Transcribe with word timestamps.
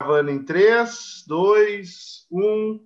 Gravando 0.00 0.30
em 0.30 0.44
3, 0.44 1.24
2, 1.26 2.26
1. 2.30 2.80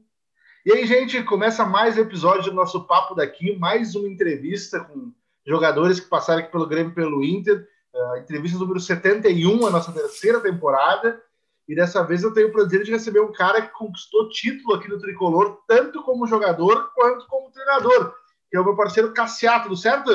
E 0.67 0.73
aí, 0.73 0.87
gente, 0.87 1.23
começa 1.25 1.65
mais 1.65 1.97
episódio 1.97 2.51
do 2.51 2.57
nosso 2.57 2.87
Papo 2.87 3.15
daqui, 3.15 3.57
mais 3.59 3.95
uma 3.95 4.09
entrevista 4.09 4.81
com 4.81 5.13
jogadores 5.47 5.99
que 5.99 6.09
passaram 6.09 6.41
aqui 6.41 6.53
pelo 6.53 6.67
Grêmio 6.67 6.95
pelo 6.95 7.25
Inter. 7.25 7.67
Uh, 7.95 8.19
entrevista 8.19 8.59
número 8.59 8.79
71, 8.79 9.67
a 9.67 9.71
nossa 9.71 9.91
terceira 9.91 10.39
temporada. 10.41 11.21
E 11.67 11.75
dessa 11.75 12.03
vez 12.03 12.23
eu 12.23 12.33
tenho 12.33 12.49
o 12.49 12.53
prazer 12.53 12.85
de 12.85 12.91
receber 12.91 13.21
um 13.21 13.33
cara 13.33 13.63
que 13.63 13.73
conquistou 13.73 14.29
título 14.29 14.75
aqui 14.75 14.89
no 14.89 14.99
Tricolor, 14.99 15.63
tanto 15.67 16.03
como 16.03 16.27
jogador 16.27 16.93
quanto 16.95 17.27
como 17.27 17.51
treinador, 17.51 18.15
que 18.51 18.57
é 18.57 18.61
o 18.61 18.65
meu 18.65 18.77
parceiro 18.77 19.15
Cassiato, 19.15 19.65
tudo 19.65 19.77
certo? 19.77 20.11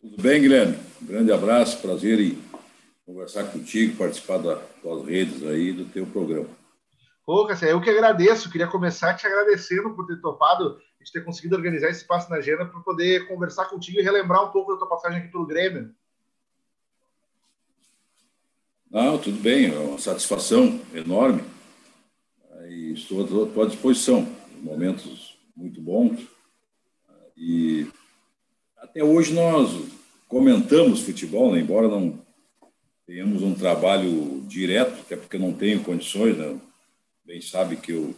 Tudo 0.00 0.22
bem, 0.22 0.40
Guilherme? 0.40 0.78
Um 1.02 1.06
grande 1.06 1.30
abraço, 1.30 1.80
prazer 1.80 2.18
em 2.18 2.49
conversar 3.10 3.44
contigo, 3.50 3.96
participar 3.96 4.38
das 4.38 4.60
tuas 4.80 5.04
redes 5.04 5.42
aí, 5.42 5.72
do 5.72 5.84
teu 5.86 6.06
programa. 6.06 6.48
Pô, 7.26 7.46
Cassia, 7.46 7.68
eu 7.68 7.80
que 7.80 7.90
agradeço. 7.90 8.50
Queria 8.50 8.68
começar 8.68 9.14
te 9.14 9.26
agradecendo 9.26 9.94
por 9.94 10.06
ter 10.06 10.20
topado, 10.20 10.78
de 11.02 11.12
ter 11.12 11.24
conseguido 11.24 11.56
organizar 11.56 11.88
esse 11.88 12.02
espaço 12.02 12.30
na 12.30 12.36
agenda 12.36 12.64
para 12.64 12.80
poder 12.80 13.26
conversar 13.26 13.66
contigo 13.66 13.98
e 13.98 14.02
relembrar 14.02 14.48
um 14.48 14.52
pouco 14.52 14.72
da 14.72 14.78
tua 14.78 14.88
passagem 14.88 15.18
aqui 15.18 15.28
pelo 15.28 15.46
Grêmio. 15.46 15.92
Não, 18.90 19.18
tudo 19.18 19.40
bem, 19.40 19.72
é 19.72 19.78
uma 19.78 19.98
satisfação 19.98 20.80
enorme. 20.94 21.44
E 22.68 22.92
estou 22.92 23.24
à 23.24 23.52
tua 23.52 23.66
disposição. 23.66 24.26
Momentos 24.60 25.38
muito 25.56 25.80
bons. 25.80 26.26
E 27.36 27.88
até 28.76 29.02
hoje 29.02 29.32
nós 29.32 29.70
comentamos 30.28 31.00
futebol, 31.00 31.52
né? 31.52 31.60
embora 31.60 31.88
não 31.88 32.29
tenhamos 33.10 33.42
um 33.42 33.52
trabalho 33.52 34.40
direto, 34.46 35.00
até 35.00 35.16
porque 35.16 35.36
não 35.36 35.52
tenho 35.52 35.82
condições, 35.82 36.38
né? 36.38 36.56
bem 37.24 37.40
sabe 37.40 37.74
que 37.74 37.90
eu 37.90 38.14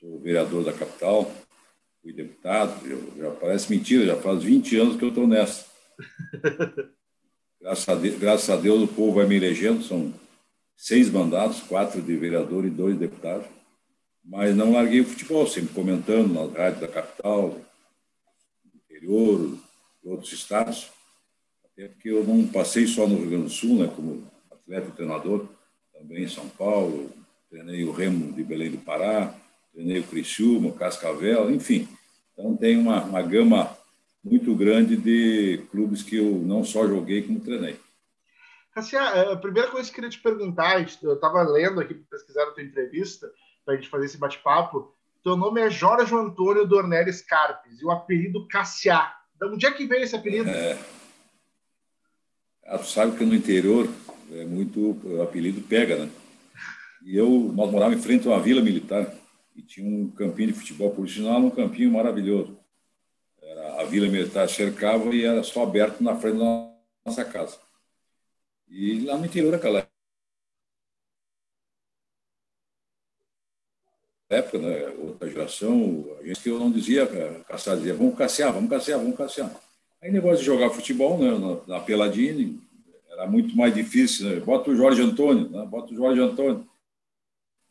sou 0.00 0.18
vereador 0.18 0.64
da 0.64 0.72
capital, 0.72 1.30
fui 2.00 2.10
deputado, 2.10 2.86
eu, 2.86 3.12
já 3.18 3.30
parece 3.32 3.70
mentira, 3.70 4.06
já 4.06 4.16
faz 4.16 4.42
20 4.42 4.76
anos 4.78 4.96
que 4.96 5.04
eu 5.04 5.10
estou 5.10 5.26
nessa. 5.26 5.66
graças, 7.60 7.86
a 7.86 7.94
Deus, 7.94 8.18
graças 8.18 8.48
a 8.48 8.56
Deus 8.56 8.82
o 8.82 8.88
povo 8.88 9.16
vai 9.16 9.26
me 9.26 9.36
elegendo, 9.36 9.84
são 9.84 10.14
seis 10.74 11.10
mandatos, 11.10 11.60
quatro 11.60 12.00
de 12.00 12.16
vereador 12.16 12.64
e 12.64 12.70
dois 12.70 12.96
deputados, 12.96 13.46
mas 14.24 14.56
não 14.56 14.72
larguei 14.72 15.02
o 15.02 15.06
futebol, 15.06 15.46
sempre 15.46 15.74
comentando 15.74 16.32
nas 16.32 16.50
rádios 16.56 16.80
da 16.80 16.88
capital, 16.88 17.60
interior, 18.74 19.58
outros 20.02 20.32
estados 20.32 20.88
é 21.78 21.88
porque 21.88 22.10
eu 22.10 22.24
não 22.24 22.46
passei 22.46 22.86
só 22.86 23.06
no 23.06 23.16
Rio 23.16 23.30
Grande 23.30 23.44
do 23.44 23.50
Sul, 23.50 23.78
né, 23.78 23.92
como 23.94 24.26
atleta 24.50 24.88
e 24.88 24.92
treinador, 24.92 25.46
também 25.92 26.24
em 26.24 26.28
São 26.28 26.48
Paulo, 26.48 27.10
treinei 27.50 27.84
o 27.84 27.92
Remo 27.92 28.32
de 28.32 28.42
Belém 28.42 28.70
do 28.70 28.78
Pará, 28.78 29.34
treinei 29.72 30.00
o 30.00 30.04
Criciúma, 30.04 30.68
o 30.68 30.74
Cascavel, 30.74 31.50
enfim. 31.50 31.88
Então 32.32 32.56
tem 32.56 32.76
uma, 32.76 33.02
uma 33.04 33.22
gama 33.22 33.76
muito 34.22 34.54
grande 34.54 34.96
de 34.96 35.62
clubes 35.70 36.02
que 36.02 36.16
eu 36.16 36.36
não 36.38 36.64
só 36.64 36.86
joguei, 36.86 37.22
como 37.22 37.40
treinei. 37.40 37.76
Cassia, 38.74 39.00
é, 39.00 39.32
a 39.32 39.36
primeira 39.36 39.70
coisa 39.70 39.86
que 39.86 39.92
eu 39.92 39.94
queria 39.96 40.10
te 40.10 40.20
perguntar, 40.20 40.80
eu 41.02 41.14
estava 41.14 41.42
lendo 41.42 41.80
aqui, 41.80 41.94
pesquisar 41.94 42.44
a 42.44 42.50
tua 42.52 42.62
entrevista, 42.62 43.30
para 43.64 43.74
a 43.74 43.76
gente 43.76 43.88
fazer 43.88 44.06
esse 44.06 44.18
bate-papo, 44.18 44.94
teu 45.22 45.36
nome 45.36 45.60
é 45.60 45.70
Jorge 45.70 46.14
Antônio 46.14 46.66
Dornelles 46.66 47.22
Carpes, 47.22 47.80
e 47.80 47.84
o 47.84 47.90
apelido 47.90 48.48
Cassiá. 48.48 49.14
De 49.38 49.46
onde 49.46 49.66
é 49.66 49.70
que 49.70 49.86
veio 49.86 50.02
esse 50.02 50.16
apelido? 50.16 50.48
É, 50.48 50.78
ah, 52.64 52.78
tu 52.78 52.86
sabe 52.86 53.16
que 53.16 53.24
no 53.24 53.34
interior 53.34 53.88
é 54.32 54.44
muito 54.44 54.98
o 55.04 55.22
apelido 55.22 55.60
pega, 55.62 56.04
né? 56.04 56.10
E 57.04 57.16
eu 57.16 57.28
nós 57.54 57.70
morávamos 57.70 57.98
em 57.98 58.02
frente 58.02 58.26
a 58.26 58.30
uma 58.30 58.40
vila 58.40 58.62
militar 58.62 59.12
e 59.54 59.62
tinha 59.62 59.86
um 59.86 60.10
campinho 60.10 60.52
de 60.52 60.58
futebol 60.58 60.90
profissional, 60.90 61.40
um 61.40 61.50
campinho 61.50 61.90
maravilhoso. 61.90 62.56
Era, 63.42 63.80
a 63.80 63.84
vila 63.84 64.08
militar 64.08 64.48
cercava 64.48 65.14
e 65.14 65.24
era 65.24 65.42
só 65.42 65.62
aberto 65.62 66.02
na 66.02 66.16
frente 66.16 66.38
da 66.38 66.70
nossa 67.04 67.24
casa. 67.24 67.58
E 68.68 69.00
lá 69.04 69.18
no 69.18 69.26
interior 69.26 69.54
aquela 69.54 69.86
época, 74.30 74.58
né, 74.58 74.88
outra 74.98 75.28
geração, 75.28 76.16
a 76.20 76.26
gente 76.26 76.40
que 76.40 76.48
eu 76.48 76.58
não 76.58 76.70
dizia, 76.70 77.06
caçar, 77.46 77.76
dizia, 77.76 77.94
vamos 77.94 78.16
caçar, 78.16 78.52
vamos 78.52 78.70
caçar, 78.70 78.98
vamos 78.98 79.16
caçar. 79.16 79.60
Aí 80.02 80.10
negócio 80.10 80.38
de 80.38 80.44
jogar 80.44 80.70
futebol, 80.70 81.16
né, 81.16 81.30
na, 81.68 81.78
peladinha, 81.78 82.58
era 83.08 83.24
muito 83.24 83.56
mais 83.56 83.72
difícil. 83.72 84.28
Né? 84.28 84.40
Bota 84.40 84.70
o 84.70 84.76
Jorge 84.76 85.00
Antônio, 85.00 85.48
né? 85.48 85.64
bota 85.64 85.92
o 85.92 85.96
Jorge 85.96 86.20
Antônio. 86.20 86.66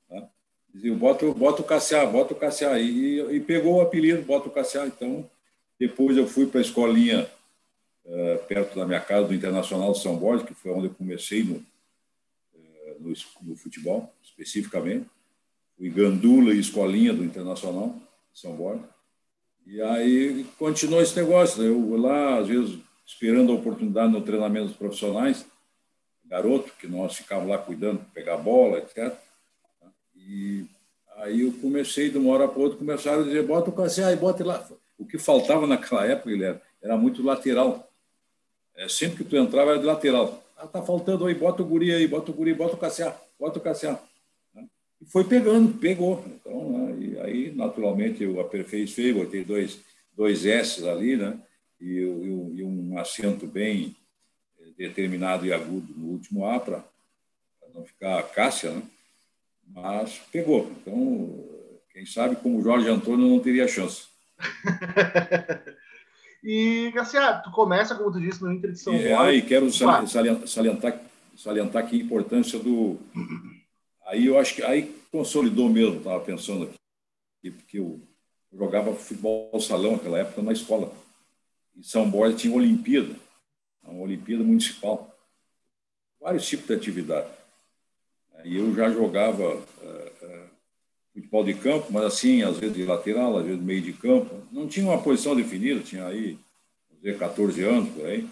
Né? 0.09 0.29
Dizia, 0.73 0.95
bota, 0.95 1.29
bota 1.33 1.61
o 1.61 1.65
Cassiá, 1.65 2.05
bota 2.05 2.33
o 2.33 2.37
Cassiá. 2.37 2.79
E, 2.79 3.19
e 3.35 3.39
pegou 3.41 3.75
o 3.75 3.81
apelido, 3.81 4.21
bota 4.21 4.47
o 4.47 4.51
Cassiá. 4.51 4.87
Então, 4.87 5.29
depois 5.77 6.15
eu 6.15 6.25
fui 6.25 6.45
para 6.45 6.61
a 6.61 6.63
escolinha 6.63 7.29
uh, 8.05 8.37
perto 8.47 8.79
da 8.79 8.85
minha 8.85 9.01
casa, 9.01 9.27
do 9.27 9.33
Internacional 9.33 9.91
de 9.91 9.99
São 9.99 10.15
Borges, 10.15 10.45
que 10.45 10.53
foi 10.53 10.71
onde 10.71 10.85
eu 10.85 10.93
comecei 10.93 11.43
no, 11.43 11.55
uh, 11.55 12.95
no, 13.01 13.13
no, 13.41 13.55
futebol, 13.57 14.09
especificamente. 14.23 15.05
Fui 15.77 15.89
gandula 15.89 16.53
e 16.53 16.59
escolinha 16.59 17.11
do 17.11 17.25
Internacional 17.25 17.93
de 18.33 18.39
São 18.39 18.55
Borges. 18.55 18.85
E 19.65 19.81
aí 19.81 20.45
continuou 20.57 21.01
esse 21.01 21.15
negócio. 21.15 21.61
Né? 21.61 21.69
Eu 21.69 21.97
lá, 21.97 22.39
às 22.39 22.47
vezes, 22.47 22.77
esperando 23.05 23.51
a 23.51 23.55
oportunidade 23.55 24.11
no 24.11 24.21
treinamento 24.21 24.67
dos 24.67 24.75
profissionais, 24.75 25.45
garoto, 26.25 26.71
que 26.79 26.87
nós 26.87 27.15
ficávamos 27.15 27.49
lá 27.49 27.57
cuidando, 27.57 28.05
pegar 28.13 28.37
bola, 28.37 28.79
etc. 28.79 29.13
E 30.15 30.65
aí 31.17 31.41
eu 31.41 31.53
comecei, 31.53 32.09
de 32.09 32.17
uma 32.17 32.33
hora 32.33 32.47
para 32.47 32.61
outra, 32.61 32.77
começaram 32.77 33.21
a 33.21 33.25
dizer, 33.25 33.45
bota 33.45 33.69
o 33.69 33.73
Cassiá 33.73 34.11
e 34.11 34.15
bota 34.15 34.45
lá. 34.45 34.67
O 34.97 35.05
que 35.05 35.17
faltava 35.17 35.67
naquela 35.67 36.05
época, 36.05 36.29
Guilherme, 36.29 36.61
era 36.81 36.95
muito 36.95 37.23
lateral. 37.23 37.91
É, 38.75 38.87
sempre 38.87 39.17
que 39.17 39.23
tu 39.23 39.35
entrava 39.35 39.71
era 39.71 39.79
de 39.79 39.85
lateral. 39.85 40.43
Ah, 40.57 40.67
tá 40.67 40.81
faltando 40.81 41.25
aí, 41.25 41.33
bota 41.33 41.61
o 41.61 41.65
guri 41.65 41.93
aí, 41.93 42.07
bota 42.07 42.31
o 42.31 42.33
guri, 42.33 42.53
bota 42.53 42.75
o 42.75 42.77
Cassiá, 42.77 43.15
bota 43.39 43.59
o 43.59 43.61
Cassiá. 43.61 43.99
E 45.01 45.05
foi 45.05 45.23
pegando, 45.23 45.77
pegou. 45.79 46.23
Então, 46.27 46.71
né, 46.71 46.97
e 46.99 47.19
aí, 47.19 47.55
naturalmente, 47.55 48.23
eu 48.23 48.39
aperfeiçoei, 48.39 49.13
botei 49.13 49.43
dois, 49.43 49.79
dois 50.15 50.45
S 50.45 50.87
ali, 50.87 51.17
né? 51.17 51.39
E, 51.79 51.85
e, 51.85 52.59
e 52.59 52.63
um 52.63 52.97
acento 52.99 53.47
bem 53.47 53.95
eh, 54.59 54.67
determinado 54.77 55.45
e 55.45 55.51
agudo 55.51 55.91
no 55.97 56.09
último 56.09 56.45
A, 56.45 56.59
para 56.59 56.83
não 57.73 57.83
ficar 57.83 58.21
Cássia, 58.31 58.71
né? 58.71 58.83
Mas 59.67 60.21
pegou. 60.31 60.71
Então, 60.79 61.43
quem 61.91 62.05
sabe 62.05 62.35
com 62.35 62.57
o 62.57 62.61
Jorge 62.61 62.87
Antônio 62.87 63.27
não 63.27 63.39
teria 63.39 63.67
chance. 63.67 64.05
e, 66.43 66.91
Garcia, 66.93 67.41
tu 67.43 67.51
começa, 67.51 67.95
como 67.95 68.11
tu 68.11 68.19
disse, 68.19 68.43
no 68.43 68.51
Inter 68.51 68.71
de 68.71 68.79
São 68.79 68.93
Paulo. 68.93 69.29
É, 69.29 69.35
e 69.35 69.41
quero 69.41 69.71
salientar, 69.71 70.47
salientar, 70.47 71.01
salientar 71.35 71.83
aqui 71.83 71.99
a 71.99 72.03
importância 72.03 72.59
do 72.59 72.99
Aí 74.11 74.25
eu 74.25 74.37
acho 74.37 74.55
que 74.55 74.61
aí 74.61 74.93
consolidou 75.09 75.69
mesmo, 75.69 75.99
estava 75.99 76.19
pensando 76.19 76.65
aqui, 76.65 77.49
porque 77.49 77.79
eu 77.79 77.97
jogava 78.51 78.93
futebol 78.93 79.57
salão 79.61 79.93
naquela 79.93 80.19
época 80.19 80.41
na 80.41 80.51
escola. 80.51 80.91
Em 81.73 81.81
São 81.81 82.09
Borja 82.09 82.35
tinha 82.35 82.53
Olimpíada, 82.53 83.15
uma 83.85 84.03
Olimpíada 84.03 84.43
Municipal. 84.43 85.17
Vários 86.19 86.45
tipos 86.45 86.67
de 86.67 86.73
atividade. 86.73 87.29
E 88.43 88.57
eu 88.57 88.75
já 88.75 88.89
jogava 88.89 89.55
uh, 89.55 90.25
uh, 90.25 90.49
futebol 91.13 91.45
de 91.45 91.53
campo, 91.53 91.87
mas 91.93 92.03
assim, 92.03 92.43
às 92.43 92.57
vezes 92.57 92.75
de 92.75 92.83
lateral, 92.83 93.37
às 93.37 93.45
vezes 93.45 93.61
meio 93.61 93.81
de 93.81 93.93
campo. 93.93 94.45
Não 94.51 94.67
tinha 94.67 94.87
uma 94.87 95.01
posição 95.01 95.37
definida, 95.37 95.79
tinha 95.79 96.05
aí, 96.05 96.37
vamos 96.89 97.01
dizer, 97.01 97.17
14 97.17 97.63
anos 97.63 97.89
por 97.93 98.05
aí. 98.05 98.27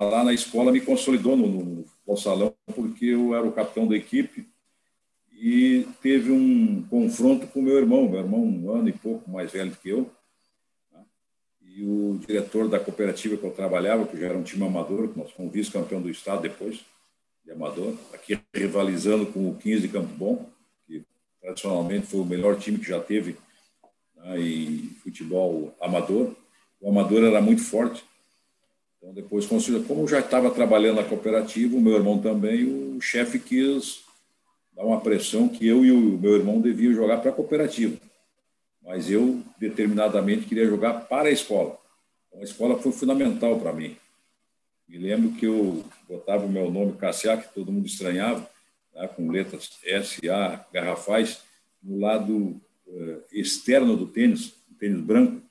Lá 0.00 0.24
na 0.24 0.32
escola 0.32 0.72
me 0.72 0.80
consolidou 0.80 1.36
no, 1.36 1.46
no 1.46 1.84
ao 2.06 2.16
salão 2.16 2.54
porque 2.74 3.06
eu 3.06 3.34
era 3.34 3.46
o 3.46 3.52
capitão 3.52 3.86
da 3.86 3.96
equipe 3.96 4.46
e 5.32 5.86
teve 6.02 6.30
um 6.30 6.82
confronto 6.88 7.46
com 7.46 7.60
meu 7.60 7.76
irmão, 7.76 8.08
meu 8.08 8.20
irmão 8.20 8.40
um 8.40 8.70
ano 8.70 8.88
e 8.88 8.92
pouco 8.92 9.30
mais 9.30 9.50
velho 9.50 9.70
do 9.70 9.76
que 9.76 9.88
eu, 9.88 10.10
né? 10.92 11.02
e 11.62 11.82
o 11.84 12.18
diretor 12.26 12.68
da 12.68 12.78
cooperativa 12.78 13.36
que 13.36 13.44
eu 13.44 13.50
trabalhava, 13.50 14.06
que 14.06 14.18
já 14.18 14.26
era 14.26 14.38
um 14.38 14.42
time 14.42 14.64
amador, 14.64 15.08
que 15.08 15.18
nós 15.18 15.30
fomos 15.32 15.52
vice-campeão 15.52 16.00
do 16.00 16.10
estado 16.10 16.42
depois, 16.42 16.84
de 17.44 17.50
amador, 17.50 17.94
aqui 18.12 18.38
rivalizando 18.54 19.26
com 19.26 19.50
o 19.50 19.56
15 19.56 19.82
de 19.82 19.88
Campo 19.88 20.14
Bom, 20.14 20.48
que 20.86 21.04
tradicionalmente 21.40 22.06
foi 22.06 22.20
o 22.20 22.24
melhor 22.24 22.58
time 22.58 22.78
que 22.78 22.88
já 22.88 23.00
teve 23.00 23.36
né, 24.16 24.40
em 24.40 24.78
futebol 25.02 25.74
amador. 25.80 26.34
O 26.80 26.88
amador 26.88 27.22
era 27.22 27.40
muito 27.42 27.62
forte, 27.62 28.04
então, 29.04 29.12
depois, 29.12 29.44
como 29.44 30.00
eu 30.00 30.08
já 30.08 30.20
estava 30.20 30.50
trabalhando 30.50 30.96
na 30.96 31.04
cooperativa, 31.04 31.76
o 31.76 31.80
meu 31.80 31.92
irmão 31.92 32.18
também, 32.22 32.64
o 32.64 32.98
chefe 33.02 33.38
quis 33.38 34.02
dar 34.74 34.82
uma 34.82 34.98
pressão 34.98 35.46
que 35.46 35.66
eu 35.66 35.84
e 35.84 35.92
o 35.92 36.18
meu 36.18 36.36
irmão 36.36 36.58
deviam 36.58 36.94
jogar 36.94 37.18
para 37.18 37.28
a 37.30 37.34
cooperativa. 37.34 37.98
Mas 38.82 39.10
eu, 39.10 39.42
determinadamente, 39.58 40.46
queria 40.46 40.64
jogar 40.64 41.06
para 41.06 41.28
a 41.28 41.32
escola. 41.32 41.78
Então, 42.28 42.40
a 42.40 42.44
escola 42.44 42.78
foi 42.78 42.92
fundamental 42.92 43.60
para 43.60 43.74
mim. 43.74 43.94
Me 44.88 44.96
lembro 44.96 45.32
que 45.32 45.44
eu 45.44 45.84
botava 46.08 46.46
o 46.46 46.48
meu 46.48 46.70
nome 46.70 46.96
Cassiá, 46.96 47.36
que 47.36 47.52
todo 47.52 47.70
mundo 47.70 47.86
estranhava, 47.86 48.48
tá? 48.94 49.06
com 49.06 49.30
letras 49.30 49.70
S, 49.84 50.26
A, 50.30 50.64
garrafais, 50.72 51.42
no 51.82 52.00
lado 52.00 52.58
uh, 52.86 53.22
externo 53.30 53.98
do 53.98 54.06
tênis, 54.06 54.54
tênis 54.78 55.00
branco. 55.02 55.43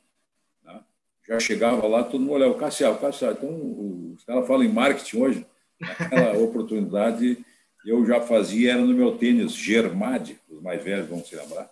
Já 1.27 1.39
chegava 1.39 1.87
lá, 1.87 2.03
todo 2.03 2.19
mundo 2.19 2.33
olhava, 2.33 2.51
o 2.51 2.57
Cassiá, 2.57 2.91
o 2.91 2.97
Cassiá. 2.97 3.31
Então, 3.31 4.13
os 4.13 4.23
caras 4.23 4.45
falam 4.45 4.63
em 4.63 4.71
marketing 4.71 5.17
hoje, 5.17 5.45
aquela 5.81 6.37
oportunidade 6.43 7.43
eu 7.85 8.05
já 8.05 8.21
fazia, 8.21 8.73
era 8.73 8.81
no 8.81 8.93
meu 8.93 9.17
tênis 9.17 9.53
Germade, 9.53 10.39
os 10.49 10.61
mais 10.61 10.81
velhos 10.81 11.07
vão 11.07 11.23
se 11.23 11.35
lembrar. 11.35 11.69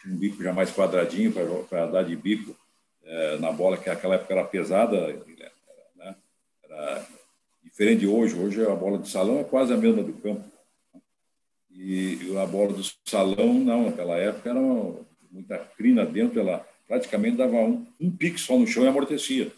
Tinha 0.00 0.14
um 0.14 0.16
bico 0.16 0.42
já 0.42 0.52
mais 0.52 0.70
quadradinho 0.70 1.32
para 1.68 1.86
dar 1.86 2.04
de 2.04 2.16
bico 2.16 2.56
é, 3.04 3.38
na 3.38 3.52
bola, 3.52 3.76
que 3.76 3.88
naquela 3.88 4.14
época 4.14 4.32
era 4.32 4.44
pesada, 4.44 5.12
né? 5.96 6.14
era 6.62 7.06
diferente 7.62 8.00
de 8.00 8.06
hoje. 8.06 8.34
Hoje 8.34 8.64
a 8.64 8.74
bola 8.74 8.98
de 8.98 9.08
salão 9.10 9.38
é 9.38 9.44
quase 9.44 9.74
a 9.74 9.76
mesma 9.76 10.02
do 10.02 10.14
campo. 10.14 10.44
E 11.70 12.34
a 12.42 12.46
bola 12.46 12.72
do 12.72 12.82
salão, 13.04 13.54
não, 13.54 13.86
naquela 13.86 14.16
época 14.16 14.48
era 14.48 14.60
muita 15.30 15.58
crina 15.76 16.06
dentro, 16.06 16.40
ela 16.40 16.66
praticamente 16.86 17.36
dava 17.36 17.56
um, 17.56 17.86
um 18.00 18.10
pique 18.10 18.40
só 18.40 18.58
no 18.58 18.66
chão 18.66 18.84
e 18.84 18.88
amortecia. 18.88 19.52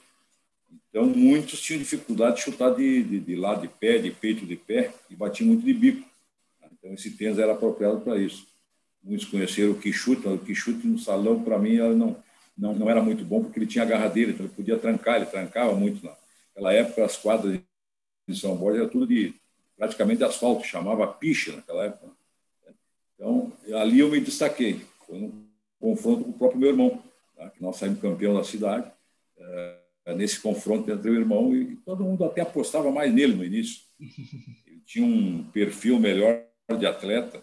Então, 0.91 1.07
muitos 1.07 1.61
tinham 1.61 1.79
dificuldade 1.79 2.37
de 2.37 2.43
chutar 2.43 2.75
de, 2.75 3.03
de, 3.03 3.21
de 3.21 3.37
lado 3.37 3.63
de 3.63 3.69
pé, 3.69 3.99
de 3.99 4.11
peito 4.11 4.47
de 4.47 4.57
pé, 4.57 4.93
e 5.11 5.15
batiam 5.15 5.47
muito 5.47 5.65
de 5.65 5.73
bico. 5.73 6.09
Então, 6.79 6.95
esse 6.95 7.11
tênis 7.11 7.39
era 7.39 7.53
apropriado 7.53 8.01
para 8.01 8.19
isso. 8.19 8.47
Muitos 9.03 9.27
conheceram 9.27 9.73
o 9.73 9.79
que 9.79 9.93
chuta, 9.93 10.31
o 10.31 10.39
que 10.39 10.55
chuta 10.55 10.87
no 10.87 10.99
salão, 10.99 11.43
para 11.43 11.59
mim, 11.59 11.77
não, 11.77 12.17
não, 12.57 12.75
não 12.75 12.91
era 12.91 13.03
muito 13.03 13.25
bom, 13.25 13.43
porque 13.43 13.59
ele 13.59 13.67
tinha 13.67 13.85
a 13.85 13.87
garra 13.87 14.09
dele, 14.09 14.33
então 14.33 14.47
ele 14.47 14.55
podia 14.55 14.79
trancar, 14.79 15.17
ele 15.17 15.27
trancava 15.27 15.75
muito. 15.75 16.05
Naquela 16.05 16.73
época, 16.73 17.05
as 17.05 17.17
quadras 17.17 17.61
de 18.27 18.39
São 18.39 18.57
Borja 18.57 18.81
era 18.81 18.89
tudo 18.89 19.07
de 19.07 19.35
praticamente 19.77 20.19
de 20.19 20.25
asfalto, 20.25 20.67
chamava 20.67 21.07
picha 21.07 21.53
naquela 21.53 21.85
época. 21.85 22.11
Então, 23.15 23.53
ali 23.75 24.01
eu 24.01 24.11
me 24.11 24.21
destaquei. 24.21 24.81
Foi 25.07 25.17
um 25.17 25.47
confronto 25.81 26.25
com 26.25 26.31
o 26.31 26.33
próprio 26.33 26.61
meu 26.61 26.71
irmão, 26.71 27.03
tá? 27.39 27.49
que 27.51 27.63
nós 27.63 27.77
saímos 27.77 28.01
campeão 28.01 28.35
da 28.35 28.45
cidade. 28.45 28.91
É, 29.39 29.79
eh, 30.07 30.15
nesse 30.15 30.41
confronto 30.41 30.91
entre 30.91 31.11
o 31.11 31.15
irmão 31.15 31.55
e 31.55 31.77
todo 31.77 32.03
mundo 32.03 32.25
até 32.25 32.41
apostava 32.41 32.91
mais 32.91 33.13
nele 33.15 33.35
no 33.35 33.45
início. 33.45 33.83
Ele 34.67 34.83
tinha 34.85 35.07
um 35.07 35.45
perfil 35.45 36.01
melhor 36.01 36.45
de 36.79 36.87
atleta, 36.87 37.43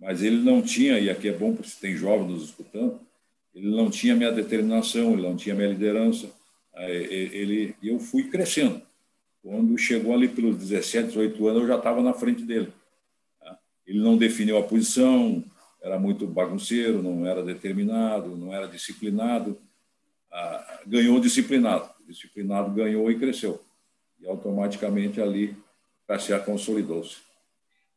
mas 0.00 0.22
ele 0.22 0.36
não 0.36 0.60
tinha, 0.60 0.98
e 0.98 1.08
aqui 1.08 1.28
é 1.28 1.32
bom 1.32 1.54
porque 1.54 1.70
tem 1.80 1.94
jovens 1.94 2.28
nos 2.28 2.44
escutando, 2.44 3.00
ele 3.54 3.68
não 3.68 3.90
tinha 3.90 4.16
minha 4.16 4.32
determinação, 4.32 5.12
ele 5.12 5.22
não 5.22 5.36
tinha 5.36 5.54
minha 5.54 5.68
liderança. 5.68 6.28
Ele, 6.76 7.74
eu 7.82 8.00
fui 8.00 8.24
crescendo. 8.24 8.82
Quando 9.42 9.78
chegou 9.78 10.12
ali 10.12 10.28
pelos 10.28 10.56
17, 10.56 11.08
18 11.08 11.46
anos, 11.46 11.62
eu 11.62 11.68
já 11.68 11.76
estava 11.76 12.02
na 12.02 12.12
frente 12.12 12.42
dele. 12.42 12.72
Tá? 13.40 13.58
Ele 13.86 14.00
não 14.00 14.16
definiu 14.16 14.58
a 14.58 14.62
posição, 14.62 15.44
era 15.84 15.98
muito 15.98 16.26
bagunceiro, 16.26 17.02
não 17.02 17.26
era 17.26 17.42
determinado, 17.42 18.36
não 18.36 18.52
era 18.52 18.66
disciplinado 18.66 19.58
ganhou 20.86 21.20
disciplinado. 21.20 21.88
Disciplinado 22.06 22.70
ganhou 22.72 23.10
e 23.10 23.18
cresceu. 23.18 23.60
E 24.20 24.26
automaticamente 24.26 25.20
ali 25.20 25.56
Cassiá 26.06 26.38
consolidou-se. 26.38 27.18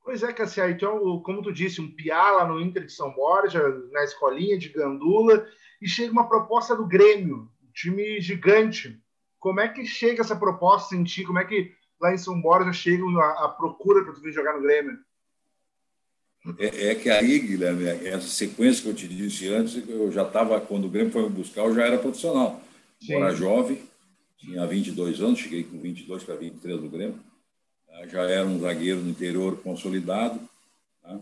Pois 0.03 0.23
é, 0.23 0.31
Cassiá. 0.31 0.69
Então, 0.69 1.19
como 1.21 1.41
tu 1.41 1.51
disse, 1.51 1.81
um 1.81 1.91
piá 1.91 2.31
lá 2.31 2.47
no 2.47 2.61
Inter 2.61 2.85
de 2.85 2.93
São 2.93 3.11
Borja, 3.11 3.61
na 3.91 4.03
escolinha 4.03 4.57
de 4.57 4.69
Gandula, 4.69 5.45
e 5.81 5.87
chega 5.87 6.11
uma 6.11 6.29
proposta 6.29 6.75
do 6.75 6.87
Grêmio, 6.87 7.49
um 7.61 7.71
time 7.73 8.21
gigante. 8.21 9.01
Como 9.37 9.59
é 9.59 9.67
que 9.67 9.85
chega 9.85 10.21
essa 10.21 10.35
proposta 10.35 10.95
em 10.95 11.03
ti? 11.03 11.25
Como 11.25 11.39
é 11.39 11.45
que 11.45 11.73
lá 11.99 12.13
em 12.13 12.17
São 12.17 12.41
Borja 12.41 12.71
chega 12.71 13.03
a, 13.19 13.45
a 13.45 13.49
procura 13.49 14.03
para 14.03 14.13
tu 14.13 14.21
vir 14.21 14.31
jogar 14.31 14.53
no 14.53 14.61
Grêmio? 14.61 14.97
É, 16.57 16.91
é, 16.91 16.95
que 16.95 17.09
aí, 17.09 17.39
Guilherme, 17.39 17.85
essa 18.07 18.27
sequência 18.27 18.81
que 18.81 18.89
eu 18.89 18.93
te 18.93 19.07
disse 19.07 19.49
antes, 19.49 19.83
eu 19.87 20.11
já 20.11 20.23
estava, 20.23 20.61
quando 20.61 20.85
o 20.85 20.89
Grêmio 20.89 21.11
foi 21.11 21.23
me 21.23 21.29
buscar, 21.29 21.65
eu 21.65 21.75
já 21.75 21.85
era 21.85 21.97
profissional. 21.97 22.61
Sim. 23.01 23.13
Eu 23.13 23.23
era 23.23 23.35
jovem, 23.35 23.81
tinha 24.37 24.65
22 24.65 25.21
anos, 25.21 25.39
cheguei 25.39 25.63
com 25.63 25.77
22 25.79 26.23
para 26.23 26.35
23 26.35 26.81
no 26.81 26.89
Grêmio. 26.89 27.19
Tá? 27.85 28.07
Já 28.07 28.23
era 28.23 28.45
um 28.45 28.59
zagueiro 28.59 29.01
no 29.01 29.09
interior 29.09 29.57
consolidado. 29.57 30.39
Tá? 31.03 31.19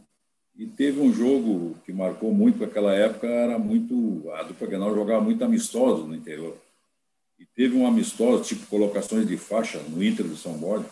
E 0.55 0.67
teve 0.67 0.99
um 0.99 1.11
jogo 1.11 1.75
que 1.85 1.91
marcou 1.91 2.31
muito 2.31 2.59
naquela 2.59 2.93
época, 2.93 3.27
era 3.27 3.57
muito. 3.57 4.29
A 4.33 4.43
dupla 4.43 4.67
Grenal 4.67 4.93
jogava 4.93 5.23
muito 5.23 5.43
amistoso 5.43 6.05
no 6.05 6.15
interior. 6.15 6.55
E 7.39 7.45
teve 7.45 7.75
um 7.75 7.87
amistoso, 7.87 8.43
tipo 8.43 8.67
colocações 8.67 9.27
de 9.27 9.37
faixa 9.37 9.79
no 9.89 10.03
Inter 10.03 10.27
de 10.27 10.37
São 10.37 10.53
Borja. 10.53 10.85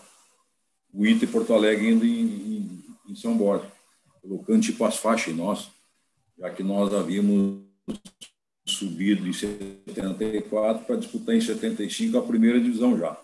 O 0.92 1.06
Inter 1.06 1.28
Porto 1.28 1.54
Alegre 1.54 1.88
indo 1.90 2.04
em, 2.04 2.20
em, 2.20 2.84
em 3.08 3.14
São 3.14 3.36
Borja 3.36 3.73
colocando 4.26 4.62
tipo 4.62 4.84
as 4.84 4.96
faixas 4.96 5.32
em 5.32 5.36
nós, 5.36 5.70
já 6.38 6.50
que 6.50 6.62
nós 6.62 6.92
havíamos 6.92 7.62
subido 8.66 9.28
em 9.28 9.32
74 9.32 10.86
para 10.86 10.96
disputar 10.96 11.34
em 11.34 11.40
75 11.40 12.16
a 12.16 12.22
primeira 12.22 12.58
divisão 12.58 12.98
já. 12.98 13.16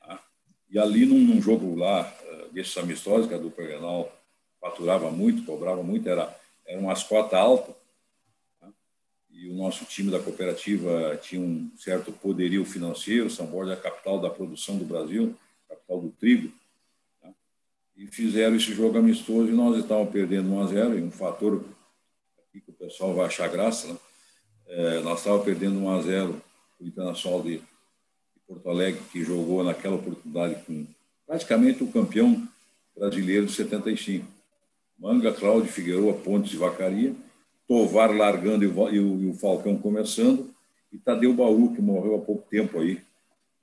Tá? 0.00 0.20
E 0.68 0.78
ali 0.78 1.06
num, 1.06 1.20
num, 1.20 1.40
jogo 1.40 1.76
lá, 1.76 2.12
eh, 2.22 2.48
desses 2.52 2.76
amistosos, 2.76 3.28
que 3.28 3.34
a 3.34 3.38
dupla 3.38 3.64
Grenal 3.64 4.12
faturava 4.60 5.10
muito, 5.10 5.44
cobrava 5.44 5.82
muito, 5.82 6.08
era, 6.08 6.36
eram 6.66 6.82
umas 6.82 7.04
cotas 7.04 7.38
altas, 7.38 7.74
tá? 8.60 8.68
e 9.30 9.48
o 9.48 9.54
nosso 9.54 9.84
time 9.84 10.10
da 10.10 10.18
cooperativa 10.18 11.16
tinha 11.22 11.40
um 11.40 11.70
certo 11.78 12.10
poderio 12.10 12.64
financeiro, 12.64 13.30
São 13.30 13.46
Borja 13.46 13.72
é 13.72 13.74
a 13.74 13.80
capital 13.80 14.20
da 14.20 14.28
produção 14.28 14.76
do 14.76 14.84
Brasil, 14.84 15.36
capital 15.68 16.00
do 16.00 16.10
trigo, 16.10 16.52
e 18.00 18.06
fizeram 18.06 18.56
esse 18.56 18.72
jogo 18.72 18.96
amistoso 18.96 19.50
e 19.50 19.52
nós 19.52 19.76
estávamos 19.76 20.10
perdendo 20.10 20.50
1 20.50 20.60
a 20.60 20.66
0 20.68 20.98
e 20.98 21.02
um 21.02 21.10
fator 21.10 21.62
que 22.50 22.62
o 22.66 22.72
pessoal 22.72 23.14
vai 23.14 23.26
achar 23.26 23.46
graça, 23.48 23.88
né? 23.88 23.98
É, 24.68 25.00
nós 25.00 25.18
estávamos 25.18 25.44
perdendo 25.44 25.78
1 25.78 25.90
a 25.90 26.00
0 26.00 26.42
o 26.80 26.86
Internacional 26.86 27.42
de, 27.42 27.58
de, 27.58 27.62
Porto 28.48 28.70
Alegre, 28.70 29.02
que 29.12 29.22
jogou 29.22 29.62
naquela 29.62 29.96
oportunidade 29.96 30.64
com 30.64 30.86
praticamente 31.26 31.84
o 31.84 31.92
campeão 31.92 32.48
brasileiro 32.96 33.44
de 33.44 33.52
75. 33.52 34.26
Manga, 34.98 35.32
Cláudio, 35.32 35.70
Figueroa, 35.70 36.14
Pontes 36.14 36.54
e 36.54 36.56
Vacaria, 36.56 37.14
Tovar 37.68 38.16
largando 38.16 38.64
e 38.64 38.66
o, 38.66 38.88
e 38.88 38.98
o, 38.98 39.22
e 39.22 39.26
o 39.28 39.34
Falcão 39.34 39.76
começando, 39.76 40.50
e 40.90 40.96
Tadeu 40.96 41.34
Bauru, 41.34 41.74
que 41.74 41.82
morreu 41.82 42.16
há 42.16 42.18
pouco 42.20 42.48
tempo 42.48 42.80
aí. 42.80 43.00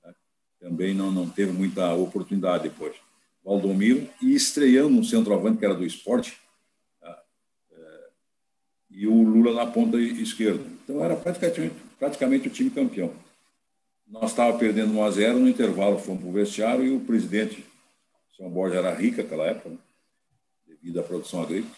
Né? 0.04 0.14
Também 0.60 0.94
não, 0.94 1.10
não 1.10 1.28
teve 1.28 1.52
muita 1.52 1.92
oportunidade 1.92 2.68
depois. 2.68 2.94
Valdomiro, 3.48 4.06
e 4.20 4.34
estreando 4.34 4.98
um 4.98 5.02
centroavante 5.02 5.56
que 5.56 5.64
era 5.64 5.74
do 5.74 5.86
esporte, 5.86 6.36
tá? 7.00 7.18
é, 7.72 8.00
e 8.90 9.06
o 9.06 9.22
Lula 9.22 9.54
na 9.54 9.70
ponta 9.70 9.98
esquerda. 9.98 10.62
Então 10.84 11.02
era 11.02 11.16
praticamente, 11.16 11.74
praticamente 11.98 12.48
o 12.48 12.50
time 12.50 12.68
campeão. 12.68 13.10
Nós 14.06 14.32
estávamos 14.32 14.60
perdendo 14.60 14.92
1 14.92 15.02
a 15.02 15.10
0 15.10 15.38
no 15.38 15.48
intervalo, 15.48 15.98
fomos 15.98 16.20
para 16.20 16.28
o 16.28 16.32
vestiário 16.32 16.84
e 16.84 16.94
o 16.94 17.00
presidente, 17.00 17.64
São 18.36 18.50
Borja 18.50 18.80
era 18.80 18.94
rica 18.94 19.22
naquela 19.22 19.46
época, 19.46 19.70
né? 19.70 19.78
devido 20.66 21.00
à 21.00 21.02
produção 21.02 21.42
agrícola. 21.42 21.74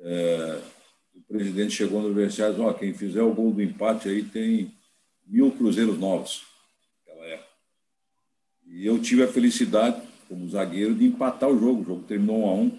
É, 0.00 0.62
o 1.14 1.20
presidente 1.28 1.74
chegou 1.74 2.00
no 2.00 2.14
vestiário 2.14 2.54
e 2.54 2.56
disse: 2.56 2.68
oh, 2.68 2.74
quem 2.74 2.94
fizer 2.94 3.22
o 3.22 3.34
gol 3.34 3.52
do 3.52 3.62
empate 3.62 4.08
aí 4.08 4.22
tem 4.22 4.72
mil 5.26 5.52
cruzeiros 5.52 5.98
novos. 5.98 6.42
Naquela 7.06 7.26
época. 7.26 7.50
E 8.66 8.86
eu 8.86 8.98
tive 9.00 9.22
a 9.24 9.28
felicidade 9.28 10.05
como 10.28 10.48
zagueiro 10.48 10.94
de 10.94 11.04
empatar 11.06 11.48
o 11.48 11.58
jogo. 11.58 11.82
O 11.82 11.84
jogo 11.84 12.02
terminou 12.02 12.44
1 12.44 12.48
a 12.48 12.54
1 12.54 12.70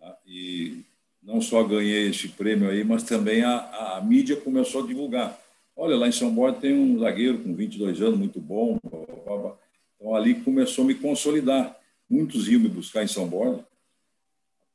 tá? 0.00 0.18
e 0.26 0.84
não 1.22 1.40
só 1.40 1.62
ganhei 1.62 2.08
esse 2.08 2.28
prêmio 2.28 2.68
aí, 2.68 2.82
mas 2.82 3.02
também 3.02 3.42
a, 3.44 3.96
a, 3.96 4.00
mídia 4.00 4.36
começou 4.36 4.82
a 4.82 4.86
divulgar. 4.86 5.38
Olha, 5.76 5.96
lá 5.96 6.08
em 6.08 6.12
São 6.12 6.34
Borja 6.34 6.58
tem 6.60 6.74
um 6.74 6.98
zagueiro 6.98 7.38
com 7.38 7.54
22 7.54 8.02
anos, 8.02 8.18
muito 8.18 8.40
bom. 8.40 8.78
Blá, 9.24 9.36
blá, 9.36 9.56
Então 9.96 10.14
ali 10.14 10.34
começou 10.34 10.84
a 10.84 10.88
me 10.88 10.94
consolidar. 10.94 11.76
Muitos 12.10 12.48
iam 12.48 12.60
me 12.60 12.68
buscar 12.68 13.04
em 13.04 13.08
São 13.08 13.26
Borja. 13.26 13.64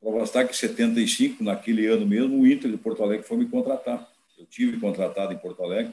prova 0.00 0.22
está 0.22 0.44
que 0.44 0.52
em 0.52 0.56
75, 0.56 1.42
naquele 1.44 1.86
ano 1.86 2.06
mesmo, 2.06 2.40
o 2.40 2.46
Inter 2.46 2.70
de 2.70 2.76
Porto 2.76 3.02
Alegre 3.02 3.26
foi 3.26 3.36
me 3.36 3.46
contratar. 3.46 4.08
Eu 4.38 4.46
tive 4.46 4.78
contratado 4.78 5.32
em 5.32 5.38
Porto 5.38 5.62
Alegre, 5.62 5.92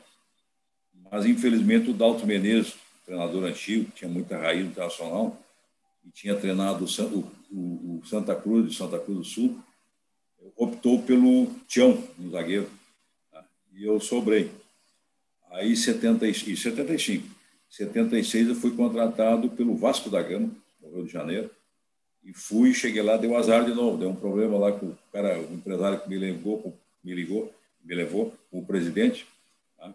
mas 1.12 1.26
infelizmente 1.26 1.90
o 1.90 1.94
Dalto 1.94 2.26
Menezes, 2.26 2.76
treinador 3.06 3.44
antigo, 3.46 3.86
que 3.86 3.98
tinha 3.98 4.10
muita 4.10 4.38
raiz 4.38 4.66
internacional, 4.66 5.38
e 6.06 6.12
tinha 6.12 6.36
treinado 6.36 6.86
o, 6.86 7.32
o, 7.52 8.00
o 8.00 8.06
Santa 8.06 8.36
Cruz, 8.36 8.70
de 8.70 8.78
Santa 8.78 9.00
Cruz 9.00 9.18
do 9.18 9.24
Sul, 9.24 9.60
optou 10.56 11.02
pelo 11.02 11.48
Tião, 11.68 12.02
um 12.20 12.30
zagueiro, 12.30 12.70
tá? 13.32 13.44
e 13.74 13.84
eu 13.84 14.00
sobrei. 14.00 14.52
Aí, 15.52 15.76
70, 15.76 16.28
e 16.28 16.56
75. 16.56 17.36
76 17.70 18.50
eu 18.50 18.56
fui 18.56 18.76
contratado 18.76 19.50
pelo 19.50 19.76
Vasco 19.76 20.10
da 20.10 20.22
Gama, 20.22 20.50
no 20.82 20.96
Rio 20.96 21.06
de 21.06 21.12
Janeiro, 21.12 21.50
e 22.24 22.34
fui, 22.34 22.74
cheguei 22.74 23.02
lá, 23.02 23.18
deu 23.18 23.36
azar 23.36 23.66
de 23.66 23.74
novo, 23.74 23.98
deu 23.98 24.10
um 24.10 24.16
problema 24.16 24.58
lá 24.58 24.72
com 24.72 24.88
o 24.88 24.98
cara, 25.12 25.40
o 25.40 25.54
empresário 25.54 26.00
que 26.00 26.10
me 26.10 26.18
ligou, 26.18 26.76
me 27.04 27.14
ligou, 27.14 27.54
me 27.84 27.94
levou, 27.94 28.34
o 28.52 28.66
presidente, 28.66 29.28
tá? 29.78 29.94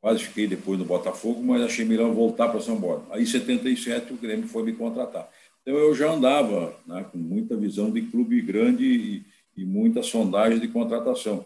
quase 0.00 0.24
fiquei 0.24 0.46
depois 0.46 0.78
no 0.78 0.84
Botafogo, 0.84 1.42
mas 1.42 1.62
achei 1.62 1.84
melhor 1.84 2.12
voltar 2.12 2.48
para 2.48 2.60
São 2.60 2.80
Paulo. 2.80 3.06
Aí, 3.10 3.22
em 3.22 3.26
77, 3.26 4.12
o 4.12 4.16
Grêmio 4.16 4.48
foi 4.48 4.62
me 4.62 4.72
contratar. 4.72 5.30
Então, 5.66 5.76
eu 5.80 5.92
já 5.96 6.12
andava 6.12 6.78
né, 6.86 7.04
com 7.10 7.18
muita 7.18 7.56
visão 7.56 7.90
de 7.90 8.00
clube 8.02 8.40
grande 8.40 8.84
e, 8.84 9.24
e 9.60 9.64
muita 9.64 10.00
sondagem 10.00 10.60
de 10.60 10.68
contratação. 10.68 11.44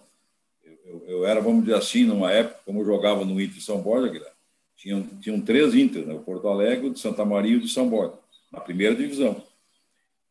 Eu, 0.62 0.78
eu, 0.84 1.04
eu, 1.06 1.26
era, 1.26 1.40
vamos 1.40 1.64
dizer 1.64 1.76
assim, 1.76 2.04
numa 2.04 2.30
época, 2.30 2.60
como 2.66 2.80
eu 2.80 2.84
jogava 2.84 3.24
no 3.24 3.40
Inter 3.40 3.56
de 3.56 3.62
São 3.62 3.80
Borja, 3.80 4.22
tinham, 4.76 5.02
tinham 5.22 5.40
três 5.40 5.74
Inter, 5.74 6.06
né, 6.06 6.12
o 6.12 6.20
Porto 6.20 6.48
Alegre, 6.48 6.88
o 6.88 6.92
de 6.92 7.00
Santa 7.00 7.24
Maria 7.24 7.52
e 7.52 7.56
o 7.56 7.60
de 7.62 7.70
São 7.70 7.88
Borja, 7.88 8.12
na 8.52 8.60
primeira 8.60 8.94
divisão. 8.94 9.42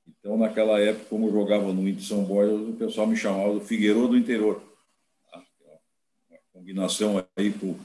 Então, 0.08 0.38
naquela 0.38 0.79
época, 0.79 1.05
como 1.10 1.27
eu 1.27 1.34
jogava 1.34 1.74
no 1.74 1.81
Inter 1.81 1.96
de 1.96 2.05
São 2.05 2.24
Borja, 2.24 2.53
o 2.53 2.74
pessoal 2.74 3.08
me 3.08 3.15
chamava 3.15 3.55
do 3.55 3.62
Figueiredo 3.62 4.10
do 4.10 4.17
Interior. 4.17 4.62
Tá? 5.31 5.41
Uma 6.29 6.39
combinação 6.53 7.25
aí 7.36 7.51
com 7.51 7.75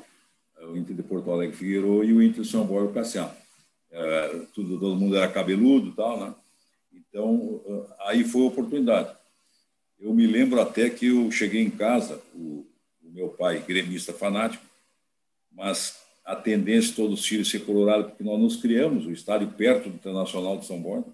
o 0.61 0.77
Inter 0.77 0.95
de 0.95 1.03
Porto 1.03 1.31
Alegre 1.31 1.57
Figueiredo 1.57 2.05
e 2.05 2.13
o 2.13 2.23
Inter 2.23 2.43
de 2.43 2.49
São 2.51 2.67
Borja 2.67 2.93
Cassiano. 2.93 3.44
Tudo, 4.55 4.79
todo 4.79 4.97
mundo 4.97 5.17
era 5.17 5.31
cabeludo 5.31 5.93
tal, 5.93 6.19
né? 6.19 6.35
Então, 6.93 7.61
aí 8.01 8.25
foi 8.25 8.43
a 8.43 8.47
oportunidade. 8.47 9.17
Eu 9.99 10.13
me 10.13 10.27
lembro 10.27 10.61
até 10.61 10.91
que 10.91 11.07
eu 11.07 11.31
cheguei 11.31 11.63
em 11.63 11.71
casa, 11.71 12.21
o, 12.35 12.67
o 13.03 13.11
meu 13.11 13.29
pai, 13.29 13.63
gremista 13.67 14.13
fanático, 14.13 14.65
mas 15.51 16.03
a 16.25 16.35
tendência 16.35 16.91
de 16.91 16.97
todos 16.97 17.21
os 17.21 17.27
filhos 17.27 17.51
ser 17.51 17.61
colorado, 17.61 18.05
porque 18.05 18.25
nós 18.25 18.41
nos 18.41 18.57
criamos, 18.57 19.07
o 19.07 19.13
estádio 19.13 19.49
perto 19.49 19.89
do 19.89 19.95
Internacional 19.95 20.59
de 20.59 20.67
São 20.67 20.81
Borja, 20.81 21.07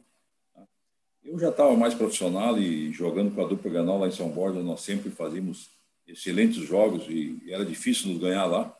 eu 1.22 1.38
já 1.38 1.50
estava 1.50 1.76
mais 1.76 1.94
profissional 1.94 2.58
e 2.58 2.90
jogando 2.92 3.34
com 3.34 3.44
a 3.44 3.46
dupla 3.46 3.70
Ganal 3.70 3.98
lá 3.98 4.08
em 4.08 4.12
São 4.12 4.28
Borja, 4.30 4.62
nós 4.62 4.80
sempre 4.80 5.10
fazíamos 5.10 5.68
excelentes 6.06 6.56
jogos 6.56 7.06
e 7.08 7.40
era 7.48 7.64
difícil 7.64 8.10
nos 8.10 8.18
ganhar 8.18 8.46
lá. 8.46 8.76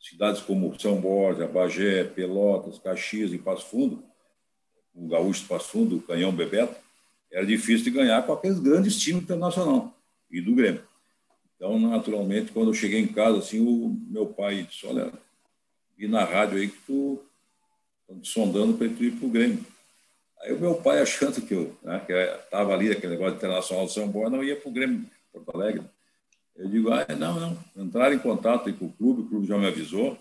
Cidades 0.00 0.40
como 0.40 0.78
São 0.78 1.00
Borja, 1.00 1.46
Bagé, 1.46 2.04
Pelotas, 2.04 2.78
Caxias 2.78 3.32
e 3.32 3.38
Passo 3.38 3.66
Fundo, 3.66 4.02
o 4.94 5.08
Gaúcho 5.08 5.42
de 5.42 5.48
Passo 5.48 5.68
Fundo, 5.68 5.96
o 5.96 6.02
Canhão 6.02 6.32
Bebeto, 6.32 6.74
era 7.30 7.44
difícil 7.44 7.84
de 7.84 7.90
ganhar 7.90 8.24
com 8.24 8.32
aqueles 8.32 8.58
grandes 8.58 8.98
times 8.98 9.22
internacional 9.22 9.94
e 10.30 10.40
do 10.40 10.54
Grêmio. 10.54 10.82
Então, 11.56 11.78
naturalmente, 11.78 12.52
quando 12.52 12.68
eu 12.68 12.74
cheguei 12.74 13.00
em 13.00 13.08
casa, 13.08 13.38
assim, 13.38 13.60
o 13.60 13.96
meu 14.08 14.26
pai 14.26 14.62
disse, 14.62 14.86
olha, 14.86 15.12
vi 15.96 16.06
na 16.06 16.24
rádio 16.24 16.58
aí 16.58 16.68
que 16.68 16.78
tu 16.86 17.20
estão 18.02 18.20
te 18.20 18.28
sondando 18.28 18.74
para 18.78 18.86
ir 18.86 19.12
para 19.12 19.26
o 19.26 19.30
Grêmio. 19.30 19.66
Aí 20.40 20.52
o 20.52 20.60
meu 20.60 20.76
pai, 20.76 21.00
achando 21.00 21.40
que 21.42 21.52
eu 21.52 21.76
né, 21.82 22.00
estava 22.44 22.72
ali, 22.72 22.92
aquele 22.92 23.14
negócio 23.14 23.36
internacional 23.36 23.86
de 23.86 23.92
São 23.92 24.10
Paulo, 24.10 24.30
não 24.30 24.44
ia 24.44 24.54
para 24.54 24.68
o 24.68 24.72
Grêmio 24.72 25.04
Porto 25.32 25.50
Alegre. 25.54 25.82
Eu 26.58 26.68
digo, 26.68 26.90
ah, 26.92 27.06
não, 27.16 27.38
não. 27.38 27.58
Entraram 27.76 28.16
em 28.16 28.18
contato 28.18 28.72
com 28.74 28.86
o 28.86 28.92
clube, 28.92 29.22
o 29.22 29.28
clube 29.28 29.46
já 29.46 29.56
me 29.56 29.66
avisou. 29.66 30.18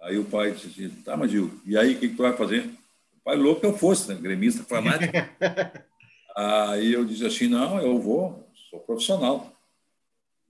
Aí 0.00 0.18
o 0.18 0.24
pai 0.24 0.50
disse 0.50 0.66
assim, 0.66 0.88
tá, 1.02 1.16
mas 1.16 1.30
Gil, 1.30 1.52
e 1.64 1.78
aí 1.78 1.94
o 1.94 1.98
que, 2.00 2.08
que 2.08 2.16
tu 2.16 2.22
vai 2.22 2.36
fazer? 2.36 2.68
O 3.16 3.20
pai 3.22 3.36
louco 3.36 3.60
que 3.60 3.66
eu 3.66 3.78
fosse, 3.78 4.08
né? 4.08 4.20
gremista 4.20 4.64
fanático. 4.64 5.12
aí 6.34 6.92
eu 6.92 7.04
disse 7.04 7.24
assim, 7.24 7.46
não, 7.46 7.80
eu 7.80 8.00
vou, 8.00 8.44
sou 8.68 8.80
profissional. 8.80 9.52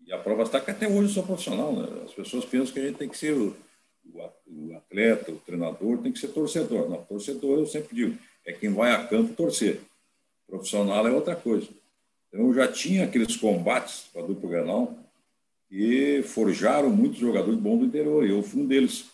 E 0.07 0.12
a 0.14 0.19
prova 0.19 0.45
está 0.45 0.59
que 0.59 0.71
até 0.71 0.88
hoje 0.88 1.02
eu 1.02 1.09
sou 1.09 1.23
profissional. 1.25 1.75
Né? 1.76 2.04
As 2.07 2.14
pessoas 2.14 2.47
pensam 2.47 2.73
que 2.73 2.81
a 2.81 2.87
gente 2.87 2.97
tem 2.97 3.09
que 3.11 3.19
ser 3.19 3.35
o, 3.35 3.54
o 4.14 4.75
atleta, 4.75 5.31
o 5.31 5.37
treinador, 5.37 5.99
tem 5.99 6.11
que 6.11 6.19
ser 6.19 6.28
torcedor. 6.28 6.88
Não, 6.88 7.04
torcedor 7.04 7.59
eu 7.59 7.66
sempre 7.66 7.95
digo, 7.95 8.19
é 8.47 8.52
quem 8.52 8.73
vai 8.73 8.92
a 8.92 9.07
campo 9.07 9.35
torcer. 9.35 9.83
Profissional 10.49 11.07
é 11.07 11.11
outra 11.11 11.37
coisa. 11.37 11.69
Então, 12.28 12.47
eu 12.47 12.54
já 12.54 12.66
tinha 12.66 13.04
aqueles 13.04 13.37
combates 13.37 14.07
com 14.11 14.21
a 14.21 14.26
dupla 14.26 14.49
Granal 14.49 15.02
que 15.73 16.23
forjaram 16.25 16.91
muitos 16.91 17.19
jogadores 17.19 17.59
bons 17.59 17.79
do 17.79 17.87
interior. 17.87 18.29
Eu 18.29 18.43
fui 18.43 18.61
um 18.61 18.67
deles. 18.67 19.07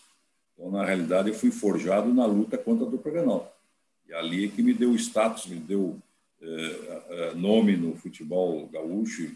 Então, 0.53 0.69
na 0.69 0.83
realidade, 0.83 1.29
eu 1.29 1.33
fui 1.33 1.51
forjado 1.51 2.13
na 2.13 2.25
luta 2.25 2.57
contra 2.57 2.85
a 2.85 2.89
dupla 2.89 3.09
Granal. 3.09 3.57
E 4.05 4.13
ali 4.13 4.43
é 4.43 4.47
que 4.49 4.61
me 4.61 4.73
deu 4.73 4.93
status, 4.95 5.45
me 5.45 5.55
deu 5.55 5.97
eh, 6.41 7.01
eh, 7.09 7.33
nome 7.35 7.77
no 7.77 7.95
futebol 7.95 8.67
gaúcho 8.67 9.31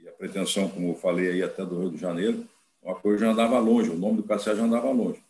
e 0.00 0.08
a 0.08 0.12
pretensão, 0.12 0.68
como 0.68 0.90
eu 0.90 0.94
falei 0.94 1.32
aí, 1.32 1.42
até 1.42 1.64
do 1.64 1.76
Rio 1.76 1.90
de 1.90 1.98
Janeiro, 1.98 2.46
uma 2.80 2.94
coisa 2.94 3.24
já 3.24 3.32
andava 3.32 3.58
longe, 3.58 3.90
o 3.90 3.98
nome 3.98 4.18
do 4.18 4.22
Cassiá 4.22 4.54
já 4.54 4.62
andava 4.62 4.92
longe. 4.92 5.20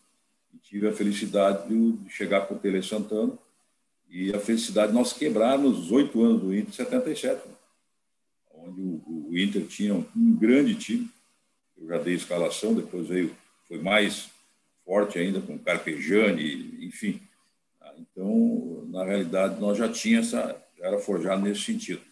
E 0.52 0.58
tive 0.58 0.88
a 0.88 0.92
felicidade 0.92 1.68
de 1.68 2.10
chegar 2.10 2.42
com 2.42 2.54
o 2.54 2.58
Tele 2.58 2.82
Santana 2.82 3.32
e 4.10 4.30
a 4.34 4.38
felicidade 4.38 4.92
de 4.92 4.98
nós 4.98 5.14
quebrarmos 5.14 5.78
os 5.78 5.90
oito 5.90 6.22
anos 6.22 6.42
do 6.42 6.54
Inter 6.54 6.74
77, 6.74 7.40
onde 8.54 8.78
o, 8.78 9.28
o, 9.30 9.38
Inter 9.38 9.66
tinha 9.66 9.94
um 9.94 10.36
grande 10.36 10.74
time. 10.74 11.08
Eu 11.80 11.88
já 11.88 11.98
dei 11.98 12.14
escalação, 12.14 12.74
depois 12.74 13.08
veio, 13.08 13.34
foi 13.66 13.78
mais 13.78 14.30
forte 14.84 15.18
ainda 15.18 15.40
com 15.40 15.58
Carpejani, 15.58 16.84
enfim. 16.84 17.20
Então, 17.98 18.86
na 18.88 19.04
realidade, 19.04 19.60
nós 19.60 19.78
já 19.78 19.88
tínhamos 19.88 20.32
essa, 20.32 20.56
já 20.78 20.86
era 20.86 20.98
forjado 20.98 21.42
nesse 21.42 21.62
sentido. 21.62 22.02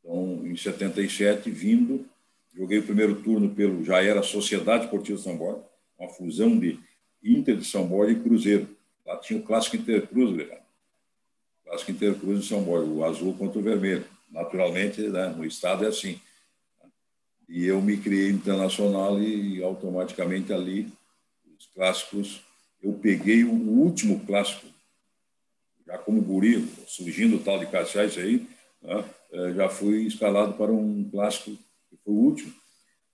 Então, 0.00 0.46
em 0.46 0.56
77, 0.56 1.50
vindo, 1.50 2.06
joguei 2.54 2.78
o 2.78 2.82
primeiro 2.82 3.20
turno 3.22 3.50
pelo, 3.50 3.84
já 3.84 4.02
era 4.02 4.22
Sociedade 4.22 4.84
Esportiva 4.84 5.18
São 5.18 5.36
Borja, 5.36 5.62
uma 5.98 6.08
fusão 6.08 6.58
de 6.58 6.78
Inter 7.22 7.56
de 7.56 7.64
São 7.64 7.86
Borja 7.86 8.12
e 8.12 8.20
Cruzeiro. 8.20 8.68
Lá 9.04 9.16
tinha 9.18 9.38
o 9.38 9.42
clássico 9.42 9.76
Intercruz, 9.76 10.34
Leandro. 10.34 10.58
Clássico 11.64 11.90
Intercruz 11.90 12.40
de 12.40 12.46
São 12.46 12.62
Borja, 12.62 12.86
o 12.86 13.04
azul 13.04 13.34
contra 13.34 13.58
o 13.58 13.62
vermelho. 13.62 14.04
Naturalmente, 14.30 15.00
né, 15.02 15.28
no 15.28 15.44
estado 15.44 15.84
é 15.84 15.88
assim. 15.88 16.20
E 17.48 17.64
eu 17.64 17.80
me 17.80 17.96
criei 17.96 18.30
internacional 18.30 19.20
e 19.20 19.62
automaticamente 19.62 20.52
ali, 20.52 20.92
os 21.58 21.66
clássicos, 21.66 22.40
eu 22.82 22.92
peguei 22.94 23.44
o 23.44 23.52
último 23.52 24.20
clássico, 24.26 24.66
já 25.86 25.96
como 25.98 26.20
guri, 26.20 26.68
surgindo 26.86 27.36
o 27.36 27.38
tal 27.38 27.58
de 27.58 27.66
Caxias 27.66 28.18
aí, 28.18 28.46
né, 28.82 29.04
eh, 29.32 29.52
já 29.54 29.68
fui 29.68 30.02
escalado 30.02 30.54
para 30.54 30.72
um 30.72 31.08
clássico 31.10 31.50
que 31.88 31.96
foi 32.04 32.12
o 32.12 32.16
último. 32.16 32.52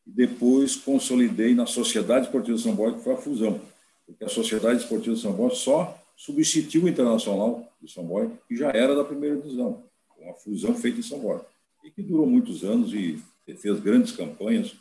E 0.06 0.10
depois 0.10 0.76
consolidei 0.76 1.54
na 1.54 1.66
Sociedade 1.66 2.26
Esportiva 2.26 2.56
de 2.56 2.62
São 2.62 2.74
Borja, 2.74 2.96
que 2.96 3.04
foi 3.04 3.14
a 3.14 3.18
fusão. 3.18 3.60
Porque 4.06 4.24
a 4.24 4.28
Sociedade 4.28 4.80
Esportiva 4.80 5.14
de 5.14 5.22
São 5.22 5.32
Borja 5.32 5.56
só 5.56 6.02
substituiu 6.16 6.84
o 6.84 6.88
Internacional 6.88 7.70
de 7.80 7.90
São 7.90 8.04
Borja, 8.04 8.32
que 8.48 8.56
já 8.56 8.70
era 8.70 8.94
da 8.94 9.04
primeira 9.04 9.36
divisão, 9.36 9.84
uma 10.18 10.34
fusão 10.34 10.74
feita 10.74 11.00
em 11.00 11.02
São 11.02 11.18
Borja, 11.18 11.44
e 11.84 11.90
que 11.90 12.02
durou 12.02 12.26
muitos 12.26 12.64
anos 12.64 12.92
e 12.92 13.20
fez 13.46 13.80
grandes 13.80 14.12
campanhas. 14.12 14.74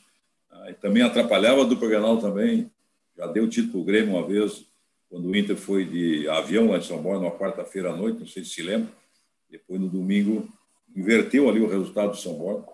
Ah, 0.50 0.70
e 0.70 0.74
também 0.74 1.04
atrapalhava 1.04 1.62
a 1.62 1.66
dupla 1.66 1.88
Grenal 1.88 2.18
também, 2.18 2.70
já 3.18 3.28
deu 3.28 3.50
título 3.50 3.72
para 3.72 3.82
o 3.82 3.84
Grêmio 3.84 4.16
uma 4.16 4.28
vez, 4.28 4.66
quando 5.10 5.28
o 5.28 5.36
Inter 5.36 5.56
foi 5.56 5.86
de 5.86 6.28
avião 6.30 6.70
lá 6.70 6.78
em 6.78 6.82
São 6.82 7.02
Borja, 7.02 7.22
numa 7.22 7.38
quarta-feira 7.38 7.92
à 7.92 7.96
noite, 7.96 8.20
não 8.20 8.28
sei 8.28 8.44
se 8.44 8.52
se 8.52 8.62
lembra. 8.62 8.92
Depois, 9.50 9.80
no 9.80 9.90
domingo, 9.90 10.48
inverteu 10.96 11.50
ali 11.50 11.60
o 11.60 11.68
resultado 11.68 12.12
do 12.12 12.18
São 12.18 12.34
Borja, 12.34 12.66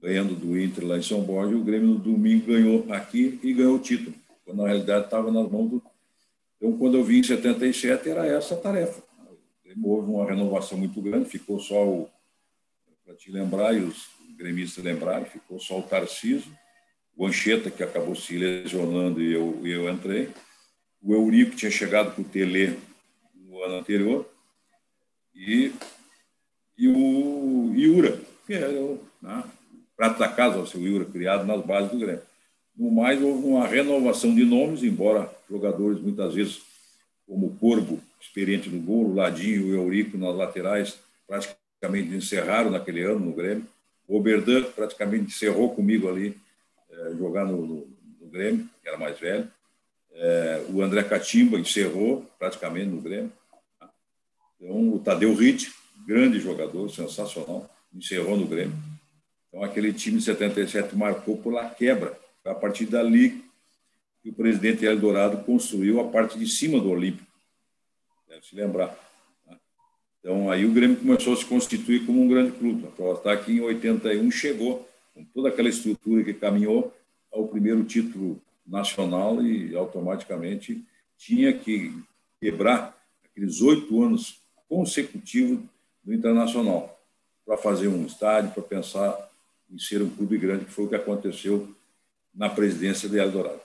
ganhando 0.00 0.34
do 0.34 0.58
Inter 0.58 0.86
lá 0.86 0.98
em 0.98 1.02
São 1.02 1.20
Borja, 1.22 1.52
e 1.52 1.56
o 1.56 1.64
Grêmio 1.64 1.88
no 1.88 1.98
domingo 1.98 2.46
ganhou 2.46 2.86
aqui 2.92 3.38
e 3.42 3.52
ganhou 3.52 3.76
o 3.76 3.80
título, 3.80 4.14
quando 4.44 4.58
na 4.58 4.68
realidade 4.68 5.04
estava 5.04 5.30
nas 5.30 5.50
mãos 5.50 5.70
do 5.70 5.82
então, 6.58 6.76
quando 6.76 6.96
eu 6.96 7.04
vim 7.04 7.20
em 7.20 7.22
77, 7.22 8.08
era 8.08 8.26
essa 8.26 8.54
a 8.54 8.58
tarefa. 8.58 9.00
Houve 9.82 10.10
uma 10.10 10.26
renovação 10.26 10.76
muito 10.76 11.00
grande, 11.00 11.28
ficou 11.28 11.60
só 11.60 11.86
o, 11.86 12.10
para 13.04 13.14
te 13.14 13.30
lembrar, 13.30 13.74
e 13.74 13.80
os 13.80 14.08
gremistas 14.38 14.84
lembrarem, 14.84 15.26
ficou 15.26 15.58
só 15.58 15.80
o 15.80 15.82
Tarcísio, 15.82 16.50
o 17.16 17.26
Ancheta, 17.26 17.70
que 17.70 17.82
acabou 17.82 18.14
se 18.14 18.38
lesionando 18.38 19.20
e 19.20 19.32
eu, 19.32 19.60
eu 19.66 19.90
entrei, 19.90 20.30
o 21.02 21.12
Eurico, 21.12 21.56
tinha 21.56 21.70
chegado 21.70 22.14
com 22.14 22.22
o 22.22 22.24
Tele 22.24 22.78
no 23.34 23.62
ano 23.62 23.74
anterior, 23.74 24.28
e, 25.34 25.72
e 26.76 26.88
o 26.88 27.72
Iura, 27.74 28.20
que 28.46 28.54
era 28.54 28.72
o 28.72 29.00
né, 29.20 29.44
prato 29.96 30.18
da 30.18 30.28
casa, 30.28 30.58
o 30.58 30.66
seu 30.66 30.80
Iura, 30.80 31.04
criado 31.04 31.44
nas 31.44 31.64
bases 31.64 31.90
do 31.90 31.98
Grêmio. 31.98 32.22
No 32.76 32.90
mais, 32.92 33.20
houve 33.20 33.44
uma 33.44 33.66
renovação 33.66 34.32
de 34.32 34.44
nomes, 34.44 34.84
embora 34.84 35.28
jogadores, 35.50 36.00
muitas 36.00 36.34
vezes, 36.34 36.62
como 37.26 37.46
o 37.46 37.56
Corvo, 37.56 38.00
experiente 38.20 38.68
no 38.68 38.80
gol, 38.80 39.06
o 39.06 39.14
Ladinho 39.14 39.66
e 39.66 39.72
o 39.72 39.82
Eurico 39.82 40.16
nas 40.16 40.34
laterais, 40.34 40.98
praticamente 41.26 42.14
encerraram 42.14 42.70
naquele 42.70 43.02
ano 43.02 43.18
no 43.20 43.32
Grêmio. 43.32 43.66
O 44.08 44.16
Oberdan 44.16 44.64
praticamente 44.72 45.26
encerrou 45.26 45.74
comigo 45.74 46.08
ali, 46.08 46.34
é, 46.90 47.14
jogar 47.16 47.44
no, 47.44 47.64
no, 47.66 47.98
Grêmio, 48.30 48.68
que 48.82 48.88
era 48.88 48.98
mais 48.98 49.18
velho. 49.18 49.50
É, 50.12 50.66
o 50.70 50.82
André 50.82 51.02
Catimba 51.02 51.58
encerrou 51.58 52.26
praticamente 52.38 52.86
no 52.86 53.00
Grêmio. 53.00 53.32
Então, 54.60 54.94
o 54.94 54.98
Tadeu 54.98 55.34
Ritt, 55.34 55.72
grande 56.06 56.40
jogador, 56.40 56.90
sensacional, 56.90 57.70
encerrou 57.94 58.36
no 58.36 58.46
Grêmio. 58.46 58.76
Então, 59.48 59.62
aquele 59.62 59.92
time 59.92 60.18
de 60.18 60.24
77 60.24 60.96
marcou 60.96 61.36
pela 61.38 61.68
quebra 61.70 62.18
a 62.44 62.54
partir 62.54 62.86
dali 62.86 63.44
que 64.22 64.30
o 64.30 64.32
presidente 64.32 64.84
Eldorado 64.84 65.44
construiu 65.44 66.00
a 66.00 66.08
parte 66.08 66.38
de 66.38 66.46
cima 66.46 66.80
do 66.80 66.90
Olímpico. 66.90 67.30
Deve 68.28 68.44
se 68.44 68.54
lembrar. 68.54 69.07
Então, 70.28 70.50
aí 70.50 70.66
o 70.66 70.74
Grêmio 70.74 70.98
começou 70.98 71.32
a 71.32 71.36
se 71.36 71.46
constituir 71.46 72.04
como 72.04 72.20
um 72.20 72.28
grande 72.28 72.52
clube. 72.52 72.86
A 72.86 72.90
prova 72.90 73.16
está 73.16 73.32
aqui 73.32 73.52
em 73.52 73.60
81, 73.62 74.30
chegou 74.30 74.86
com 75.14 75.24
toda 75.24 75.48
aquela 75.48 75.70
estrutura 75.70 76.22
que 76.22 76.34
caminhou 76.34 76.94
ao 77.32 77.48
primeiro 77.48 77.82
título 77.82 78.38
nacional 78.66 79.42
e 79.42 79.74
automaticamente 79.74 80.84
tinha 81.16 81.50
que 81.54 81.94
quebrar 82.38 82.94
aqueles 83.24 83.62
oito 83.62 84.02
anos 84.02 84.42
consecutivos 84.68 85.60
do 86.04 86.12
internacional 86.12 87.00
para 87.46 87.56
fazer 87.56 87.88
um 87.88 88.04
estádio, 88.04 88.50
para 88.50 88.62
pensar 88.62 89.30
em 89.70 89.78
ser 89.78 90.02
um 90.02 90.10
clube 90.10 90.36
grande, 90.36 90.66
que 90.66 90.72
foi 90.72 90.84
o 90.84 90.88
que 90.90 90.94
aconteceu 90.94 91.74
na 92.34 92.50
presidência 92.50 93.08
de 93.08 93.16
Eldorado. 93.16 93.62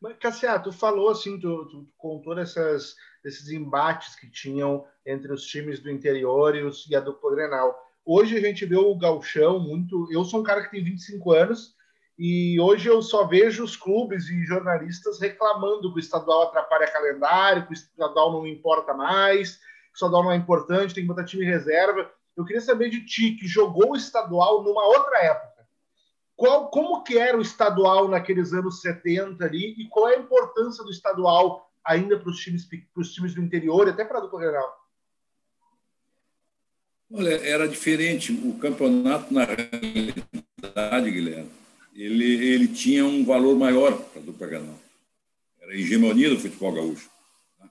Mas, 0.00 0.16
Cassiato, 0.18 0.70
tu 0.70 0.76
falou 0.76 1.10
assim, 1.10 1.38
tu, 1.38 1.66
tu 1.66 1.86
contou 1.98 2.38
essas, 2.38 2.96
esses 3.28 3.50
embates 3.50 4.14
que 4.14 4.30
tinham 4.30 4.84
entre 5.04 5.32
os 5.32 5.44
times 5.44 5.80
do 5.80 5.90
interior 5.90 6.54
e, 6.54 6.62
os, 6.62 6.88
e 6.88 6.94
a 6.94 7.00
dupla 7.00 7.34
Grenal. 7.34 7.76
Hoje 8.04 8.36
a 8.36 8.40
gente 8.40 8.64
vê 8.64 8.76
o 8.76 8.96
galchão 8.96 9.58
muito... 9.58 10.08
Eu 10.10 10.24
sou 10.24 10.40
um 10.40 10.44
cara 10.44 10.62
que 10.62 10.70
tem 10.70 10.84
25 10.84 11.32
anos 11.32 11.74
e 12.18 12.58
hoje 12.60 12.88
eu 12.88 13.02
só 13.02 13.26
vejo 13.26 13.62
os 13.62 13.76
clubes 13.76 14.28
e 14.30 14.44
jornalistas 14.44 15.20
reclamando 15.20 15.92
que 15.92 15.98
o 15.98 16.00
estadual 16.00 16.44
atrapalha 16.44 16.90
calendário, 16.90 17.66
que 17.66 17.72
o 17.72 17.74
estadual 17.74 18.32
não 18.32 18.46
importa 18.46 18.94
mais, 18.94 19.56
que 19.56 19.92
o 19.92 19.96
estadual 19.96 20.24
não 20.24 20.32
é 20.32 20.36
importante, 20.36 20.94
tem 20.94 21.04
que 21.04 21.08
botar 21.08 21.24
time 21.24 21.44
reserva. 21.44 22.10
Eu 22.36 22.44
queria 22.44 22.60
saber 22.60 22.88
de 22.88 23.04
ti, 23.04 23.32
que 23.32 23.46
jogou 23.46 23.92
o 23.92 23.96
estadual 23.96 24.62
numa 24.62 24.86
outra 24.86 25.18
época. 25.18 25.66
Qual, 26.36 26.70
como 26.70 27.02
que 27.02 27.18
era 27.18 27.36
o 27.36 27.40
estadual 27.40 28.08
naqueles 28.08 28.52
anos 28.52 28.80
70 28.80 29.44
ali 29.44 29.74
e 29.78 29.88
qual 29.88 30.08
é 30.08 30.16
a 30.16 30.20
importância 30.20 30.84
do 30.84 30.90
estadual 30.90 31.70
ainda 31.86 32.18
para 32.18 32.30
os 32.30 32.38
times, 32.38 32.66
times 32.66 33.34
do 33.34 33.42
interior 33.42 33.86
e 33.86 33.90
até 33.90 34.04
para 34.04 34.18
a 34.18 34.20
dupla 34.20 34.40
geral? 34.40 34.86
Olha, 37.12 37.34
era 37.46 37.68
diferente. 37.68 38.32
O 38.32 38.58
campeonato, 38.58 39.32
na 39.32 39.44
realidade, 39.44 41.10
Guilherme, 41.10 41.50
ele, 41.94 42.24
ele 42.24 42.68
tinha 42.68 43.04
um 43.04 43.24
valor 43.24 43.56
maior 43.56 43.96
para 43.96 44.20
a 44.20 44.24
dupla 44.24 44.46
Granal. 44.46 44.78
Era 45.60 45.72
a 45.72 45.76
hegemonia 45.76 46.28
do 46.28 46.38
futebol 46.38 46.72
gaúcho. 46.72 47.08
Né? 47.60 47.68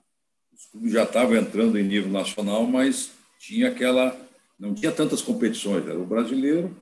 Os 0.54 0.64
clubes 0.66 0.92
já 0.92 1.04
estavam 1.04 1.36
entrando 1.36 1.78
em 1.78 1.84
nível 1.84 2.10
nacional, 2.10 2.66
mas 2.66 3.12
tinha 3.38 3.68
aquela. 3.68 4.18
Não 4.58 4.74
tinha 4.74 4.90
tantas 4.90 5.20
competições. 5.20 5.86
Era 5.86 5.98
o 5.98 6.06
brasileiro, 6.06 6.74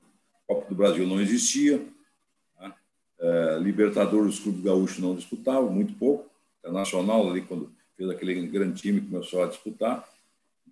Copa 0.47 0.69
do 0.69 0.75
Brasil 0.75 1.05
não 1.05 1.19
existia, 1.19 1.85
né? 2.59 2.73
é, 3.19 3.59
Libertadores, 3.59 4.35
os 4.35 4.39
clubes 4.39 4.63
gaúchos 4.63 4.99
não 4.99 5.15
disputavam, 5.15 5.69
muito 5.69 5.93
pouco. 5.95 6.29
Internacional, 6.65 7.29
ali, 7.29 7.41
quando 7.41 7.71
fez 7.95 8.09
aquele 8.09 8.47
grande 8.47 8.81
time, 8.81 9.01
começou 9.01 9.43
a 9.43 9.47
disputar. 9.47 10.07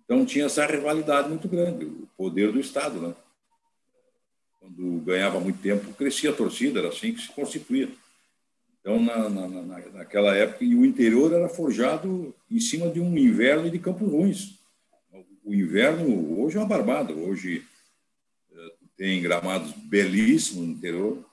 Então 0.04 0.26
tinha 0.26 0.46
essa 0.46 0.66
rivalidade 0.66 1.28
muito 1.28 1.48
grande, 1.48 1.84
o 1.84 2.08
poder 2.16 2.52
do 2.52 2.60
Estado, 2.60 3.00
né? 3.00 3.14
quando 4.64 5.00
ganhava 5.00 5.38
muito 5.38 5.60
tempo, 5.60 5.92
crescia 5.92 6.30
a 6.30 6.34
torcida, 6.34 6.78
era 6.78 6.88
assim 6.88 7.12
que 7.12 7.20
se 7.20 7.28
constituía. 7.32 7.90
Então, 8.80 9.00
na, 9.00 9.28
na, 9.28 9.48
naquela 9.92 10.34
época, 10.34 10.64
e 10.64 10.74
o 10.74 10.84
interior 10.84 11.32
era 11.32 11.48
forjado 11.48 12.34
em 12.50 12.58
cima 12.58 12.88
de 12.88 12.98
um 13.00 13.16
inverno 13.16 13.70
de 13.70 13.78
campos 13.78 14.10
ruins. 14.10 14.58
O 15.44 15.52
inverno, 15.52 16.40
hoje 16.40 16.56
é 16.56 16.60
uma 16.60 16.66
barbada. 16.66 17.12
Hoje 17.12 17.62
eh, 18.52 18.72
tem 18.96 19.22
gramados 19.22 19.72
belíssimos 19.72 20.66
no 20.66 20.72
interior. 20.72 21.24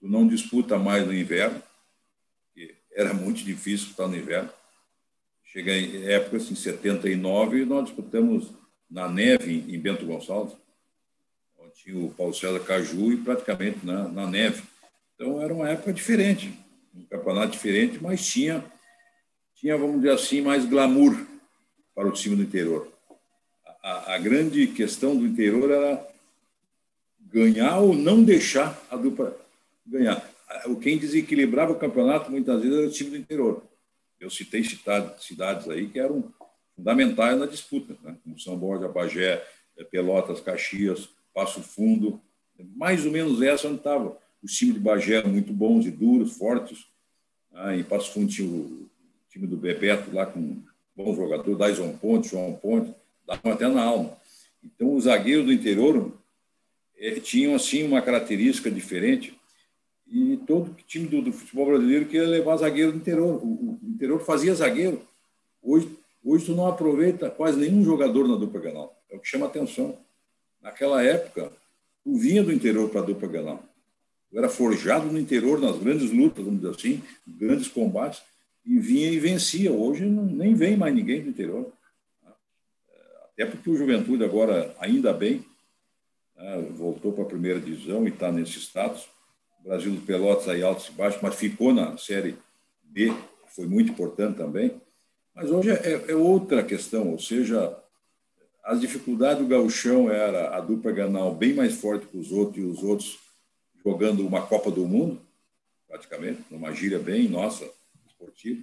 Tu 0.00 0.08
não 0.08 0.26
disputa 0.26 0.78
mais 0.78 1.06
no 1.06 1.14
inverno, 1.14 1.62
era 2.96 3.14
muito 3.14 3.44
difícil 3.44 3.90
estar 3.90 4.08
no 4.08 4.16
inverno. 4.16 4.50
Chega 5.44 5.72
em 5.72 6.04
época, 6.08 6.38
assim, 6.38 6.56
79, 6.56 7.64
nós 7.64 7.84
disputamos 7.84 8.50
na 8.90 9.08
neve 9.08 9.64
em 9.68 9.78
Bento 9.78 10.04
Gonçalves 10.04 10.56
tinha 11.76 11.98
o 11.98 12.10
Paulo 12.10 12.34
César 12.34 12.58
Caju 12.60 13.12
e 13.12 13.16
praticamente 13.18 13.84
na, 13.84 14.08
na 14.08 14.26
neve. 14.26 14.62
Então 15.14 15.40
era 15.40 15.52
uma 15.52 15.68
época 15.68 15.92
diferente, 15.92 16.52
um 16.94 17.04
campeonato 17.04 17.52
diferente, 17.52 17.98
mas 18.02 18.26
tinha, 18.26 18.64
tinha, 19.54 19.76
vamos 19.76 19.96
dizer 19.96 20.12
assim, 20.12 20.40
mais 20.40 20.64
glamour 20.64 21.16
para 21.94 22.08
o 22.08 22.12
time 22.12 22.34
do 22.34 22.42
interior. 22.42 22.90
A, 23.82 24.14
a 24.14 24.18
grande 24.18 24.66
questão 24.66 25.16
do 25.16 25.26
interior 25.26 25.70
era 25.70 26.06
ganhar 27.20 27.78
ou 27.78 27.94
não 27.94 28.22
deixar 28.22 28.78
a 28.90 28.96
dupla 28.96 29.36
ganhar. 29.86 30.28
O 30.66 30.76
quem 30.76 30.98
desequilibrava 30.98 31.72
o 31.72 31.78
campeonato 31.78 32.30
muitas 32.30 32.60
vezes 32.60 32.78
era 32.78 32.86
o 32.86 32.90
time 32.90 33.10
do 33.10 33.16
interior. 33.16 33.62
Eu 34.18 34.30
citei 34.30 34.62
cidades 34.64 35.68
aí 35.68 35.88
que 35.88 35.98
eram 35.98 36.32
fundamentais 36.74 37.38
na 37.38 37.46
disputa, 37.46 37.96
né? 38.02 38.16
como 38.22 38.38
São 38.38 38.56
Borja, 38.56 38.88
Bagé, 38.88 39.44
Pelotas, 39.90 40.40
Caxias, 40.40 41.08
Passo 41.34 41.60
Fundo, 41.62 42.20
mais 42.74 43.04
ou 43.04 43.12
menos 43.12 43.42
essa 43.42 43.68
onde 43.68 43.78
estava. 43.78 44.16
Os 44.42 44.52
times 44.52 44.74
de 44.74 44.80
Bagé 44.80 45.22
muito 45.22 45.52
bons 45.52 45.84
e 45.84 45.90
duros, 45.90 46.36
fortes. 46.36 46.86
Ah, 47.52 47.74
em 47.74 47.82
Passo 47.82 48.12
Fundo 48.12 48.28
tinha 48.28 48.48
o 48.48 48.88
time 49.28 49.46
do 49.46 49.56
Bebeto 49.56 50.14
lá 50.14 50.26
com 50.26 50.62
bons 50.94 51.16
jogadores, 51.16 51.58
Dyson 51.58 51.96
Ponte, 51.98 52.28
João 52.28 52.54
Ponte, 52.54 52.94
davam 53.26 53.52
até 53.52 53.68
na 53.68 53.82
alma. 53.82 54.16
Então, 54.62 54.94
os 54.94 55.04
zagueiros 55.04 55.44
do 55.44 55.52
interior 55.52 56.12
eh, 56.96 57.20
tinham, 57.20 57.54
assim, 57.54 57.82
uma 57.82 58.00
característica 58.00 58.70
diferente 58.70 59.35
e 60.08 60.36
todo 60.46 60.74
time 60.86 61.06
do, 61.08 61.20
do, 61.20 61.32
futebol 61.32 61.66
brasileiro 61.66 62.06
queria 62.06 62.28
levar 62.28 62.56
zagueiro 62.56 62.92
do 62.92 62.98
interior. 62.98 63.42
O, 63.42 63.46
o, 63.46 63.80
interior 63.82 64.20
fazia 64.20 64.54
zagueiro. 64.54 65.02
Hoje, 65.62 65.90
hoje 66.24 66.46
tu 66.46 66.54
não 66.54 66.68
aproveita 66.68 67.28
quase 67.28 67.58
nenhum 67.58 67.84
jogador 67.84 68.28
na 68.28 68.36
dupla 68.36 68.60
Granal. 68.60 68.96
É 69.10 69.16
o 69.16 69.20
que 69.20 69.28
chama 69.28 69.46
atenção. 69.46 69.98
Naquela 70.62 71.02
época, 71.02 71.52
tu 72.04 72.14
vinha 72.16 72.42
do 72.42 72.52
interior 72.52 72.88
para 72.88 73.00
a 73.00 73.04
dupla 73.04 73.28
Granal. 73.28 73.62
Tu 74.30 74.38
era 74.38 74.48
forjado 74.48 75.06
no 75.06 75.18
interior, 75.18 75.60
nas 75.60 75.78
grandes 75.78 76.10
lutas, 76.10 76.44
vamos 76.44 76.60
dizer 76.60 76.74
assim, 76.74 77.02
grandes 77.26 77.68
combates, 77.68 78.22
e 78.64 78.78
vinha 78.78 79.10
e 79.10 79.18
vencia. 79.18 79.72
Hoje 79.72 80.04
não, 80.04 80.24
nem 80.24 80.54
vem 80.54 80.76
mais 80.76 80.94
ninguém 80.94 81.22
do 81.22 81.30
interior. 81.30 81.72
Até 83.32 83.44
porque 83.44 83.68
o 83.68 83.76
Juventude 83.76 84.24
agora, 84.24 84.74
ainda 84.80 85.12
bem, 85.12 85.44
né, 86.36 86.66
voltou 86.74 87.12
para 87.12 87.24
a 87.24 87.28
primeira 87.28 87.60
divisão 87.60 88.04
e 88.06 88.08
está 88.08 88.32
nesse 88.32 88.58
status. 88.58 89.08
Brasil 89.66 89.92
do 89.92 90.00
Pelotas 90.00 90.48
aí 90.48 90.62
altos 90.62 90.88
e 90.88 90.92
baixos, 90.92 91.20
mas 91.20 91.34
ficou 91.34 91.74
na 91.74 91.98
Série 91.98 92.36
B, 92.84 93.12
foi 93.48 93.66
muito 93.66 93.90
importante 93.90 94.36
também. 94.36 94.80
Mas 95.34 95.50
hoje 95.50 95.70
é, 95.70 96.04
é 96.08 96.14
outra 96.14 96.62
questão, 96.62 97.10
ou 97.10 97.18
seja, 97.18 97.76
as 98.64 98.80
dificuldades 98.80 99.42
do 99.42 99.48
gauchão 99.48 100.10
era 100.10 100.56
a 100.56 100.60
dupla 100.60 100.92
Ganal 100.92 101.34
bem 101.34 101.52
mais 101.52 101.74
forte 101.74 102.06
que 102.06 102.16
os 102.16 102.32
outros 102.32 102.58
e 102.58 102.66
os 102.66 102.82
outros 102.82 103.18
jogando 103.84 104.26
uma 104.26 104.46
Copa 104.46 104.70
do 104.70 104.86
Mundo, 104.86 105.20
praticamente, 105.86 106.42
numa 106.50 106.72
gíria 106.72 106.98
bem 106.98 107.28
nossa, 107.28 107.68
esportiva. 108.06 108.62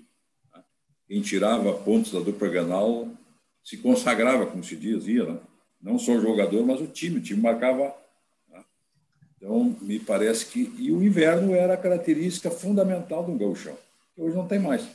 Né? 0.53 0.63
Quem 1.07 1.21
tirava 1.21 1.73
pontos 1.73 2.11
da 2.11 2.19
dupla 2.19 2.47
Ganal 2.49 3.09
se 3.63 3.77
consagrava, 3.77 4.45
como 4.45 4.63
se 4.63 4.75
dizia, 4.75 5.25
né? 5.25 5.39
não 5.81 5.99
só 5.99 6.13
o 6.13 6.21
jogador, 6.21 6.65
mas 6.65 6.81
o 6.81 6.87
time. 6.87 7.17
O 7.17 7.21
time 7.21 7.41
marcava. 7.41 7.93
Então, 9.43 9.75
me 9.81 9.99
parece 9.99 10.45
que. 10.45 10.73
E 10.79 10.89
o 10.89 11.03
inverno 11.03 11.53
era 11.53 11.73
a 11.73 11.77
característica 11.77 12.49
fundamental 12.49 13.25
do 13.25 13.33
gauchão, 13.33 13.77
que 14.15 14.21
hoje 14.21 14.37
não 14.37 14.47
tem 14.47 14.57
mais. 14.57 14.87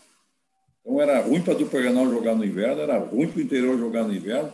Então, 0.81 0.99
era 1.03 1.21
ruim 1.21 1.43
para 1.43 1.53
a 1.53 1.57
dupla 1.57 1.83
Ganal 1.83 2.09
jogar 2.09 2.35
no 2.35 2.47
inverno, 2.47 2.81
era 2.81 2.97
ruim 2.97 3.29
para 3.29 3.41
o 3.41 3.43
interior 3.43 3.79
jogar 3.79 4.05
no 4.05 4.15
inverno 4.15 4.51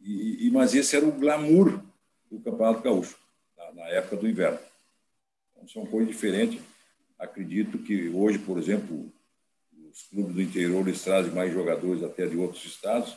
e, 0.00 0.48
e, 0.48 0.50
mas 0.50 0.74
esse 0.74 0.96
era 0.96 1.06
o 1.06 1.12
glamour 1.12 1.80
do 2.28 2.40
Campeonato 2.40 2.82
Gaúcho, 2.82 3.16
na, 3.56 3.74
na 3.74 3.88
época 3.90 4.16
do 4.16 4.28
inverno. 4.28 4.58
Então, 5.52 5.68
são 5.68 5.86
coisas 5.86 6.08
diferentes. 6.08 6.60
Acredito 7.16 7.78
que 7.78 8.08
hoje, 8.08 8.40
por 8.40 8.58
exemplo, 8.58 9.08
os 9.88 10.02
clubes 10.02 10.34
do 10.34 10.42
interior 10.42 10.80
eles 10.80 11.02
trazem 11.02 11.30
mais 11.30 11.52
jogadores 11.52 12.02
até 12.02 12.26
de 12.26 12.36
outros 12.36 12.64
estados. 12.64 13.16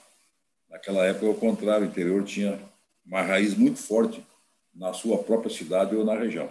Naquela 0.70 1.04
época, 1.04 1.26
ao 1.26 1.34
contrário, 1.34 1.88
o 1.88 1.90
interior 1.90 2.24
tinha 2.24 2.60
uma 3.04 3.24
raiz 3.24 3.56
muito 3.56 3.80
forte 3.80 4.24
na 4.74 4.94
sua 4.94 5.24
própria 5.24 5.50
cidade 5.50 5.96
ou 5.96 6.06
na 6.06 6.16
região. 6.16 6.50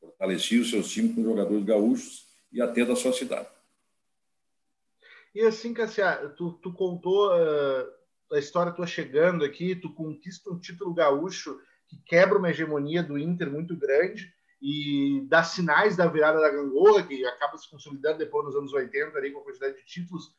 Fortalecia 0.00 0.60
os 0.60 0.70
seus 0.70 0.90
times 0.90 1.14
com 1.14 1.22
jogadores 1.22 1.64
gaúchos 1.64 2.26
e 2.52 2.60
até 2.60 2.84
da 2.84 2.96
sua 2.96 3.12
cidade. 3.12 3.48
E 5.34 5.42
assim, 5.42 5.72
Cassia, 5.72 6.34
tu, 6.36 6.54
tu 6.54 6.72
contou 6.72 7.28
uh, 7.28 7.86
a 8.32 8.38
história 8.38 8.72
tua 8.72 8.86
chegando 8.86 9.44
aqui, 9.44 9.76
tu 9.76 9.92
conquista 9.94 10.50
um 10.50 10.58
título 10.58 10.92
gaúcho 10.92 11.60
que 11.88 11.96
quebra 12.04 12.38
uma 12.38 12.50
hegemonia 12.50 13.02
do 13.02 13.18
Inter 13.18 13.50
muito 13.50 13.76
grande 13.76 14.32
e 14.60 15.26
dá 15.28 15.42
sinais 15.42 15.96
da 15.96 16.06
virada 16.06 16.40
da 16.40 16.50
gangorra, 16.50 17.02
que 17.02 17.24
acaba 17.24 17.56
se 17.56 17.68
consolidando 17.70 18.18
depois 18.18 18.44
nos 18.44 18.56
anos 18.56 18.72
80 18.72 19.16
ali, 19.16 19.32
com 19.32 19.40
a 19.40 19.44
quantidade 19.44 19.76
de 19.76 19.84
títulos. 19.84 20.34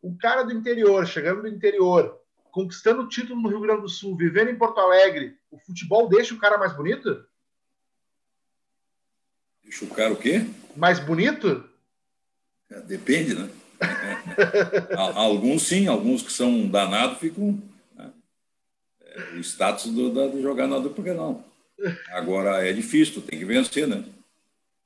O 0.00 0.16
cara 0.16 0.42
do 0.42 0.52
interior, 0.52 1.06
chegando 1.06 1.42
do 1.42 1.48
interior, 1.48 2.18
conquistando 2.56 3.02
o 3.02 3.08
título 3.08 3.38
no 3.38 3.50
Rio 3.50 3.60
Grande 3.60 3.82
do 3.82 3.88
Sul, 3.88 4.16
vivendo 4.16 4.48
em 4.48 4.56
Porto 4.56 4.80
Alegre, 4.80 5.36
o 5.50 5.58
futebol 5.58 6.08
deixa 6.08 6.32
o 6.32 6.38
cara 6.38 6.56
mais 6.56 6.74
bonito? 6.74 7.22
Deixa 9.62 9.84
o 9.84 9.88
cara 9.88 10.14
o 10.14 10.16
quê? 10.16 10.46
Mais 10.74 10.98
bonito? 10.98 11.68
É, 12.70 12.80
depende, 12.80 13.34
né? 13.34 13.50
alguns 14.96 15.64
sim, 15.64 15.86
alguns 15.86 16.22
que 16.22 16.32
são 16.32 16.66
danados 16.66 17.18
ficam. 17.18 17.62
Né? 17.94 18.10
É, 19.02 19.20
o 19.34 19.40
status 19.40 19.92
do, 19.92 20.10
da, 20.10 20.26
de 20.26 20.40
jogar 20.40 20.66
na 20.66 20.78
dupla, 20.78 21.12
não. 21.12 21.44
Agora 22.08 22.66
é 22.66 22.72
difícil, 22.72 23.20
tem 23.20 23.38
que 23.38 23.44
vencer, 23.44 23.86
né? 23.86 24.02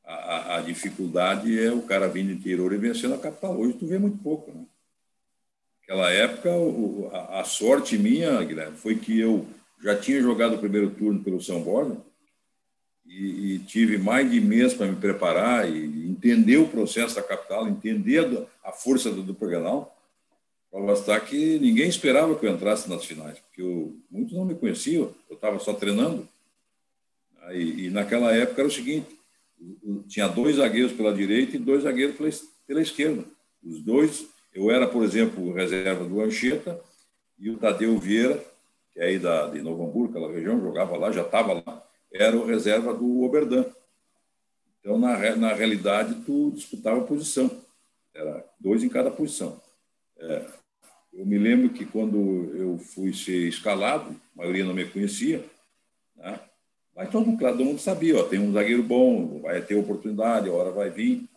a, 0.04 0.56
a, 0.56 0.60
dificuldade 0.60 1.56
é 1.56 1.70
o 1.70 1.82
cara 1.82 2.08
vindo 2.08 2.26
do 2.26 2.32
interior 2.32 2.72
e 2.72 2.78
vencendo 2.78 3.14
a 3.14 3.18
capital. 3.18 3.56
Hoje 3.56 3.74
tu 3.74 3.86
vê 3.86 3.96
muito 3.96 4.18
pouco. 4.18 4.50
Né? 4.50 4.59
Naquela 5.90 6.12
época, 6.12 6.50
a, 7.32 7.42
sorte 7.42 7.98
minha, 7.98 8.40
Guilherme, 8.44 8.76
foi 8.76 8.94
que 8.94 9.18
eu 9.18 9.44
já 9.82 9.96
tinha 9.96 10.22
jogado 10.22 10.54
o 10.54 10.58
primeiro 10.58 10.90
turno 10.90 11.20
pelo 11.20 11.42
São 11.42 11.60
Borja 11.60 11.96
e, 13.04 13.54
e 13.54 13.58
tive 13.58 13.98
mais 13.98 14.30
de 14.30 14.40
mês 14.40 14.72
para 14.72 14.86
me 14.86 14.94
preparar 14.94 15.68
e 15.68 16.08
entender 16.08 16.58
o 16.58 16.68
processo 16.68 17.16
da 17.16 17.24
capital, 17.24 17.66
entender 17.66 18.46
a, 18.62 18.70
força 18.70 19.10
do 19.10 19.34
Grenal. 19.34 19.96
Para 20.70 20.80
bastar 20.80 21.20
que 21.26 21.58
ninguém 21.58 21.88
esperava 21.88 22.36
que 22.36 22.46
eu 22.46 22.52
entrasse 22.52 22.88
nas 22.88 23.04
finais, 23.04 23.40
porque 23.40 23.60
eu, 23.60 23.96
muitos 24.08 24.32
não 24.32 24.44
me 24.44 24.54
conheciam, 24.54 25.12
eu 25.28 25.34
estava 25.34 25.58
só 25.58 25.72
treinando. 25.72 26.28
E, 27.50 27.86
e 27.86 27.90
naquela 27.90 28.32
época 28.32 28.60
era 28.60 28.68
o 28.68 28.72
seguinte: 28.72 29.08
tinha 30.06 30.28
dois 30.28 30.54
zagueiros 30.54 30.92
pela 30.92 31.12
direita 31.12 31.56
e 31.56 31.58
dois 31.58 31.82
zagueiros 31.82 32.16
pela, 32.16 32.30
pela 32.64 32.80
esquerda. 32.80 33.24
Os 33.60 33.82
dois, 33.82 34.26
eu 34.52 34.70
era, 34.70 34.86
por 34.86 35.04
exemplo, 35.04 35.52
reserva 35.52 36.04
do 36.04 36.20
Anchieta 36.20 36.80
e 37.38 37.50
o 37.50 37.56
Tadeu 37.56 37.98
Vieira, 37.98 38.42
que 38.92 39.00
é 39.00 39.04
aí 39.04 39.18
da, 39.18 39.48
de 39.48 39.62
Novo 39.62 39.84
Hamburgo, 39.84 40.10
aquela 40.10 40.32
região, 40.32 40.60
jogava 40.60 40.96
lá, 40.96 41.12
já 41.12 41.22
estava 41.22 41.54
lá, 41.54 41.82
era 42.12 42.36
o 42.36 42.44
reserva 42.44 42.92
do 42.92 43.22
Oberdan. 43.22 43.64
Então, 44.80 44.98
na, 44.98 45.36
na 45.36 45.52
realidade, 45.52 46.22
tu 46.26 46.50
disputava 46.52 47.02
posição. 47.02 47.50
Era 48.14 48.44
dois 48.58 48.82
em 48.82 48.88
cada 48.88 49.10
posição. 49.10 49.60
É, 50.18 50.46
eu 51.12 51.24
me 51.24 51.38
lembro 51.38 51.70
que 51.70 51.84
quando 51.84 52.52
eu 52.54 52.78
fui 52.78 53.12
ser 53.12 53.48
escalado, 53.48 54.10
a 54.34 54.38
maioria 54.38 54.64
não 54.64 54.74
me 54.74 54.84
conhecia, 54.84 55.44
né? 56.16 56.40
Mas 56.94 57.10
todo, 57.10 57.36
todo 57.36 57.64
mundo 57.64 57.78
sabia, 57.78 58.18
ó, 58.18 58.24
tem 58.24 58.38
um 58.38 58.52
zagueiro 58.52 58.82
bom, 58.82 59.40
vai 59.40 59.62
ter 59.62 59.74
oportunidade, 59.74 60.48
a 60.48 60.52
hora 60.52 60.70
vai 60.70 60.90
vir. 60.90 61.28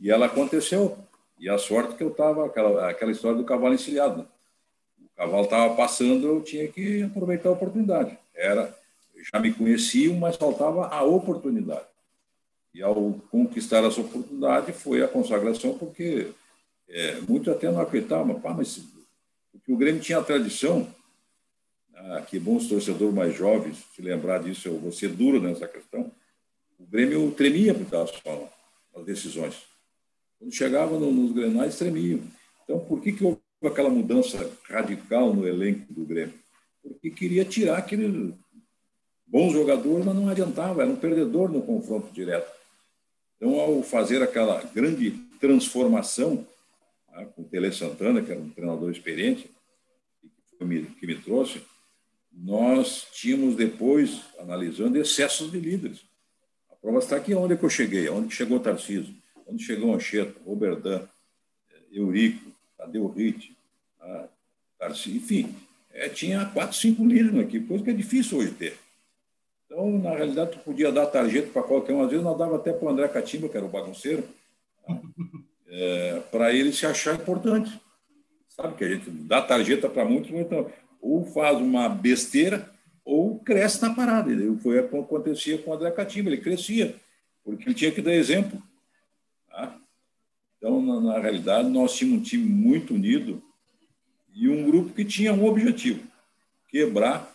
E 0.00 0.10
ela 0.10 0.26
aconteceu. 0.26 0.98
E 1.42 1.48
a 1.48 1.58
sorte 1.58 1.96
que 1.96 2.04
eu 2.04 2.10
estava, 2.10 2.46
aquela, 2.46 2.88
aquela 2.88 3.10
história 3.10 3.36
do 3.36 3.42
cavalo 3.42 3.74
encilhado. 3.74 4.18
Né? 4.18 4.26
O 5.00 5.16
cavalo 5.16 5.42
estava 5.42 5.74
passando, 5.74 6.24
eu 6.24 6.40
tinha 6.40 6.68
que 6.68 7.02
aproveitar 7.02 7.48
a 7.48 7.52
oportunidade. 7.52 8.16
Era, 8.32 8.72
já 9.32 9.40
me 9.40 9.52
conheciam, 9.52 10.14
mas 10.14 10.36
faltava 10.36 10.86
a 10.86 11.02
oportunidade. 11.02 11.84
E 12.72 12.80
ao 12.80 13.14
conquistar 13.28 13.82
essa 13.82 14.00
oportunidade 14.00 14.72
foi 14.72 15.02
a 15.02 15.08
consagração, 15.08 15.76
porque 15.76 16.28
é, 16.88 17.20
muito 17.22 17.50
até 17.50 17.72
não 17.72 17.80
acreditavam, 17.80 18.40
mas 18.56 18.80
porque 19.50 19.72
o 19.72 19.76
Grêmio 19.76 20.00
tinha 20.00 20.18
a 20.18 20.24
tradição 20.24 20.86
ah, 21.92 22.22
que 22.24 22.38
bons 22.38 22.68
torcedores 22.68 23.12
mais 23.12 23.34
jovens 23.34 23.84
se 23.96 24.00
lembrar 24.00 24.40
disso, 24.44 24.68
eu 24.68 24.78
vou 24.78 24.92
ser 24.92 25.08
duro 25.08 25.42
nessa 25.42 25.66
questão. 25.66 26.08
O 26.78 26.86
Grêmio 26.86 27.32
tremia 27.32 27.74
por 27.74 27.90
causa 27.90 28.12
das 28.94 29.04
decisões. 29.04 29.71
Quando 30.42 30.54
chegava 30.54 30.98
nos 30.98 31.30
grenais, 31.30 31.78
tremiam. 31.78 32.18
Então, 32.64 32.80
por 32.80 33.00
que, 33.00 33.12
que 33.12 33.22
houve 33.22 33.38
aquela 33.64 33.88
mudança 33.88 34.50
radical 34.64 35.32
no 35.32 35.46
elenco 35.46 35.92
do 35.92 36.04
Grêmio? 36.04 36.34
Porque 36.82 37.10
queria 37.10 37.44
tirar 37.44 37.78
aquele 37.78 38.34
bons 39.24 39.52
jogadores, 39.52 40.04
mas 40.04 40.16
não 40.16 40.28
adiantava, 40.28 40.82
era 40.82 40.90
um 40.90 40.96
perdedor 40.96 41.48
no 41.48 41.62
confronto 41.62 42.12
direto. 42.12 42.50
Então, 43.36 43.60
ao 43.60 43.84
fazer 43.84 44.20
aquela 44.20 44.60
grande 44.74 45.12
transformação 45.40 46.44
né, 47.12 47.24
com 47.36 47.42
o 47.42 47.44
Tele 47.44 47.70
Santana, 47.70 48.20
que 48.20 48.32
era 48.32 48.40
um 48.40 48.50
treinador 48.50 48.90
experiente, 48.90 49.48
que 50.58 50.64
me, 50.64 50.86
que 50.86 51.06
me 51.06 51.14
trouxe, 51.14 51.62
nós 52.32 53.06
tínhamos 53.12 53.54
depois, 53.54 54.22
analisando, 54.40 54.98
excessos 54.98 55.52
de 55.52 55.60
líderes. 55.60 56.00
A 56.68 56.74
prova 56.74 56.98
está 56.98 57.14
aqui 57.14 57.32
onde 57.32 57.54
é 57.54 57.56
que 57.56 57.64
eu 57.64 57.70
cheguei, 57.70 58.08
onde 58.08 58.34
chegou 58.34 58.56
o 58.56 58.60
Tarcísio, 58.60 59.21
onde 59.52 59.62
chegou 59.62 59.94
Anchieta, 59.94 60.40
Roberdan, 60.44 61.02
eh, 61.70 61.98
Eurico, 61.98 62.50
Tadeu 62.76 63.06
Ritt, 63.06 63.56
Tarcísio, 64.78 65.16
enfim, 65.16 65.54
é, 65.92 66.08
tinha 66.08 66.44
quatro, 66.46 66.76
cinco 66.76 67.06
líderes 67.06 67.38
aqui, 67.38 67.60
coisa 67.60 67.84
que 67.84 67.90
é 67.90 67.94
difícil 67.94 68.38
hoje 68.38 68.50
ter. 68.50 68.76
Então, 69.66 69.98
na 69.98 70.10
realidade, 70.10 70.52
tu 70.52 70.58
podia 70.58 70.90
dar 70.90 71.06
tarjeta 71.06 71.50
para 71.52 71.62
qualquer 71.62 71.92
um, 71.92 72.02
às 72.02 72.10
vezes 72.10 72.24
nós 72.24 72.36
dava 72.36 72.56
até 72.56 72.72
para 72.72 72.86
o 72.86 72.90
André 72.90 73.06
Catimba, 73.08 73.48
que 73.48 73.56
era 73.56 73.64
o 73.64 73.68
bagunceiro, 73.68 74.24
tá? 74.84 75.00
é, 75.68 76.20
para 76.30 76.52
ele 76.52 76.72
se 76.72 76.84
achar 76.84 77.14
importante. 77.14 77.80
Sabe 78.48 78.74
que 78.74 78.84
a 78.84 78.88
gente 78.88 79.08
dá 79.08 79.40
tarjeta 79.40 79.88
para 79.88 80.04
muitos, 80.04 80.30
então, 80.32 80.70
ou 81.00 81.24
faz 81.24 81.58
uma 81.58 81.88
besteira 81.88 82.68
ou 83.04 83.38
cresce 83.38 83.80
na 83.80 83.94
parada. 83.94 84.30
Foi 84.62 84.80
o 84.80 84.88
que 84.88 84.96
acontecia 84.96 85.58
com 85.58 85.70
o 85.70 85.74
André 85.74 85.90
Catimba, 85.90 86.28
ele 86.28 86.40
crescia, 86.40 86.96
porque 87.44 87.64
ele 87.64 87.74
tinha 87.74 87.92
que 87.92 88.02
dar 88.02 88.14
exemplo. 88.14 88.60
Tá? 90.62 90.68
Então, 90.68 90.80
na, 90.80 91.00
na, 91.00 91.18
realidade, 91.18 91.68
nós 91.68 91.96
tínhamos 91.96 92.20
um 92.20 92.22
time 92.22 92.44
muito 92.44 92.94
unido 92.94 93.42
e 94.32 94.48
um 94.48 94.64
grupo 94.64 94.94
que 94.94 95.04
tinha 95.04 95.34
um 95.34 95.44
objetivo: 95.44 96.06
quebrar 96.68 97.30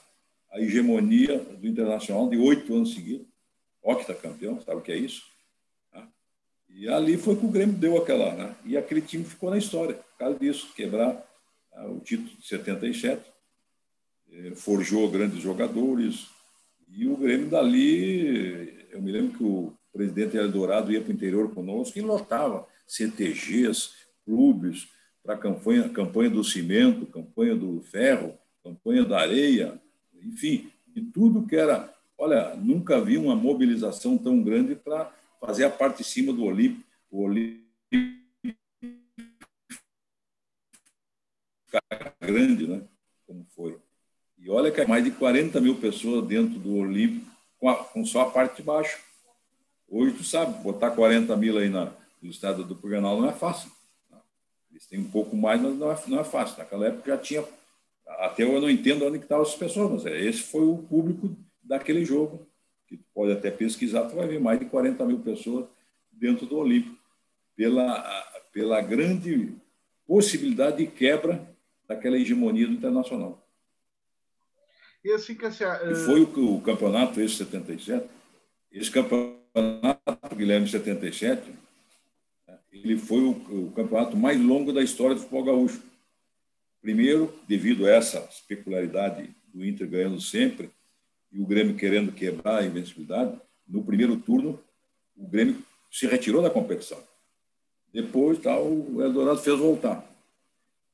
a 0.49 0.61
hegemonia 0.61 1.37
do 1.37 1.67
Internacional 1.67 2.29
de 2.29 2.37
oito 2.37 2.73
anos 2.73 2.93
seguidos. 2.93 3.27
campeão 4.21 4.61
sabe 4.61 4.77
o 4.77 4.81
que 4.81 4.93
é 4.93 4.97
isso? 4.97 5.23
Tá? 5.91 6.07
E 6.69 6.87
ali 6.87 7.17
foi 7.17 7.35
que 7.35 7.45
o 7.45 7.51
Grêmio 7.51 7.75
deu 7.75 7.97
aquela. 7.97 8.33
Né? 8.33 8.55
E 8.63 8.77
aquele 8.77 9.01
time 9.01 9.25
ficou 9.25 9.51
na 9.51 9.57
história, 9.57 9.95
por 9.95 10.17
causa 10.17 10.39
disso, 10.39 10.73
quebrar 10.73 11.13
tá? 11.71 11.85
o 11.85 11.99
título 11.99 12.35
de 12.37 12.47
77 12.47 13.21
é, 14.31 14.51
forjou 14.55 15.09
grandes 15.11 15.41
jogadores. 15.41 16.27
E 16.89 17.05
o 17.05 17.17
Grêmio 17.17 17.49
dali, 17.49 18.87
eu 18.89 19.01
me 19.01 19.11
lembro 19.11 19.37
que 19.37 19.43
o 19.43 19.76
presidente 19.97 20.37
Eldorado 20.37 20.91
ia 20.91 21.01
para 21.01 21.09
o 21.09 21.13
interior 21.13 21.53
conosco 21.53 21.97
e 21.97 22.01
lotava 22.01 22.67
CTGs, 22.85 23.91
clubes, 24.23 24.87
para 25.23 25.35
a 25.35 25.37
campanha, 25.37 25.89
campanha 25.89 26.29
do 26.29 26.43
cimento, 26.43 27.05
campanha 27.07 27.55
do 27.55 27.81
ferro, 27.81 28.37
campanha 28.63 29.03
da 29.03 29.19
areia, 29.19 29.81
enfim, 30.23 30.71
de 30.87 31.01
tudo 31.01 31.45
que 31.45 31.55
era. 31.55 31.93
Olha, 32.17 32.55
nunca 32.55 33.01
vi 33.01 33.17
uma 33.17 33.35
mobilização 33.35 34.17
tão 34.17 34.41
grande 34.41 34.75
para 34.75 35.11
fazer 35.41 35.65
a 35.65 35.69
parte 35.69 35.97
de 35.97 36.03
cima 36.05 36.31
do 36.31 36.45
Olímpico. 36.45 36.87
O 37.11 37.23
Olímpico 37.23 37.67
grande, 42.21 42.67
né? 42.67 42.81
Como 43.25 43.45
foi. 43.55 43.77
E 44.37 44.49
olha 44.49 44.71
que 44.71 44.81
é 44.81 44.87
mais 44.87 45.03
de 45.03 45.11
40 45.11 45.59
mil 45.59 45.75
pessoas 45.75 46.27
dentro 46.27 46.59
do 46.59 46.75
Olímpico, 46.75 47.25
com, 47.59 47.69
a, 47.69 47.75
com 47.75 48.05
só 48.05 48.21
a 48.21 48.29
parte 48.29 48.57
de 48.57 48.63
baixo. 48.63 48.99
Hoje, 49.89 50.15
tu 50.15 50.23
sabe, 50.23 50.61
botar 50.61 50.91
40 50.91 51.35
mil 51.37 51.57
aí 51.57 51.69
na, 51.69 51.91
no 52.21 52.29
estado 52.29 52.63
do 52.63 52.75
Puganal 52.75 53.19
não 53.21 53.29
é 53.29 53.33
fácil. 53.33 53.71
Tá? 54.09 54.21
Eles 54.71 54.85
têm 54.85 54.99
um 54.99 55.09
pouco 55.09 55.35
mais, 55.35 55.61
mas 55.61 55.77
não 55.77 55.91
é, 55.91 55.99
não 56.07 56.19
é 56.19 56.23
fácil. 56.23 56.57
Naquela 56.57 56.87
época 56.87 57.11
já 57.11 57.17
tinha. 57.17 57.45
Até 58.05 58.43
eu 58.43 58.59
não 58.61 58.69
entendo 58.69 59.05
onde 59.05 59.17
estavam 59.17 59.43
as 59.43 59.55
pessoas, 59.55 59.91
mas 59.91 60.05
é, 60.05 60.19
esse 60.19 60.43
foi 60.43 60.61
o 60.61 60.77
público 60.77 61.35
daquele 61.61 62.05
jogo, 62.05 62.47
que 62.87 62.97
tu 62.97 63.05
pode 63.13 63.33
até 63.33 63.51
pesquisar, 63.51 64.07
tu 64.07 64.15
vai 64.15 64.27
ver 64.27 64.39
mais 64.39 64.59
de 64.59 64.65
40 64.65 65.05
mil 65.05 65.19
pessoas 65.19 65.65
dentro 66.11 66.45
do 66.45 66.57
Olímpico, 66.57 66.95
pela, 67.55 68.01
pela 68.53 68.81
grande 68.81 69.53
possibilidade 70.07 70.77
de 70.77 70.87
quebra 70.87 71.47
daquela 71.87 72.17
hegemonia 72.17 72.67
do 72.67 72.73
internacional. 72.73 73.45
E 75.03 75.11
assim 75.11 75.35
que 75.35 75.45
uh... 75.45 75.95
Foi 76.05 76.21
o, 76.21 76.55
o, 76.55 76.61
campeonato 76.61 77.21
esse 77.21 77.35
77. 77.35 78.07
Esse 78.71 78.91
campeonato, 78.91 79.36
Guilherme 80.35 80.67
77, 80.67 81.41
ele 82.71 82.97
foi 82.97 83.21
o, 83.21 83.31
o 83.31 83.71
campeonato 83.75 84.15
mais 84.15 84.39
longo 84.39 84.71
da 84.71 84.83
história 84.83 85.15
do 85.15 85.21
futebol 85.21 85.43
gaúcho. 85.43 85.81
Primeiro, 86.81 87.33
devido 87.47 87.85
a 87.85 87.89
essa 87.89 88.27
peculiaridade 88.47 89.29
do 89.53 89.65
Inter 89.65 89.87
ganhando 89.87 90.21
sempre 90.21 90.69
e 91.31 91.39
o 91.39 91.45
Grêmio 91.45 91.75
querendo 91.75 92.11
quebrar 92.11 92.59
a 92.59 92.65
invencibilidade, 92.65 93.35
no 93.67 93.83
primeiro 93.83 94.15
turno, 94.17 94.59
o 95.17 95.27
Grêmio 95.27 95.61
se 95.91 96.07
retirou 96.07 96.41
da 96.41 96.49
competição. 96.49 96.99
Depois, 97.91 98.39
tal, 98.39 98.65
o 98.65 99.01
Eldorado 99.01 99.39
fez 99.39 99.57
voltar. 99.57 100.05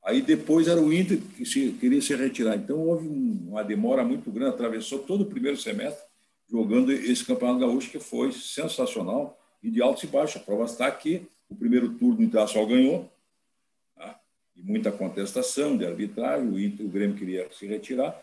Aí 0.03 0.21
depois 0.21 0.67
era 0.67 0.81
o 0.81 0.91
Inter 0.91 1.19
que 1.35 1.45
se, 1.45 1.73
queria 1.73 2.01
se 2.01 2.15
retirar. 2.15 2.55
Então 2.55 2.77
houve 2.77 3.07
uma 3.07 3.63
demora 3.63 4.03
muito 4.03 4.31
grande, 4.31 4.55
atravessou 4.55 4.99
todo 4.99 5.21
o 5.21 5.25
primeiro 5.25 5.57
semestre 5.57 6.12
jogando 6.49 6.91
esse 6.91 7.25
Campeonato 7.25 7.59
Gaúcho 7.59 7.89
que 7.89 7.99
foi 7.99 8.31
sensacional 8.31 9.39
e 9.61 9.69
de 9.69 9.81
altos 9.81 10.03
e 10.03 10.07
baixos. 10.07 10.41
A 10.41 10.45
prova 10.45 10.65
está 10.65 10.87
aqui, 10.87 11.25
o 11.49 11.55
primeiro 11.55 11.93
turno 11.93 12.17
do 12.17 12.23
Internacional 12.23 12.67
ganhou, 12.67 13.11
tá? 13.95 14.19
e 14.55 14.61
muita 14.61 14.91
contestação 14.91 15.77
de 15.77 15.85
arbitragem, 15.85 16.47
o, 16.47 16.59
Inter, 16.59 16.85
o 16.85 16.89
Grêmio 16.89 17.15
queria 17.15 17.49
se 17.51 17.65
retirar. 17.65 18.21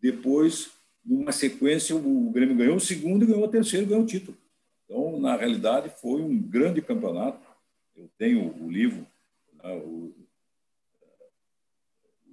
Depois, 0.00 0.70
numa 1.04 1.32
sequência, 1.32 1.94
o 1.94 2.30
Grêmio 2.30 2.56
ganhou 2.56 2.76
o 2.76 2.80
segundo, 2.80 3.26
ganhou 3.26 3.44
o 3.44 3.48
terceiro, 3.48 3.86
ganhou 3.86 4.02
o 4.02 4.06
título. 4.06 4.36
Então, 4.84 5.18
na 5.18 5.36
realidade, 5.36 5.90
foi 6.00 6.20
um 6.20 6.36
grande 6.36 6.82
campeonato. 6.82 7.40
Eu 7.96 8.10
tenho 8.18 8.54
o 8.62 8.70
livro, 8.70 9.06
né, 9.62 9.74
o 9.76 10.12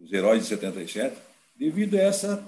os 0.02 0.14
heróis 0.14 0.44
de 0.44 0.50
77, 0.50 1.16
devido 1.56 1.96
a 1.96 2.02
essa 2.02 2.44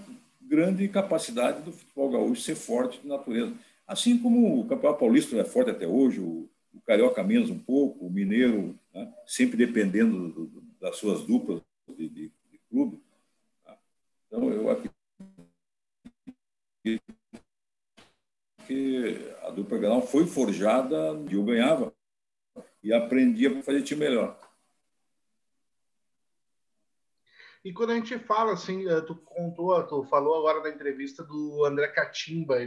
grande 0.51 0.85
capacidade 0.89 1.61
do 1.61 1.71
futebol 1.71 2.11
gaúcho 2.11 2.41
ser 2.41 2.55
forte 2.55 2.99
de 2.99 3.07
natureza. 3.07 3.53
Assim 3.87 4.17
como 4.17 4.59
o 4.59 4.67
Campeonato 4.67 4.99
Paulista 4.99 5.37
é 5.37 5.45
forte 5.45 5.71
até 5.71 5.87
hoje, 5.87 6.19
o, 6.19 6.49
o 6.73 6.81
Carioca 6.85 7.23
menos 7.23 7.49
um 7.49 7.57
pouco, 7.57 8.05
o 8.05 8.09
Mineiro, 8.09 8.77
né? 8.93 9.13
sempre 9.25 9.55
dependendo 9.55 10.27
do, 10.27 10.45
do, 10.45 10.61
das 10.81 10.97
suas 10.97 11.23
duplas 11.25 11.61
de, 11.87 12.09
de, 12.09 12.31
de 12.51 12.59
clube. 12.69 13.01
Tá? 13.63 13.77
Então, 14.27 14.51
eu 14.51 14.69
acredito 14.69 14.93
que 18.67 19.33
a 19.43 19.51
dupla 19.51 19.77
Granal 19.77 20.01
foi 20.01 20.27
forjada 20.27 20.97
e 21.29 21.33
eu 21.33 21.43
ganhava 21.45 21.93
e 22.83 22.91
aprendia 22.91 23.49
para 23.49 23.63
fazer 23.63 23.83
time 23.83 24.01
melhor. 24.01 24.37
E 27.63 27.71
quando 27.71 27.91
a 27.91 27.95
gente 27.95 28.17
fala 28.17 28.53
assim, 28.53 28.89
eh, 28.89 29.01
tu 29.01 29.15
contou, 29.15 29.81
tu 29.83 30.03
falou 30.05 30.35
agora 30.39 30.63
na 30.63 30.75
entrevista 30.75 31.23
do 31.23 31.63
André 31.63 31.87
Catimba, 31.89 32.57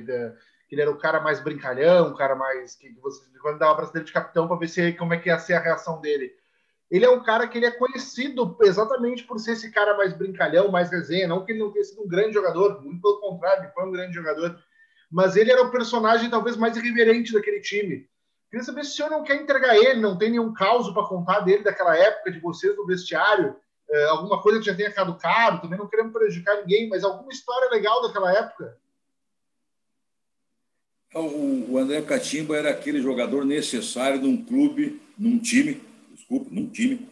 que 0.68 0.74
ele 0.74 0.82
era 0.82 0.90
o 0.90 0.98
cara 0.98 1.20
mais 1.20 1.40
brincalhão, 1.40 2.10
o 2.10 2.16
cara 2.16 2.36
mais 2.36 2.76
que 2.76 2.90
você 3.00 3.22
quando 3.40 3.58
dava 3.58 3.86
para 3.86 4.02
de 4.02 4.12
capitão 4.12 4.48
para 4.48 4.56
ver 4.56 4.68
se 4.68 4.92
como 4.94 5.12
é 5.12 5.18
que 5.18 5.28
ia 5.28 5.38
ser 5.38 5.54
a 5.54 5.60
reação 5.60 6.00
dele. 6.00 6.32
Ele 6.90 7.04
é 7.04 7.10
um 7.10 7.22
cara 7.22 7.48
que 7.48 7.58
ele 7.58 7.66
é 7.66 7.70
conhecido 7.70 8.56
exatamente 8.62 9.24
por 9.24 9.38
ser 9.38 9.52
esse 9.52 9.70
cara 9.70 9.96
mais 9.96 10.16
brincalhão, 10.16 10.70
mais 10.70 10.90
resenha, 10.90 11.26
não 11.26 11.44
que 11.44 11.52
ele 11.52 11.58
não 11.58 11.72
tenha 11.72 11.84
sido 11.84 12.02
um 12.02 12.08
grande 12.08 12.32
jogador, 12.32 12.80
muito 12.82 13.02
pelo 13.02 13.20
contrário, 13.20 13.64
ele 13.64 13.72
foi 13.72 13.84
um 13.84 13.90
grande 13.90 14.14
jogador, 14.14 14.58
mas 15.10 15.36
ele 15.36 15.50
era 15.50 15.62
o 15.62 15.70
personagem 15.70 16.30
talvez 16.30 16.56
mais 16.56 16.76
irreverente 16.76 17.32
daquele 17.32 17.60
time. 17.60 18.08
Queria 18.48 18.64
saber 18.64 18.84
se 18.84 18.92
o 18.92 18.94
senhor 18.94 19.10
não 19.10 19.24
quer 19.24 19.42
entregar 19.42 19.76
ele, 19.76 20.00
não 20.00 20.16
tem 20.16 20.30
nenhum 20.30 20.52
caos 20.52 20.88
para 20.90 21.06
contar 21.06 21.40
dele 21.40 21.64
daquela 21.64 21.96
época 21.96 22.30
de 22.30 22.38
vocês 22.38 22.76
no 22.76 22.86
vestiário, 22.86 23.56
é, 23.94 24.04
alguma 24.06 24.42
coisa 24.42 24.58
que 24.58 24.66
já 24.66 24.74
tenha 24.74 24.92
caducado, 24.92 25.62
também 25.62 25.78
não 25.78 25.86
queremos 25.86 26.12
prejudicar 26.12 26.56
ninguém, 26.56 26.88
mas 26.88 27.04
alguma 27.04 27.30
história 27.30 27.70
legal 27.70 28.02
daquela 28.02 28.32
época? 28.36 28.76
O 31.14 31.78
André 31.78 32.02
Catimba 32.02 32.56
era 32.56 32.70
aquele 32.70 33.00
jogador 33.00 33.44
necessário 33.44 34.20
num 34.20 34.44
clube, 34.44 35.00
num 35.16 35.38
time, 35.38 35.80
desculpa, 36.12 36.48
num 36.50 36.68
time 36.68 37.08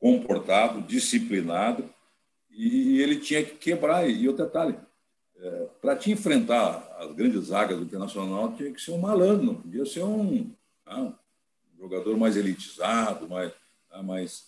comportado, 0.00 0.82
disciplinado, 0.82 1.88
e 2.50 3.00
ele 3.00 3.20
tinha 3.20 3.44
que 3.44 3.54
quebrar. 3.54 4.10
E 4.10 4.26
outro 4.26 4.46
detalhe, 4.46 4.76
é, 5.36 5.68
para 5.80 5.94
te 5.94 6.10
enfrentar 6.10 6.92
as 6.98 7.12
grandes 7.12 7.44
zagas 7.44 7.78
do 7.78 7.84
Internacional, 7.84 8.52
tinha 8.56 8.72
que 8.72 8.82
ser 8.82 8.90
um 8.90 8.98
malandro, 8.98 9.46
não 9.46 9.54
podia 9.54 9.86
ser 9.86 10.02
um, 10.02 10.52
ah, 10.84 11.02
um 11.02 11.14
jogador 11.78 12.16
mais 12.16 12.36
elitizado, 12.36 13.28
mais 13.28 13.52
Tá? 13.52 13.65
Mais, 14.02 14.46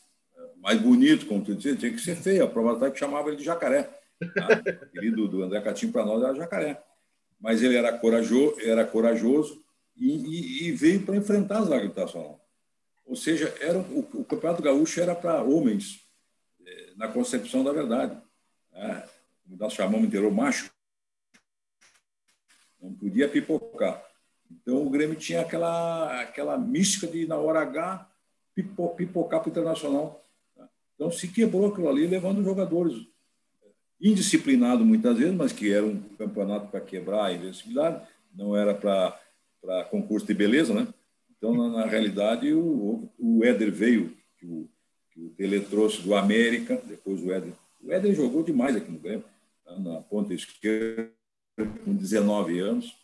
mais 0.56 0.80
bonito, 0.80 1.26
como 1.26 1.44
tu 1.44 1.54
dizia, 1.54 1.76
tinha 1.76 1.92
que 1.92 2.00
ser 2.00 2.16
feio. 2.16 2.44
A 2.44 2.48
prova 2.48 2.76
até 2.76 2.90
que 2.90 2.98
chamava 2.98 3.28
ele 3.28 3.36
de 3.36 3.44
jacaré. 3.44 3.90
Tá? 4.34 4.48
O 4.96 5.28
do 5.28 5.42
André 5.42 5.60
Catinho 5.60 5.92
para 5.92 6.04
nós 6.04 6.22
era 6.22 6.34
jacaré. 6.34 6.82
Mas 7.40 7.62
ele 7.62 7.76
era 7.76 7.96
corajoso, 7.96 8.56
era 8.60 8.84
corajoso 8.84 9.62
e, 9.96 10.08
e, 10.08 10.68
e 10.68 10.72
veio 10.72 11.04
para 11.04 11.16
enfrentar 11.16 11.58
as 11.58 11.68
Internacional. 11.68 12.44
Ou 13.06 13.16
seja, 13.16 13.54
era, 13.60 13.78
o, 13.78 14.00
o 14.14 14.24
Campeonato 14.24 14.62
Gaúcho 14.62 15.00
era 15.00 15.14
para 15.14 15.42
homens, 15.42 16.06
é, 16.66 16.90
na 16.96 17.08
concepção 17.08 17.64
da 17.64 17.72
verdade. 17.72 18.20
Né? 18.72 19.08
Nós 19.46 19.72
chamamos 19.72 20.06
interior 20.06 20.30
macho. 20.30 20.70
Não 22.80 22.92
podia 22.92 23.28
pipocar. 23.28 24.04
Então 24.50 24.86
o 24.86 24.90
Grêmio 24.90 25.16
tinha 25.16 25.40
aquela, 25.40 26.20
aquela 26.20 26.58
mística 26.58 27.06
de, 27.06 27.26
na 27.26 27.36
hora 27.36 27.60
H, 27.60 28.08
pipocar 28.62 29.40
para 29.40 29.48
o 29.48 29.50
internacional. 29.50 30.24
Então 30.94 31.10
se 31.10 31.28
quebrou 31.28 31.66
aquilo 31.66 31.88
ali, 31.88 32.06
levando 32.06 32.42
jogadores 32.42 32.94
indisciplinados 34.00 34.86
muitas 34.86 35.18
vezes, 35.18 35.34
mas 35.34 35.52
que 35.52 35.72
era 35.72 35.84
um 35.84 36.00
campeonato 36.16 36.68
para 36.68 36.80
quebrar 36.80 37.26
a 37.26 37.32
invencibilidade, 37.32 38.06
não 38.34 38.56
era 38.56 38.74
para 38.74 39.84
concurso 39.90 40.26
de 40.26 40.34
beleza, 40.34 40.72
né? 40.72 40.86
Então, 41.36 41.54
na, 41.54 41.68
na 41.68 41.86
realidade, 41.86 42.52
o, 42.52 43.08
o 43.18 43.44
Éder 43.44 43.70
veio, 43.70 44.16
que 44.38 44.46
o, 44.46 44.68
que 45.12 45.20
o 45.20 45.30
Tele 45.30 45.60
trouxe 45.60 46.02
do 46.02 46.14
América, 46.14 46.80
depois 46.84 47.22
o 47.22 47.32
Éder. 47.32 47.52
O 47.80 47.92
Éder 47.92 48.14
jogou 48.14 48.42
demais 48.42 48.76
aqui 48.76 48.90
no 48.90 48.98
Grêmio, 48.98 49.24
tá? 49.64 49.78
na 49.78 50.00
ponta 50.00 50.34
esquerda, 50.34 51.10
com 51.84 51.94
19 51.94 52.58
anos. 52.58 52.96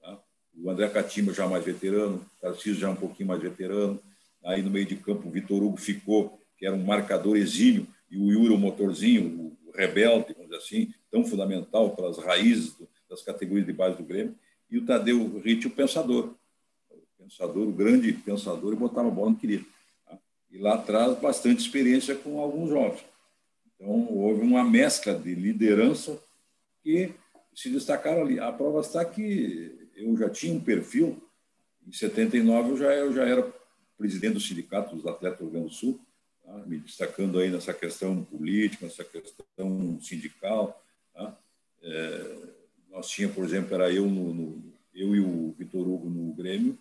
Tá? 0.00 0.20
O 0.56 0.68
André 0.68 0.88
Catimba 0.88 1.32
já 1.32 1.46
mais 1.46 1.64
veterano, 1.64 2.16
o 2.16 2.40
Tarcísio 2.40 2.80
já 2.80 2.90
um 2.90 2.96
pouquinho 2.96 3.28
mais 3.28 3.40
veterano. 3.40 4.00
Aí 4.46 4.62
no 4.62 4.70
meio 4.70 4.86
de 4.86 4.94
campo 4.94 5.28
o 5.28 5.30
Vitor 5.30 5.60
Hugo 5.60 5.76
ficou, 5.76 6.40
que 6.56 6.64
era 6.64 6.74
um 6.74 6.84
marcador 6.84 7.36
exímio, 7.36 7.86
e 8.08 8.16
o 8.16 8.30
Yuri, 8.30 8.54
o 8.54 8.58
motorzinho, 8.58 9.56
o 9.66 9.72
rebelde, 9.72 10.32
vamos 10.34 10.50
dizer 10.50 10.62
assim, 10.62 10.94
tão 11.10 11.24
fundamental 11.24 11.90
para 11.96 12.08
as 12.08 12.18
raízes 12.18 12.76
das 13.10 13.22
categorias 13.22 13.66
de 13.66 13.72
base 13.72 13.96
do 13.96 14.04
Grêmio, 14.04 14.36
e 14.70 14.78
o 14.78 14.86
Tadeu 14.86 15.38
Ritt, 15.40 15.66
o 15.66 15.70
pensador. 15.70 16.32
O 16.88 17.24
pensador, 17.24 17.66
o 17.66 17.72
grande 17.72 18.12
pensador, 18.12 18.72
e 18.72 18.76
botava 18.76 19.08
a 19.08 19.10
bola 19.10 19.30
no 19.30 19.36
querido. 19.36 19.66
Tá? 20.06 20.16
E 20.52 20.58
lá 20.58 20.74
atrás, 20.74 21.18
bastante 21.18 21.60
experiência 21.60 22.14
com 22.14 22.38
alguns 22.38 22.70
jovens. 22.70 23.04
Então, 23.74 24.08
houve 24.12 24.42
uma 24.42 24.64
mescla 24.64 25.12
de 25.12 25.34
liderança 25.34 26.22
que 26.84 27.12
se 27.52 27.68
destacaram 27.68 28.22
ali. 28.22 28.38
A 28.38 28.52
prova 28.52 28.80
está 28.80 29.04
que 29.04 29.90
eu 29.96 30.16
já 30.16 30.30
tinha 30.30 30.54
um 30.54 30.60
perfil, 30.60 31.20
em 31.86 31.92
79 31.92 32.70
eu 32.70 32.76
já, 32.76 32.94
eu 32.94 33.12
já 33.12 33.24
era 33.24 33.42
presidente 33.96 34.34
do 34.34 34.40
Sindicato 34.40 34.94
dos 34.94 35.06
Atletas 35.06 35.38
do 35.38 35.44
Rio 35.44 35.52
Grande 35.52 35.68
do 35.68 35.74
Sul, 35.74 36.00
tá? 36.44 36.52
me 36.66 36.78
destacando 36.78 37.38
aí 37.38 37.50
nessa 37.50 37.72
questão 37.72 38.22
política, 38.24 38.86
nessa 38.86 39.04
questão 39.04 39.98
sindical. 40.00 40.82
Tá? 41.14 41.38
É, 41.82 42.36
nós 42.90 43.08
tínhamos, 43.08 43.36
por 43.36 43.44
exemplo, 43.44 43.74
era 43.74 43.92
eu, 43.92 44.06
no, 44.06 44.34
no, 44.34 44.72
eu 44.94 45.14
e 45.14 45.20
o 45.20 45.54
Vitor 45.58 45.86
Hugo 45.86 46.08
no 46.08 46.32
Grêmio 46.34 46.78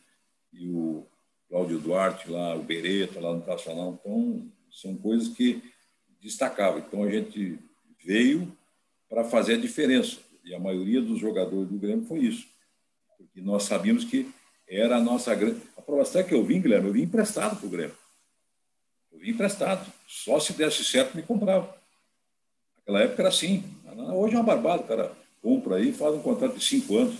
e 0.53 0.69
o 0.69 1.05
Cláudio 1.49 1.79
Duarte 1.79 2.29
lá, 2.29 2.55
o 2.55 2.63
Beretta 2.63 3.19
lá 3.19 3.33
no 3.33 3.45
Nacional. 3.45 3.99
Então, 3.99 4.49
são 4.71 4.95
coisas 4.95 5.29
que 5.29 5.61
destacavam. 6.21 6.79
Então, 6.79 7.03
a 7.03 7.09
gente 7.09 7.59
veio 8.03 8.51
para 9.09 9.23
fazer 9.23 9.53
a 9.53 9.57
diferença. 9.57 10.17
E 10.43 10.53
a 10.53 10.59
maioria 10.59 11.01
dos 11.01 11.19
jogadores 11.19 11.69
do 11.69 11.77
Grêmio 11.77 12.05
foi 12.05 12.19
isso. 12.19 12.47
Porque 13.17 13.41
nós 13.41 13.63
sabíamos 13.63 14.03
que 14.03 14.31
era 14.67 14.97
a 14.97 15.01
nossa 15.01 15.33
grande. 15.35 15.61
A 15.77 15.81
prova 15.81 16.23
que 16.23 16.33
eu 16.33 16.43
vim, 16.43 16.61
Guilherme, 16.61 16.87
eu 16.87 16.93
vim 16.93 17.03
emprestado 17.03 17.57
para 17.57 17.67
o 17.67 17.69
Grêmio. 17.69 17.95
Eu 19.11 19.19
vim 19.19 19.31
emprestado. 19.31 19.91
Só 20.07 20.39
se 20.39 20.53
desse 20.53 20.83
certo 20.83 21.15
me 21.15 21.23
comprava. 21.23 21.75
Naquela 22.77 23.01
época 23.01 23.21
era 23.21 23.29
assim. 23.29 23.63
Hoje 24.13 24.35
é 24.35 24.37
uma 24.37 24.43
barbada, 24.43 24.83
o 24.83 24.87
cara 24.87 25.11
compra 25.41 25.75
aí 25.77 25.93
faz 25.93 26.15
um 26.15 26.21
contrato 26.21 26.57
de 26.57 26.63
cinco 26.63 26.97
anos. 26.97 27.15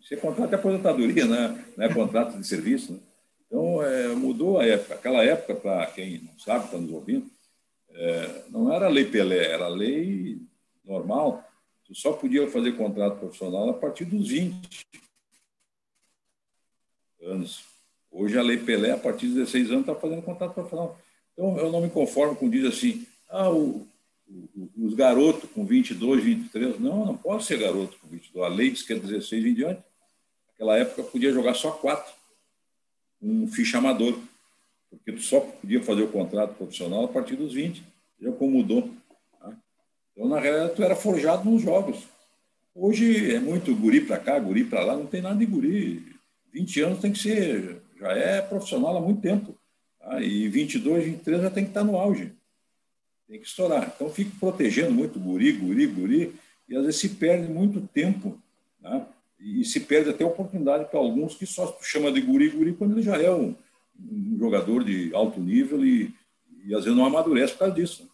Isso 0.00 0.14
é 0.14 0.16
contrato 0.16 0.48
de 0.48 0.54
aposentadoria, 0.54 1.26
né? 1.26 1.64
não 1.76 1.84
é 1.84 1.92
contrato 1.92 2.38
de 2.38 2.46
serviço. 2.46 2.92
Né? 2.92 2.98
Então, 3.46 3.82
é, 3.82 4.08
mudou 4.08 4.58
a 4.58 4.66
época. 4.66 4.94
Aquela 4.94 5.24
época, 5.24 5.54
para 5.54 5.86
quem 5.86 6.20
não 6.22 6.38
sabe, 6.38 6.66
está 6.66 6.78
nos 6.78 6.92
ouvindo, 6.92 7.26
é, 7.90 8.42
não 8.50 8.72
era 8.72 8.88
lei 8.88 9.04
Pelé, 9.04 9.50
era 9.52 9.68
lei 9.68 10.38
normal. 10.84 11.44
Tu 11.84 11.94
só 11.94 12.12
podia 12.12 12.48
fazer 12.48 12.72
contrato 12.72 13.18
profissional 13.18 13.68
a 13.68 13.74
partir 13.74 14.04
dos 14.04 14.28
20 14.28 14.86
anos. 17.22 17.64
Hoje 18.10 18.38
a 18.38 18.42
Lei 18.42 18.56
Pelé, 18.56 18.92
a 18.92 18.96
partir 18.96 19.28
de 19.28 19.34
16 19.34 19.70
anos, 19.70 19.80
está 19.82 19.94
fazendo 19.94 20.22
contrato 20.22 20.54
profissional. 20.54 20.98
Então, 21.32 21.56
eu 21.58 21.70
não 21.70 21.80
me 21.80 21.90
conformo 21.90 22.34
com 22.34 22.48
diz 22.48 22.64
assim, 22.64 23.06
ah, 23.28 23.50
o, 23.50 23.86
o, 24.28 24.70
os 24.78 24.94
garotos 24.94 25.48
com 25.50 25.64
22, 25.64 26.22
23. 26.22 26.80
Não, 26.80 27.04
não 27.04 27.16
pode 27.16 27.44
ser 27.44 27.58
garoto 27.58 27.96
com 27.98 28.08
22. 28.08 28.44
A 28.44 28.48
lei 28.48 28.70
diz 28.70 28.82
que 28.82 28.92
é 28.92 28.98
16 28.98 29.44
em 29.44 29.54
diante. 29.54 29.82
Naquela 30.52 30.76
época 30.78 31.04
podia 31.04 31.32
jogar 31.32 31.54
só 31.54 31.70
quatro, 31.70 32.12
um 33.22 33.46
ficha 33.46 33.78
amador, 33.78 34.18
porque 34.90 35.12
tu 35.12 35.20
só 35.20 35.38
podia 35.38 35.82
fazer 35.82 36.02
o 36.02 36.08
contrato 36.08 36.54
profissional 36.54 37.04
a 37.04 37.08
partir 37.08 37.36
dos 37.36 37.52
20. 37.52 37.84
Já 38.20 38.32
como 38.32 38.52
mudou. 38.52 38.90
Tá? 39.38 39.52
Então, 40.12 40.28
na 40.28 40.40
realidade, 40.40 40.74
tu 40.74 40.82
era 40.82 40.96
forjado 40.96 41.48
nos 41.48 41.62
jogos. 41.62 42.02
Hoje 42.74 43.34
é 43.34 43.38
muito 43.38 43.74
guri 43.74 44.00
para 44.00 44.18
cá, 44.18 44.38
guri 44.38 44.64
para 44.64 44.84
lá, 44.84 44.96
não 44.96 45.06
tem 45.06 45.22
nada 45.22 45.36
de 45.36 45.46
guri. 45.46 46.17
20 46.58 46.80
anos 46.82 47.00
tem 47.00 47.12
que 47.12 47.18
ser, 47.18 47.80
já 47.98 48.12
é 48.12 48.42
profissional 48.42 48.96
há 48.96 49.00
muito 49.00 49.20
tempo. 49.20 49.56
Tá? 50.00 50.20
E 50.20 50.48
22, 50.48 51.04
23 51.04 51.42
já 51.42 51.50
tem 51.50 51.64
que 51.64 51.70
estar 51.70 51.84
no 51.84 51.96
auge. 51.96 52.32
Tem 53.28 53.38
que 53.38 53.46
estourar. 53.46 53.92
Então, 53.94 54.10
fico 54.10 54.36
protegendo 54.40 54.90
muito 54.90 55.20
guri, 55.20 55.52
guri, 55.52 55.86
guri, 55.86 56.34
e 56.68 56.76
às 56.76 56.84
vezes 56.84 57.00
se 57.00 57.10
perde 57.10 57.50
muito 57.50 57.80
tempo. 57.88 58.40
Né? 58.80 59.06
E 59.38 59.64
se 59.64 59.80
perde 59.80 60.10
até 60.10 60.24
oportunidade 60.24 60.86
para 60.86 60.98
alguns 60.98 61.34
que 61.34 61.46
só 61.46 61.78
chama 61.80 62.10
de 62.10 62.20
guri, 62.20 62.48
guri, 62.48 62.74
quando 62.74 62.92
ele 62.92 63.02
já 63.02 63.20
é 63.20 63.30
um, 63.30 63.54
um 64.00 64.36
jogador 64.38 64.82
de 64.82 65.14
alto 65.14 65.38
nível 65.40 65.84
e, 65.84 66.12
e 66.64 66.74
às 66.74 66.84
vezes 66.84 66.98
não 66.98 67.06
amadurece 67.06 67.52
por 67.52 67.60
causa 67.60 67.74
disso. 67.74 68.10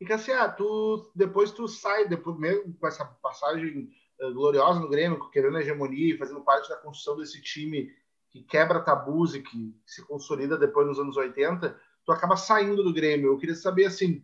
E 0.00 0.04
Cassia, 0.04 0.48
tu 0.48 1.10
depois 1.14 1.52
tu 1.52 1.68
sai, 1.68 2.08
depois 2.08 2.36
mesmo 2.38 2.74
com 2.74 2.86
essa 2.86 3.04
passagem 3.04 3.88
gloriosa 4.30 4.80
no 4.80 4.88
Grêmio, 4.88 5.30
querendo 5.30 5.58
hegemonia, 5.58 6.18
fazendo 6.18 6.40
parte 6.40 6.68
da 6.68 6.76
construção 6.76 7.16
desse 7.16 7.40
time 7.40 7.90
que 8.30 8.42
quebra 8.42 8.80
tabus 8.80 9.34
e 9.34 9.42
que 9.42 9.74
se 9.84 10.02
consolida 10.06 10.56
depois 10.56 10.86
nos 10.86 10.98
anos 10.98 11.16
80, 11.16 11.78
tu 12.04 12.12
acaba 12.12 12.36
saindo 12.36 12.82
do 12.82 12.92
Grêmio. 12.92 13.28
Eu 13.28 13.38
queria 13.38 13.54
saber, 13.54 13.84
assim, 13.86 14.22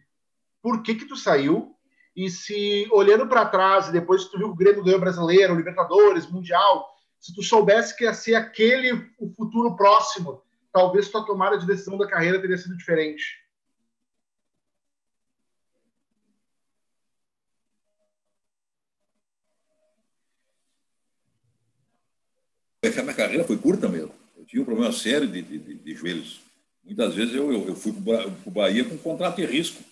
por 0.62 0.82
que 0.82 0.94
que 0.94 1.04
tu 1.04 1.16
saiu 1.16 1.74
E 2.16 2.28
se, 2.28 2.88
olhando 2.90 3.28
para 3.28 3.46
trás, 3.46 3.88
e 3.88 3.92
depois 3.92 4.24
que 4.24 4.32
tu 4.32 4.38
viu 4.38 4.48
o 4.48 4.54
Grêmio 4.54 4.82
ganhou 4.82 4.98
brasileiro, 4.98 5.54
Libertadores, 5.54 6.28
Mundial, 6.28 6.88
se 7.20 7.32
tu 7.32 7.42
soubesse 7.42 7.96
que 7.96 8.04
ia 8.04 8.12
ser 8.12 8.34
aquele 8.34 8.92
o 9.20 9.30
futuro 9.30 9.76
próximo, 9.76 10.42
talvez 10.72 11.08
tua 11.08 11.24
tomada 11.24 11.56
de 11.56 11.66
decisão 11.66 11.96
da 11.96 12.08
carreira 12.08 12.40
teria 12.40 12.56
sido 12.56 12.76
diferente. 12.76 13.24
A 22.81 23.03
minha 23.03 23.14
carreira 23.14 23.45
foi 23.45 23.57
curta 23.57 23.88
mesmo. 23.88 24.12
Eu 24.37 24.45
tinha 24.45 24.62
um 24.62 24.64
problema 24.64 24.93
sério 24.93 25.27
de, 25.27 25.43
de, 25.43 25.59
de 25.59 25.95
joelhos. 25.95 26.41
Muitas 26.85 27.14
vezes 27.14 27.35
eu, 27.35 27.53
eu, 27.53 27.67
eu 27.67 27.75
fui 27.75 27.93
para 27.93 28.29
o 28.47 28.51
Bahia 28.51 28.85
com 28.85 28.97
contrato 28.97 29.37
de 29.37 29.47
risco. 29.47 29.83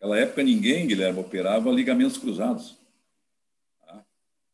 Naquela 0.00 0.18
época 0.18 0.42
ninguém, 0.42 0.86
Guilherme, 0.86 1.20
operava 1.20 1.70
ligamentos 1.70 2.16
cruzados. 2.16 2.74
Tá? 3.86 4.02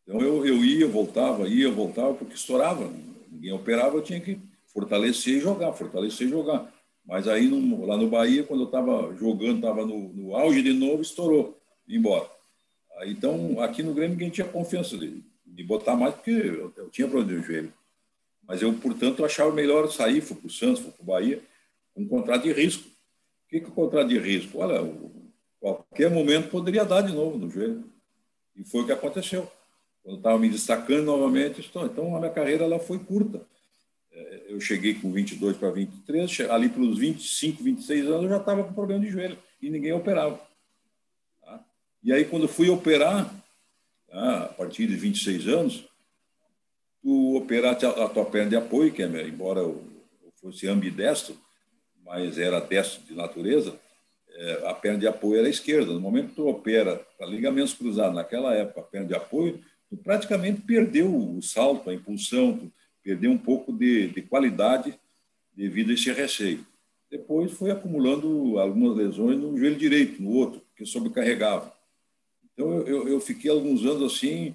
Então 0.02 0.20
eu, 0.20 0.44
eu 0.44 0.64
ia, 0.64 0.88
voltava, 0.88 1.48
ia, 1.48 1.70
voltava, 1.70 2.14
porque 2.14 2.34
estourava. 2.34 2.90
Ninguém 3.30 3.52
operava, 3.52 3.96
eu 3.96 4.02
tinha 4.02 4.20
que 4.20 4.38
fortalecer 4.66 5.36
e 5.36 5.40
jogar, 5.40 5.72
fortalecer 5.72 6.26
e 6.26 6.30
jogar. 6.30 6.72
Mas 7.06 7.28
aí 7.28 7.46
no, 7.46 7.86
lá 7.86 7.96
no 7.96 8.08
Bahia, 8.08 8.42
quando 8.42 8.62
eu 8.62 8.66
estava 8.66 9.14
jogando, 9.16 9.56
estava 9.56 9.86
no, 9.86 10.12
no, 10.12 10.36
auge 10.36 10.62
de 10.62 10.72
novo, 10.72 11.00
estourou, 11.00 11.56
embora. 11.88 12.28
Aí, 12.98 13.12
então, 13.12 13.60
aqui 13.60 13.84
no 13.84 13.94
Grêmio, 13.94 14.16
ninguém 14.16 14.30
tinha 14.30 14.46
confiança 14.46 14.98
de, 14.98 15.22
de 15.60 15.66
botar 15.66 15.94
mais, 15.94 16.14
porque 16.14 16.30
eu, 16.30 16.72
eu 16.74 16.88
tinha 16.88 17.06
problema 17.06 17.38
de 17.38 17.46
joelho. 17.46 17.72
Mas 18.48 18.62
eu, 18.62 18.72
portanto, 18.72 19.22
achava 19.22 19.52
melhor 19.52 19.90
sair, 19.92 20.22
fui 20.22 20.36
para 20.36 20.46
o 20.46 20.50
Santos, 20.50 20.80
fui 20.80 20.90
para 20.90 21.02
o 21.02 21.06
Bahia, 21.06 21.42
um 21.94 22.08
contrato 22.08 22.44
de 22.44 22.52
risco. 22.52 22.88
O 22.88 23.48
que 23.48 23.58
é 23.58 23.60
o 23.60 23.70
contrato 23.70 24.08
de 24.08 24.18
risco? 24.18 24.58
Olha, 24.58 24.80
qualquer 25.60 26.10
momento 26.10 26.48
poderia 26.48 26.82
dar 26.82 27.02
de 27.02 27.12
novo 27.12 27.36
no 27.36 27.50
joelho. 27.50 27.84
E 28.56 28.64
foi 28.64 28.80
o 28.82 28.86
que 28.86 28.92
aconteceu. 28.92 29.50
Quando 30.02 30.16
estava 30.16 30.38
me 30.38 30.48
destacando 30.48 31.04
novamente, 31.04 31.60
então 31.60 32.16
a 32.16 32.18
minha 32.18 32.32
carreira 32.32 32.64
ela 32.64 32.78
foi 32.78 32.98
curta. 32.98 33.46
É, 34.10 34.46
eu 34.48 34.60
cheguei 34.60 34.94
com 34.94 35.12
22 35.12 35.58
para 35.58 35.70
23, 35.70 36.40
ali 36.48 36.70
pelos 36.70 36.98
25, 36.98 37.62
26 37.62 38.06
anos 38.06 38.22
eu 38.24 38.30
já 38.30 38.38
estava 38.38 38.64
com 38.64 38.72
problema 38.72 39.04
de 39.04 39.10
joelho 39.10 39.38
e 39.60 39.68
ninguém 39.68 39.92
operava. 39.92 40.40
Tá? 41.42 41.62
E 42.02 42.12
aí, 42.14 42.24
quando 42.24 42.48
fui 42.48 42.70
operar? 42.70 43.30
A 44.12 44.48
partir 44.56 44.86
de 44.86 44.96
26 44.96 45.48
anos, 45.48 45.84
tu 47.02 47.36
operar 47.36 47.76
a 47.76 48.08
tua 48.08 48.24
perna 48.24 48.50
de 48.50 48.56
apoio, 48.56 48.92
que 48.92 49.02
é, 49.02 49.06
embora 49.26 49.60
eu 49.60 49.82
fosse 50.40 50.66
ambidestro, 50.66 51.36
mas 52.04 52.38
era 52.38 52.60
destro 52.60 53.02
de 53.04 53.14
natureza, 53.14 53.78
é, 54.32 54.68
a 54.68 54.74
perna 54.74 54.98
de 54.98 55.06
apoio 55.06 55.38
era 55.38 55.48
esquerda. 55.48 55.92
No 55.92 56.00
momento 56.00 56.30
que 56.30 56.36
tu 56.36 56.48
opera 56.48 56.96
para 57.18 57.26
ligamentos 57.26 57.74
cruzados, 57.74 58.14
naquela 58.14 58.54
época, 58.54 58.80
a 58.80 58.84
perna 58.84 59.08
de 59.08 59.14
apoio, 59.14 59.60
tu 59.88 59.96
praticamente 59.96 60.60
perdeu 60.62 61.14
o 61.14 61.42
salto, 61.42 61.90
a 61.90 61.94
impulsão, 61.94 62.70
perdeu 63.02 63.30
um 63.30 63.38
pouco 63.38 63.72
de, 63.72 64.08
de 64.08 64.22
qualidade 64.22 64.98
devido 65.54 65.90
a 65.90 65.94
esse 65.94 66.10
receio. 66.12 66.66
Depois 67.10 67.50
foi 67.52 67.70
acumulando 67.70 68.58
algumas 68.58 68.96
lesões 68.96 69.38
no 69.38 69.58
joelho 69.58 69.76
direito, 69.76 70.22
no 70.22 70.30
outro, 70.30 70.62
que 70.76 70.86
sobrecarregava. 70.86 71.72
Então 72.60 72.86
eu, 72.86 73.08
eu, 73.08 73.18
fiquei 73.22 73.50
alguns 73.50 73.86
anos 73.86 74.12
assim, 74.12 74.54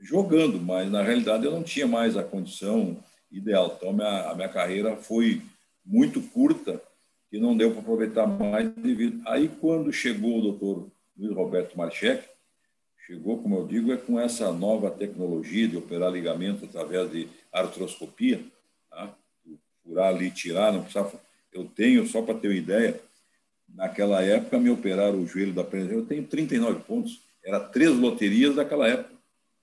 jogando, 0.00 0.60
mas 0.60 0.88
na 0.88 1.02
realidade 1.02 1.44
eu 1.44 1.50
não 1.50 1.64
tinha 1.64 1.84
mais 1.84 2.16
a 2.16 2.22
condição 2.22 2.96
ideal. 3.28 3.74
Então 3.76 3.92
minha, 3.92 4.30
a 4.30 4.36
minha 4.36 4.48
carreira 4.48 4.94
foi 4.94 5.42
muito 5.84 6.20
curta 6.20 6.80
que 7.28 7.40
não 7.40 7.56
deu 7.56 7.72
para 7.72 7.80
aproveitar 7.80 8.24
mais 8.24 8.72
devido. 8.76 9.20
Aí, 9.26 9.48
quando 9.60 9.92
chegou 9.92 10.38
o 10.38 10.42
doutor 10.42 10.86
Luiz 11.18 11.34
Roberto 11.34 11.76
Marchek, 11.76 12.22
chegou, 13.04 13.42
como 13.42 13.56
eu 13.56 13.66
digo, 13.66 13.92
é 13.92 13.96
com 13.96 14.18
essa 14.20 14.52
nova 14.52 14.88
tecnologia 14.88 15.66
de 15.66 15.76
operar 15.76 16.12
ligamento 16.12 16.66
através 16.66 17.10
de 17.10 17.28
artroscopia, 17.52 18.40
tá? 18.88 19.12
furar 19.82 20.14
ali, 20.14 20.30
tirar, 20.30 20.72
não 20.72 20.82
precisava. 20.82 21.20
Eu 21.52 21.64
tenho, 21.64 22.06
só 22.06 22.22
para 22.22 22.38
ter 22.38 22.46
uma 22.46 22.54
ideia, 22.54 23.00
naquela 23.74 24.22
época 24.22 24.58
me 24.58 24.70
operaram 24.70 25.20
o 25.20 25.26
joelho 25.26 25.52
da 25.52 25.64
perna. 25.64 25.92
Eu 25.92 26.06
tenho 26.06 26.24
39 26.24 26.80
pontos. 26.80 27.20
Era 27.44 27.60
três 27.60 27.96
loterias 27.96 28.56
daquela 28.56 28.88
época. 28.88 29.10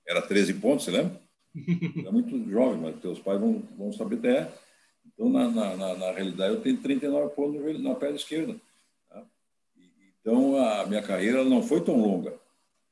Era 0.08 0.22
13 0.22 0.56
pontos, 0.56 0.86
você 0.86 0.91
lembra? 0.91 1.20
Era 2.00 2.12
muito 2.12 2.50
jovem, 2.50 2.80
mas 2.82 3.00
teus 3.00 3.20
pais 3.20 3.39
vão, 3.39 3.63
vão 3.78 3.91
saber 3.91 4.18
até. 4.18 4.52
Então, 5.06 5.30
na, 5.30 5.50
na, 5.50 5.76
na, 5.76 5.96
na, 5.96 6.12
realidade, 6.12 6.54
eu 6.54 6.62
tenho 6.62 6.78
39 6.78 7.34
pontos 7.36 7.82
na 7.82 7.96
perna 7.96 8.15
esquerda. 8.15 8.56
Tá? 9.10 9.24
Então, 10.20 10.58
a 10.58 10.86
minha 10.86 11.02
carreira 11.02 11.44
não 11.44 11.63
foi 11.63 11.82
tão 11.82 12.00
longa. 12.00 12.34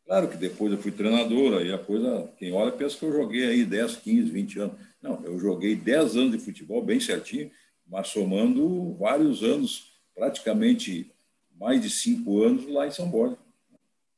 Claro 0.06 0.28
que 0.28 0.38
depois 0.38 0.72
eu 0.72 0.78
fui 0.78 0.92
treinador, 0.92 1.58
aí 1.58 1.72
a 1.72 1.78
coisa, 1.78 2.30
quem 2.38 2.52
olha 2.52 2.72
pensa 2.72 2.98
que 2.98 3.06
eu 3.06 3.14
joguei 3.14 3.46
aí 3.46 3.66
10, 3.66 3.98
15, 3.98 4.30
20 4.30 4.60
anos. 4.60 4.76
Não, 5.02 5.24
eu 5.24 5.40
joguei 5.40 5.76
10 5.76 6.18
anos 6.18 6.32
de 6.32 6.40
futebol, 6.40 6.84
bem 6.84 7.00
certinho, 7.00 7.50
mas 7.88 8.10
somando 8.10 8.94
vários 8.96 9.44
anos, 9.44 9.93
praticamente 10.16 11.14
mais 11.60 11.82
de 11.82 11.90
5 11.90 12.44
anos 12.44 12.68
lá 12.68 12.88
em 12.88 12.92
São 12.92 13.10
Borja. 13.10 13.38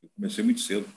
Eu 0.01 0.09
comecei 0.15 0.43
muito 0.43 0.61
cedo. 0.61 0.87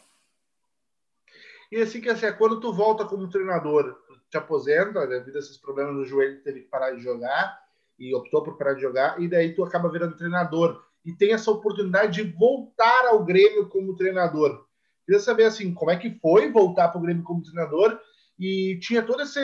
E 1.70 1.76
assim 1.76 2.00
que 2.00 2.08
assim, 2.08 2.26
é 2.26 2.32
quando 2.32 2.60
tu 2.60 2.72
volta 2.72 3.04
como 3.04 3.28
treinador, 3.28 3.96
te 4.30 4.36
aposenta, 4.36 5.06
devido 5.06 5.36
a 5.36 5.38
esses 5.38 5.56
problemas 5.56 5.94
no 5.94 6.04
joelho, 6.04 6.42
teve 6.42 6.60
que 6.60 6.68
parar 6.68 6.92
de 6.92 7.02
jogar 7.02 7.58
e 7.98 8.14
optou 8.14 8.42
por 8.42 8.56
parar 8.56 8.74
de 8.74 8.80
jogar, 8.80 9.20
e 9.20 9.28
daí 9.28 9.54
tu 9.54 9.64
acaba 9.64 9.90
virando 9.90 10.16
treinador 10.16 10.82
e 11.04 11.12
tem 11.12 11.32
essa 11.32 11.50
oportunidade 11.50 12.22
de 12.22 12.30
voltar 12.30 13.06
ao 13.06 13.24
Grêmio 13.24 13.68
como 13.68 13.96
treinador. 13.96 14.66
Queria 15.04 15.20
saber 15.20 15.44
assim, 15.44 15.74
como 15.74 15.90
é 15.90 15.96
que 15.96 16.18
foi 16.20 16.50
voltar 16.50 16.88
para 16.88 16.98
o 16.98 17.02
Grêmio 17.02 17.24
como 17.24 17.42
treinador 17.42 17.98
e 18.38 18.78
tinha 18.80 19.02
toda 19.02 19.22
essa 19.22 19.40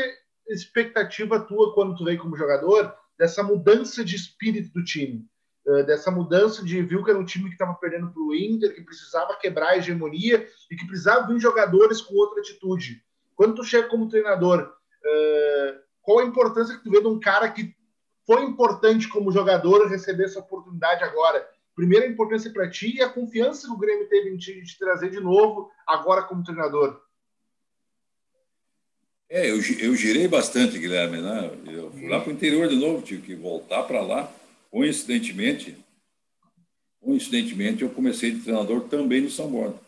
expectativa 0.47 1.41
tua 1.41 1.75
quando 1.75 1.97
tu 1.97 2.05
veio 2.05 2.19
como 2.19 2.37
jogador 2.37 2.95
dessa 3.19 3.43
mudança 3.43 4.05
de 4.05 4.15
espírito 4.15 4.73
do 4.73 4.85
time, 4.85 5.27
dessa 5.87 6.11
mudança 6.11 6.63
de 6.63 6.83
viu 6.83 7.03
que 7.03 7.11
era 7.11 7.19
um 7.19 7.25
time 7.25 7.47
que 7.47 7.55
estava 7.55 7.75
perdendo 7.75 8.11
para 8.11 8.23
o 8.23 8.35
Inter, 8.35 8.75
que 8.75 8.83
precisava 8.83 9.37
quebrar 9.37 9.71
a 9.71 9.77
hegemonia 9.79 10.47
e 10.71 10.77
que 10.77 10.87
precisava 10.87 11.27
vir 11.27 11.41
jogadores 11.41 12.03
com 12.03 12.15
outra 12.15 12.41
atitude. 12.41 13.03
Quando 13.35 13.55
tu 13.55 13.65
chega 13.65 13.89
como 13.89 14.09
treinador, 14.09 14.61
uh, 14.63 15.81
qual 16.03 16.19
a 16.19 16.25
importância 16.25 16.77
que 16.77 16.85
tu 16.85 16.91
vê 16.91 17.01
de 17.01 17.09
um 17.09 17.19
cara 17.19 17.51
que 17.51 17.75
foi 18.27 18.43
importante 18.43 19.09
como 19.09 19.33
jogador 19.33 19.89
receber 19.89 20.25
essa 20.25 20.41
oportunidade 20.41 21.03
agora? 21.03 21.49
Primeira 21.75 22.07
importância 22.07 22.53
para 22.53 22.71
ti 22.71 22.97
e 22.97 23.03
a 23.03 23.09
confiança 23.09 23.67
que 23.67 23.73
o 23.73 23.79
Grêmio 23.79 24.09
teve 24.09 24.31
em 24.31 24.37
ti 24.37 24.55
de 24.55 24.65
te 24.65 24.79
trazer 24.79 25.11
de 25.11 25.21
novo 25.21 25.71
agora 25.87 26.23
como 26.23 26.45
treinador. 26.45 27.01
É, 29.29 29.51
eu, 29.51 29.57
eu 29.81 29.97
girei 29.97 30.29
bastante, 30.29 30.79
Guilherme, 30.79 31.21
né? 31.21 31.51
Eu 31.67 31.91
fui 31.91 32.09
lá 32.09 32.21
para 32.21 32.31
o 32.31 32.33
interior 32.33 32.69
de 32.69 32.77
novo, 32.77 33.03
tive 33.03 33.23
que 33.23 33.35
voltar 33.35 33.83
para 33.83 34.01
lá. 34.01 34.31
Coincidentemente, 34.75 35.77
coincidentemente, 37.01 37.83
eu 37.83 37.91
comecei 37.91 38.33
de 38.33 38.41
treinador 38.41 38.89
também 38.89 39.21
no 39.21 39.31
São 39.31 39.49
Borja 39.49 39.79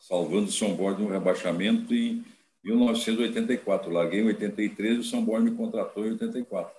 salvando 0.00 0.46
o 0.46 0.52
São 0.52 0.74
Borja 0.74 0.98
no 0.98 1.10
rebaixamento 1.10 1.94
em 1.94 2.24
1984. 2.64 3.90
Larguei 3.90 4.20
em 4.20 4.26
83 4.26 4.96
e 4.96 5.00
o 5.00 5.04
São 5.04 5.22
Borja 5.22 5.44
me 5.44 5.56
contratou 5.56 6.06
em 6.06 6.12
84. 6.12 6.74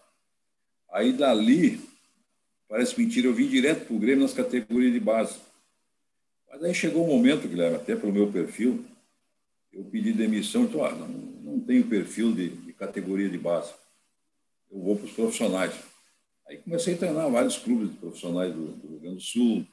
Aí 0.92 1.14
dali, 1.14 1.80
parece 2.68 3.00
mentira, 3.00 3.28
eu 3.28 3.34
vim 3.34 3.48
direto 3.48 3.86
para 3.86 3.96
o 3.96 4.00
Grêmio 4.00 4.24
nas 4.24 4.34
categorias 4.34 4.94
de 4.94 5.00
base. 5.00 5.38
Mas 6.50 6.64
aí 6.64 6.74
chegou 6.74 7.06
um 7.06 7.16
momento, 7.16 7.48
Guilherme, 7.48 7.76
até 7.76 7.96
pelo 7.96 8.14
meu 8.14 8.32
perfil, 8.32 8.84
eu 9.72 9.84
pedi 9.84 10.14
demissão, 10.14 10.64
então, 10.64 10.84
ah, 10.84 10.92
não, 10.92 11.08
não 11.08 11.60
tenho 11.60 11.84
perfil 11.86 12.34
de, 12.34 12.50
de 12.50 12.74
categoria 12.74 13.30
de 13.30 13.38
base. 13.38 13.72
Eu 14.72 14.80
vou 14.80 14.96
para 14.96 15.06
os 15.06 15.12
profissionais. 15.12 15.74
Aí 16.48 16.58
comecei 16.58 16.94
a 16.94 16.98
treinar 16.98 17.30
vários 17.30 17.58
clubes 17.58 17.96
profissionais 17.98 18.54
do, 18.54 18.68
do 18.68 18.88
Rio 18.88 19.00
Grande 19.00 19.16
do 19.18 19.22
Sul, 19.22 19.66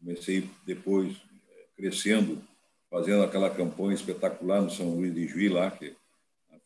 comecei 0.00 0.48
depois 0.66 1.16
eh, 1.50 1.64
crescendo 1.76 2.42
fazendo 2.90 3.22
aquela 3.22 3.50
campanha 3.50 3.94
espetacular 3.94 4.62
no 4.62 4.70
São 4.70 4.94
Luís 4.94 5.14
de 5.14 5.26
Juí, 5.26 5.48
lá, 5.48 5.70
que 5.70 5.94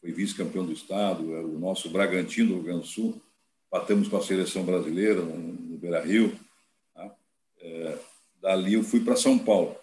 foi 0.00 0.12
vice-campeão 0.12 0.64
do 0.64 0.72
Estado, 0.72 1.22
o 1.22 1.58
nosso 1.58 1.90
Bragantino 1.90 2.50
do 2.50 2.54
Rio 2.54 2.62
Grande 2.62 2.80
do 2.80 2.86
Sul. 2.86 3.20
Batemos 3.70 4.08
com 4.08 4.16
a 4.16 4.22
seleção 4.22 4.64
brasileira 4.64 5.20
no, 5.20 5.36
no 5.36 5.76
Beira 5.76 6.00
Rio. 6.00 6.32
Tá? 6.94 7.14
É, 7.60 7.98
dali 8.40 8.74
eu 8.74 8.82
fui 8.82 9.00
para 9.00 9.16
São 9.16 9.38
Paulo. 9.38 9.76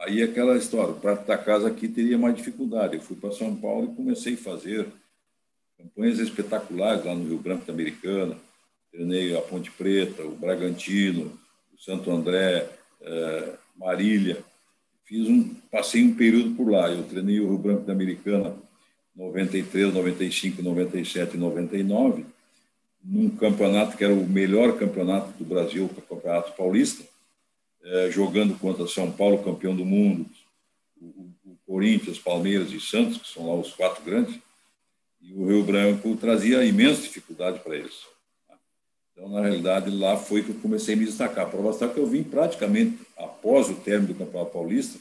Aí 0.00 0.22
aquela 0.22 0.56
história, 0.56 0.94
para 0.94 1.14
estar 1.14 1.38
casa 1.38 1.68
aqui 1.68 1.88
teria 1.88 2.16
mais 2.16 2.36
dificuldade. 2.36 2.96
Eu 2.96 3.02
fui 3.02 3.16
para 3.16 3.32
São 3.32 3.54
Paulo 3.56 3.90
e 3.90 3.96
comecei 3.96 4.34
a 4.34 4.38
fazer 4.38 4.86
campanhas 5.76 6.18
espetaculares 6.18 7.04
lá 7.04 7.14
no 7.14 7.28
Rio 7.28 7.38
Branco 7.38 7.64
da 7.64 7.72
Americana. 7.72 8.36
Treinei 8.90 9.36
a 9.36 9.40
Ponte 9.40 9.70
Preta, 9.70 10.22
o 10.22 10.36
Bragantino, 10.36 11.38
o 11.74 11.80
Santo 11.80 12.10
André, 12.10 12.68
é, 13.00 13.54
Marília 13.76 14.44
fiz 15.08 15.26
um, 15.26 15.54
passei 15.70 16.02
um 16.04 16.14
período 16.14 16.54
por 16.54 16.70
lá. 16.70 16.90
Eu 16.90 17.02
treinei 17.04 17.40
o 17.40 17.48
Rio 17.48 17.58
Branco 17.58 17.84
da 17.84 17.94
Americana 17.94 18.54
93, 19.16 19.94
95, 19.94 20.62
97 20.62 21.34
e 21.34 21.38
99, 21.38 22.26
num 23.02 23.30
campeonato 23.30 23.96
que 23.96 24.04
era 24.04 24.12
o 24.12 24.28
melhor 24.28 24.78
campeonato 24.78 25.32
do 25.32 25.44
Brasil, 25.44 25.86
o 25.86 26.02
Campeonato 26.02 26.52
Paulista. 26.52 27.02
é, 27.82 28.10
jogando 28.10 28.58
contra 28.58 28.86
São 28.86 29.10
Paulo, 29.10 29.42
campeão 29.42 29.74
do 29.74 29.84
mundo, 29.84 30.26
o, 31.00 31.32
Corinthians, 31.64 32.18
Palmeiras 32.18 32.72
e 32.72 32.80
Santos, 32.80 33.18
que 33.18 33.28
são 33.28 33.46
lá 33.46 33.54
os 33.54 33.72
quatro 33.74 34.02
grandes, 34.02 34.38
e 35.20 35.32
o 35.34 35.46
Rio 35.46 35.62
Branco 35.62 36.16
trazia 36.16 36.64
imensa 36.64 37.02
dificuldade 37.02 37.60
para 37.60 37.76
eles. 37.76 38.06
Então, 39.18 39.28
na 39.30 39.40
realidade, 39.40 39.90
lá 39.90 40.16
foi 40.16 40.44
que 40.44 40.50
eu 40.50 40.54
comecei 40.54 40.94
a 40.94 40.96
me 40.96 41.04
destacar. 41.04 41.50
Para 41.50 41.60
mostrar 41.60 41.88
que 41.88 41.98
eu 41.98 42.06
vim 42.06 42.22
praticamente 42.22 43.00
após 43.16 43.68
o 43.68 43.74
término 43.74 44.14
do 44.14 44.18
Campeonato 44.18 44.52
Paulista 44.52 45.00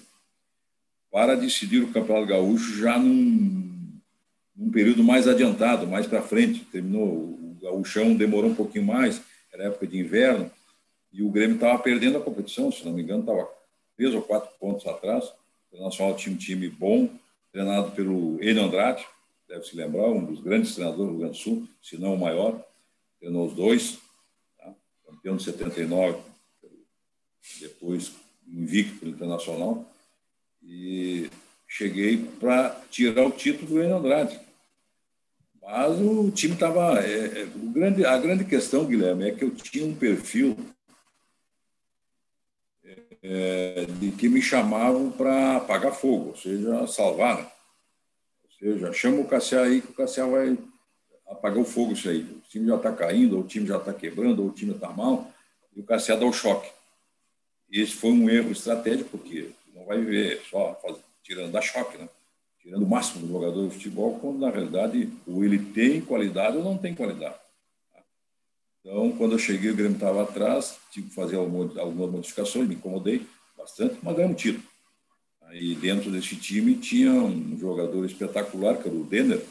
para 1.12 1.36
decidir 1.36 1.84
o 1.84 1.94
Campeonato 1.94 2.26
Gaúcho 2.26 2.80
já 2.80 2.98
num, 2.98 4.00
num 4.56 4.72
período 4.72 5.04
mais 5.04 5.28
adiantado, 5.28 5.86
mais 5.86 6.08
para 6.08 6.24
frente. 6.24 6.66
Terminou 6.66 7.06
o 7.06 7.58
Gaúchão, 7.62 8.16
demorou 8.16 8.50
um 8.50 8.56
pouquinho 8.56 8.86
mais, 8.86 9.22
era 9.54 9.66
época 9.66 9.86
de 9.86 10.00
inverno, 10.00 10.50
e 11.14 11.22
o 11.22 11.30
Grêmio 11.30 11.56
estava 11.56 11.78
perdendo 11.78 12.18
a 12.18 12.22
competição, 12.22 12.72
se 12.72 12.84
não 12.84 12.94
me 12.94 13.04
engano, 13.04 13.20
estava 13.20 13.48
três 13.96 14.16
ou 14.16 14.22
quatro 14.24 14.50
pontos 14.60 14.86
atrás. 14.88 15.26
O 15.26 15.76
Internacional 15.76 16.16
tinha 16.16 16.34
um 16.34 16.38
time 16.38 16.68
bom, 16.70 17.08
treinado 17.52 17.92
pelo 17.92 18.44
Enio 18.44 18.64
Andrade, 18.64 19.06
deve 19.48 19.64
se 19.64 19.76
lembrar, 19.76 20.10
um 20.10 20.26
dos 20.26 20.42
grandes 20.42 20.74
treinadores 20.74 21.06
do 21.06 21.12
Rio 21.12 21.20
Grande 21.20 21.38
do 21.38 21.44
Sul, 21.44 21.68
se 21.82 22.00
não 22.00 22.16
o 22.16 22.20
maior, 22.20 22.60
treinou 23.20 23.46
os 23.46 23.54
dois? 23.54 24.07
Campeão 25.28 25.36
de 25.36 25.44
79, 25.44 26.20
depois 27.60 28.14
invicto 28.48 29.00
pelo 29.00 29.12
Internacional, 29.12 29.86
e 30.64 31.30
cheguei 31.68 32.18
para 32.40 32.82
tirar 32.90 33.26
o 33.26 33.32
título 33.32 33.68
do 33.68 33.84
Enio 33.84 33.98
Andrade. 33.98 34.40
Mas 35.62 36.00
o 36.00 36.32
time 36.32 36.54
estava. 36.54 37.00
É, 37.06 37.42
é, 37.42 38.08
a 38.08 38.18
grande 38.18 38.46
questão, 38.46 38.86
Guilherme, 38.86 39.28
é 39.28 39.32
que 39.32 39.44
eu 39.44 39.54
tinha 39.54 39.86
um 39.86 39.94
perfil 39.94 40.58
é, 43.22 43.86
de 44.00 44.12
que 44.12 44.30
me 44.30 44.42
chamavam 44.42 45.12
para 45.12 45.58
apagar 45.58 45.94
fogo, 45.94 46.30
ou 46.30 46.38
seja, 46.38 46.88
salvar. 46.88 47.38
Né? 47.38 47.52
Ou 48.46 48.52
seja, 48.60 48.94
chama 48.94 49.20
o 49.20 49.28
Cassiá 49.28 49.64
aí 49.64 49.82
que 49.82 49.92
o 49.92 49.96
Cassiá 49.96 50.26
vai 50.26 50.58
apagar 51.28 51.60
o 51.60 51.66
fogo 51.66 51.94
isso 51.94 52.10
aí. 52.10 52.22
O 52.22 52.42
time 52.50 52.68
já 52.68 52.76
está 52.76 52.92
caindo, 52.92 53.38
ou 53.38 53.44
o 53.44 53.48
time 53.48 53.68
já 53.68 53.78
está 53.78 53.94
quebrando, 53.94 54.42
ou 54.42 54.50
o 54.50 54.54
time 54.54 54.74
está 54.74 54.90
mal, 54.90 55.32
e 55.76 55.80
o 55.80 55.84
Cassiá 55.84 56.16
dá 56.16 56.26
o 56.26 56.34
choque. 56.34 56.70
Esse 57.72 57.94
foi 57.94 58.12
um 58.12 58.30
erro 58.30 58.52
estratégico, 58.52 59.10
porque 59.18 59.50
não 59.76 59.86
vai 59.86 60.00
ver 60.02 60.42
só 60.50 60.80
faz, 60.82 60.98
tirando 61.24 61.52
da 61.52 61.62
choque, 61.62 61.98
né? 61.98 62.08
tirando 62.68 62.84
o 62.84 62.90
máximo 62.90 63.26
do 63.26 63.32
jogador 63.32 63.68
de 63.68 63.76
futebol, 63.76 64.20
quando 64.20 64.40
na 64.40 64.50
realidade 64.50 65.10
ou 65.26 65.44
ele 65.44 65.58
tem 65.58 66.02
qualidade 66.02 66.58
ou 66.58 66.64
não 66.64 66.78
tem 66.78 66.94
qualidade. 66.94 67.36
Então, 68.82 69.12
quando 69.18 69.34
eu 69.34 69.40
cheguei, 69.40 69.72
o 69.72 69.76
Grêmio 69.76 69.96
estava 69.96 70.24
atrás, 70.24 70.78
tive 70.92 71.10
que 71.10 71.16
fazer 71.16 71.36
algumas 71.36 72.12
modificações, 72.12 72.68
me 72.68 72.76
incomodei 72.76 73.26
bastante, 73.58 73.98
mas 74.02 74.16
ganhamos 74.16 74.42
título. 74.42 74.64
Aí 75.44 75.76
dentro 75.76 76.12
desse 76.12 76.36
time 76.36 76.76
tinha 76.76 77.12
um 77.12 77.58
jogador 77.58 78.06
espetacular, 78.06 78.78
que 78.78 78.88
era 78.88 78.98
o 78.98 79.04
Denner? 79.04 79.42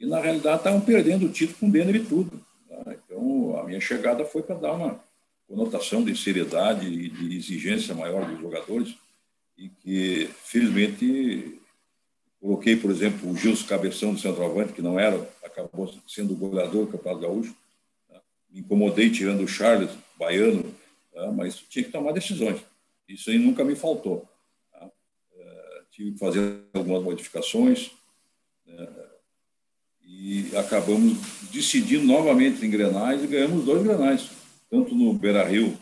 E 0.00 0.06
na 0.06 0.18
realidade 0.18 0.56
estavam 0.56 0.80
perdendo 0.80 1.26
o 1.26 1.28
título 1.28 1.58
com 1.60 1.70
Denner 1.70 1.94
e 1.94 2.04
tudo. 2.04 2.40
Né? 2.68 2.98
Então, 3.04 3.58
a 3.58 3.64
minha 3.64 3.80
chegada 3.80 4.24
foi 4.24 4.42
para 4.42 4.56
dar 4.56 4.72
uma 4.72 5.04
conotação 5.46 6.02
de 6.02 6.16
seriedade 6.16 6.86
e 6.86 7.10
de 7.10 7.36
exigência 7.36 7.94
maior 7.94 8.24
dos 8.24 8.40
jogadores, 8.40 8.94
e 9.58 9.68
que, 9.68 10.30
felizmente, 10.42 11.60
coloquei, 12.40 12.76
por 12.76 12.90
exemplo, 12.90 13.30
o 13.30 13.36
Gilson 13.36 13.66
Cabeção 13.66 14.14
do 14.14 14.20
centroavante, 14.20 14.72
que 14.72 14.80
não 14.80 14.98
era, 14.98 15.28
acabou 15.44 15.92
sendo 16.08 16.34
goleador 16.34 16.86
do 16.86 16.92
Campeonato 16.92 17.22
Gaúcho, 17.22 17.56
me 18.50 18.60
incomodei 18.60 19.10
tirando 19.10 19.42
o 19.42 19.48
Charles, 19.48 19.90
baiano, 20.18 20.74
tá? 21.12 21.30
mas 21.30 21.56
tinha 21.56 21.84
que 21.84 21.92
tomar 21.92 22.12
decisões. 22.12 22.60
Isso 23.06 23.28
aí 23.30 23.38
nunca 23.38 23.62
me 23.64 23.76
faltou. 23.76 24.26
Tá? 24.72 24.88
É, 25.36 25.82
tive 25.90 26.12
que 26.12 26.18
fazer 26.18 26.62
algumas 26.72 27.02
modificações 27.02 27.92
né? 28.66 28.88
E 30.12 30.56
acabamos 30.56 31.16
decidindo 31.52 32.04
novamente 32.04 32.64
em 32.64 32.70
Grenais 32.70 33.22
e 33.22 33.26
ganhamos 33.26 33.64
dois 33.64 33.82
Grenais, 33.82 34.30
tanto 34.68 34.94
no 34.94 35.14
Beira-Rio, 35.14 35.78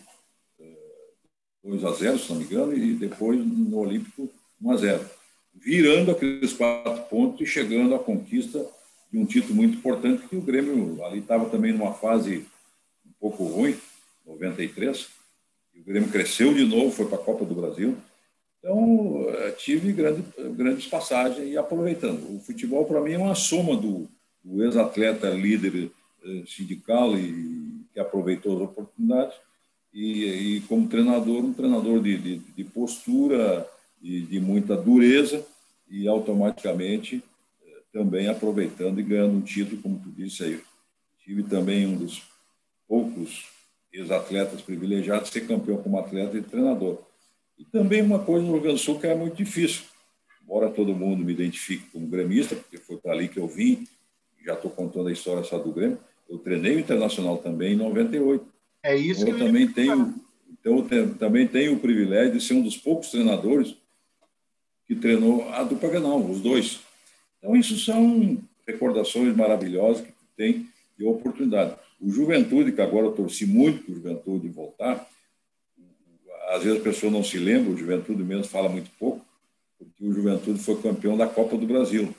2 1.65 1.83
é, 1.83 1.87
a 1.87 1.93
0 1.93 2.19
se 2.19 2.29
não 2.31 2.37
me 2.37 2.45
engano, 2.45 2.77
e 2.77 2.95
depois 2.95 3.39
no 3.39 3.79
Olímpico 3.79 4.31
1 4.61 4.71
a 4.71 4.77
0 4.77 5.19
virando 5.55 6.13
aqueles 6.13 6.53
quatro 6.53 7.03
pontos 7.05 7.41
e 7.41 7.47
chegando 7.47 7.95
à 7.95 7.99
conquista 7.99 8.65
de 9.11 9.19
um 9.19 9.27
título 9.27 9.55
muito 9.55 9.79
importante, 9.79 10.29
que 10.29 10.37
o 10.37 10.41
Grêmio 10.41 11.05
ali 11.05 11.19
estava 11.19 11.49
também 11.49 11.73
numa 11.73 11.95
fase 11.95 12.47
pouco 13.19 13.45
ruim, 13.45 13.77
93. 14.27 15.09
E 15.75 15.81
o 15.81 15.85
Grêmio 15.85 16.11
cresceu 16.11 16.55
de 16.55 16.65
novo, 16.65 16.91
foi 16.91 17.07
para 17.07 17.17
a 17.19 17.23
Copa 17.23 17.45
do 17.45 17.55
Brasil. 17.55 17.97
Então, 18.59 19.27
eh, 19.29 19.51
tive 19.53 19.93
grande, 19.93 20.23
grandes 20.57 20.87
passagens 20.87 21.49
e 21.49 21.57
aproveitando. 21.57 22.37
O 22.37 22.41
futebol, 22.41 22.85
para 22.85 23.01
mim, 23.01 23.13
é 23.13 23.19
uma 23.19 23.35
soma 23.35 23.77
do, 23.77 24.09
do 24.49 24.65
ex-atleta 24.65 25.29
líder 25.29 25.91
eh, 26.25 26.43
sindical 26.47 27.17
e 27.19 27.85
que 27.93 28.01
aproveitou 28.01 28.57
as 28.57 28.63
oportunidades 28.63 29.37
e, 29.93 30.25
e 30.57 30.61
como 30.63 30.89
treinador, 30.89 31.45
um 31.45 31.53
treinador 31.53 32.01
de, 32.01 32.17
de, 32.17 32.39
de 32.39 32.65
postura 32.65 33.69
e 34.03 34.21
de 34.23 34.41
muita 34.41 34.77
dureza 34.77 35.45
e 35.91 36.09
automaticamente 36.09 37.23
eh, 37.63 37.81
também 37.93 38.29
aproveitando 38.29 38.99
e 39.01 39.03
ganhando 39.03 39.37
um 39.37 39.43
título, 39.43 39.83
como 39.83 39.99
tu 39.99 40.11
disse 40.11 40.45
aí. 40.45 40.61
Tive 41.25 41.43
também 41.43 41.87
um 41.87 41.97
dos 41.97 42.23
poucos 42.87 43.47
ex-atletas 43.93 44.63
privilegiados 44.63 45.31
ser 45.31 45.47
campeão 45.47 45.83
como 45.83 45.99
atleta 45.99 46.39
e 46.39 46.43
treinador. 46.43 47.03
E 47.59 47.65
também 47.65 48.01
uma 48.01 48.21
coisa 48.21 48.47
no 48.47 48.53
Rio 48.53 48.63
Grande 48.63 48.79
do 48.79 48.83
Sul 48.83 48.99
que 48.99 49.07
é 49.07 49.15
muito 49.15 49.37
difícil. 49.37 49.85
Embora 50.43 50.71
todo 50.71 50.95
mundo 50.95 51.23
me 51.23 51.33
identifique 51.33 51.91
como 51.91 52.07
gremista, 52.07 52.57
porque 52.57 52.79
foi 52.79 52.97
para 52.97 53.13
ali 53.13 53.29
que 53.29 53.39
eu 53.39 53.47
vim, 53.47 53.87
já 54.45 54.55
estou 54.55 54.71
contando 54.71 55.09
a 55.09 55.13
história 55.13 55.45
só 55.45 55.59
do 55.59 55.73
Grêmio, 55.73 55.99
eu 56.29 56.39
treinei 56.39 56.77
o 56.77 56.81
Internacional 56.81 57.39
também 57.39 57.73
em 57.73 57.77
98. 57.77 58.45
É 58.83 58.97
isso 58.97 59.23
então, 59.23 59.35
eu 59.35 59.47
também 59.47 59.69
tenho 59.69 60.15
Então, 60.61 60.87
eu 60.91 61.15
também 61.15 61.47
tenho 61.47 61.75
o 61.75 61.81
privilégio 61.81 62.33
de 62.33 62.41
ser 62.41 62.55
um 62.55 62.63
dos 62.63 62.77
poucos 62.77 63.11
treinadores 63.11 63.77
que 64.87 64.95
treinou 64.95 65.49
a 65.51 65.63
dupla 65.63 65.89
Grenal, 65.89 66.19
os 66.19 66.41
dois. 66.41 66.81
Então, 67.39 67.55
isso 67.57 67.79
são 67.79 68.39
recordações 68.67 69.35
maravilhosas 69.37 70.05
que 70.05 70.13
tem 70.37 70.69
de 70.99 71.05
oportunidade. 71.05 71.77
O 72.01 72.11
Juventude, 72.11 72.73
que 72.73 72.81
agora 72.81 73.07
eu 73.07 73.13
torci 73.13 73.47
muito 73.47 73.85
para 73.85 73.93
o 73.93 73.95
Juventude 73.95 74.49
voltar, 74.49 75.09
às 76.51 76.63
vezes 76.63 76.81
a 76.81 76.83
pessoa 76.83 77.13
não 77.13 77.23
se 77.23 77.39
lembra, 77.39 77.71
o 77.71 77.77
Juventude 77.77 78.23
mesmo 78.23 78.45
fala 78.45 78.69
muito 78.69 78.91
pouco, 78.99 79.25
porque 79.79 80.05
o 80.05 80.13
Juventude 80.13 80.59
foi 80.59 80.81
campeão 80.81 81.17
da 81.17 81.27
Copa 81.27 81.57
do 81.57 81.67
Brasil. 81.67 82.15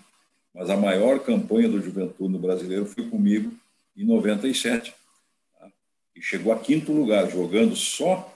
Mas 0.53 0.69
a 0.69 0.77
maior 0.77 1.19
campanha 1.19 1.69
do 1.69 1.81
Juventude 1.81 2.33
no 2.33 2.39
brasileiro 2.39 2.85
foi 2.85 3.07
comigo 3.07 3.51
em 3.95 4.05
97. 4.05 4.93
Tá? 5.57 5.67
E 6.15 6.21
chegou 6.21 6.51
a 6.51 6.59
quinto 6.59 6.91
lugar, 6.91 7.29
jogando 7.29 7.75
só. 7.75 8.35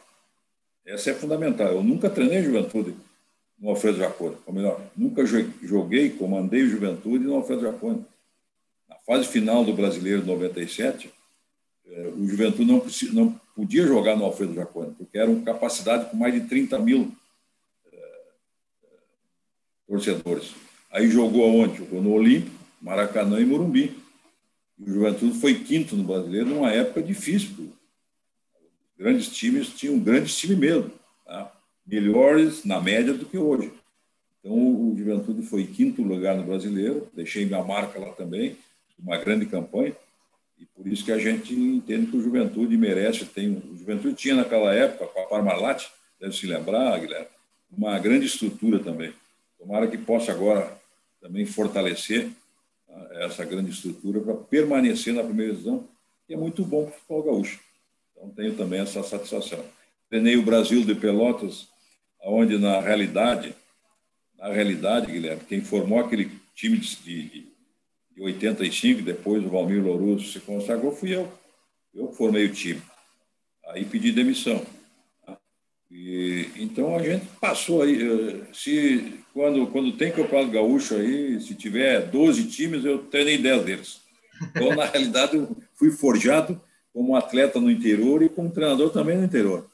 Essa 0.85 1.11
é 1.11 1.13
fundamental. 1.13 1.67
Eu 1.67 1.83
nunca 1.83 2.09
treinei 2.09 2.43
Juventude 2.43 2.93
no 3.63 3.69
Alfredo 3.69 3.97
Jacone, 3.97 4.35
ou 4.45 4.53
melhor, 4.53 4.81
nunca 4.93 5.25
joguei, 5.25 6.09
comandei 6.09 6.63
o 6.63 6.69
Juventude 6.69 7.23
no 7.23 7.35
Alfredo 7.35 7.61
Jacone. 7.61 8.05
Na 8.89 8.97
fase 8.97 9.25
final 9.25 9.63
do 9.63 9.73
Brasileiro 9.73 10.25
97, 10.25 11.09
é, 11.87 12.07
o 12.09 12.27
Juventude 12.27 12.65
não, 12.65 12.85
não 13.13 13.39
podia 13.55 13.87
jogar 13.87 14.17
no 14.17 14.25
Alfredo 14.25 14.53
Jacone, 14.53 14.93
porque 14.95 15.17
era 15.17 15.31
uma 15.31 15.43
capacidade 15.45 16.09
com 16.09 16.17
mais 16.17 16.33
de 16.33 16.41
30 16.41 16.77
mil 16.79 17.13
é, 17.89 17.95
é, 17.95 18.89
torcedores. 19.87 20.53
Aí 20.93 21.09
jogou 21.09 21.43
aonde? 21.43 21.79
Jogou 21.79 22.03
no 22.03 22.11
Olímpico, 22.11 22.55
Maracanã 22.79 23.39
e 23.39 23.45
Morumbi. 23.45 23.97
E 24.77 24.83
o 24.83 24.93
Juventude 24.93 25.39
foi 25.39 25.55
quinto 25.55 25.95
no 25.95 26.03
Brasileiro 26.03 26.49
numa 26.49 26.71
época 26.71 27.01
difícil. 27.01 27.73
Grandes 28.95 29.27
times 29.29 29.69
tinham 29.69 29.97
grandes 29.97 30.37
times 30.37 30.57
mesmo, 30.57 30.91
tá? 31.25 31.51
melhores 31.85 32.63
na 32.63 32.79
média 32.79 33.11
do 33.11 33.25
que 33.25 33.37
hoje. 33.39 33.71
Então 34.39 34.53
o 34.53 34.93
Juventude 34.95 35.41
foi 35.41 35.65
quinto 35.65 36.03
lugar 36.03 36.37
no 36.37 36.43
Brasileiro, 36.43 37.07
deixei 37.11 37.43
minha 37.45 37.63
marca 37.63 37.99
lá 37.99 38.11
também, 38.11 38.55
uma 38.99 39.17
grande 39.17 39.47
campanha. 39.47 39.95
E 40.59 40.65
por 40.65 40.85
isso 40.85 41.03
que 41.03 41.11
a 41.11 41.17
gente 41.17 41.55
entende 41.55 42.05
que 42.05 42.17
o 42.17 42.21
Juventude 42.21 42.77
merece. 42.77 43.25
Tem, 43.25 43.49
o 43.49 43.75
Juventude 43.75 44.13
tinha 44.13 44.35
naquela 44.35 44.71
época, 44.75 45.07
com 45.07 45.21
a 45.21 45.25
Parmalat, 45.25 45.87
deve 46.19 46.35
se 46.35 46.45
lembrar, 46.45 46.99
Guilherme, 46.99 47.27
uma 47.75 47.97
grande 47.97 48.27
estrutura 48.27 48.77
também. 48.77 49.11
Tomara 49.57 49.87
que 49.87 49.97
possa 49.97 50.31
agora 50.31 50.82
também 51.23 51.45
fortalecer 51.45 52.29
tá, 52.85 53.09
essa 53.13 53.43
grande 53.43 53.71
estrutura 53.71 54.21
para 54.21 54.35
permanecer 54.35 55.13
na 55.13 55.23
primeira 55.23 55.53
divisão, 55.53 55.87
que 56.27 56.35
é 56.35 56.37
muito 56.37 56.63
bom 56.63 56.83
para 56.83 56.91
o 56.91 56.93
futebol 56.93 57.23
gaúcho. 57.23 57.59
Então, 58.11 58.29
tenho 58.29 58.55
também 58.55 58.81
essa 58.81 59.01
satisfação. 59.01 59.65
Treinei 60.07 60.37
o 60.37 60.43
Brasil 60.43 60.83
de 60.85 60.93
Pelotas, 60.93 61.67
onde, 62.21 62.59
na 62.59 62.79
realidade, 62.79 63.55
na 64.37 64.49
realidade, 64.49 65.11
Guilherme, 65.11 65.41
quem 65.47 65.61
formou 65.61 65.99
aquele 65.99 66.29
time 66.53 66.77
de, 66.77 66.95
de 67.29 67.53
de 68.15 68.21
85, 68.21 69.01
depois 69.01 69.43
o 69.43 69.49
Valmir 69.49 69.83
Lourusso 69.83 70.31
se 70.31 70.39
consagrou, 70.39 70.95
fui 70.95 71.15
eu. 71.15 71.31
Eu 71.93 72.11
formei 72.13 72.45
o 72.45 72.53
time. 72.53 72.81
Aí 73.67 73.85
pedi 73.85 74.11
demissão. 74.11 74.63
E, 75.89 76.49
então 76.55 76.95
a 76.95 77.03
gente 77.03 77.25
passou 77.39 77.81
aí. 77.81 78.01
Eh, 78.01 78.53
se, 78.53 79.19
quando, 79.33 79.65
quando 79.67 79.91
tem 79.93 80.11
Campeonato 80.11 80.51
Gaúcho 80.51 80.95
aí, 80.95 81.41
se 81.41 81.55
tiver 81.55 82.01
12 82.01 82.45
times, 82.45 82.85
eu 82.85 82.99
treinei 82.99 83.37
10 83.37 83.63
deles. 83.63 84.01
Então, 84.41 84.75
na 84.75 84.85
realidade, 84.87 85.35
eu 85.35 85.57
fui 85.73 85.89
forjado 85.89 86.61
como 86.93 87.15
atleta 87.15 87.59
no 87.59 87.71
interior 87.71 88.21
e 88.21 88.29
como 88.29 88.51
treinador 88.51 88.91
também 88.91 89.17
no 89.17 89.23
interior. 89.23 89.67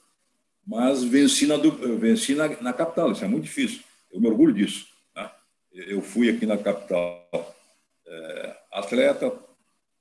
Mas 0.66 1.04
venci 1.04 1.46
na, 1.46 1.58
venci 2.00 2.36
na, 2.36 2.48
na 2.62 2.72
capital, 2.72 3.12
isso 3.12 3.26
é 3.26 3.28
muito 3.28 3.44
difícil. 3.44 3.82
Eu 4.12 4.22
me 4.22 4.28
orgulho 4.28 4.54
disso. 4.54 4.88
Tá? 5.14 5.36
Eu 5.74 6.02
fui 6.02 6.30
aqui 6.30 6.46
na 6.46 6.58
capital 6.58 7.28
é, 8.08 8.56
atleta, 8.72 9.34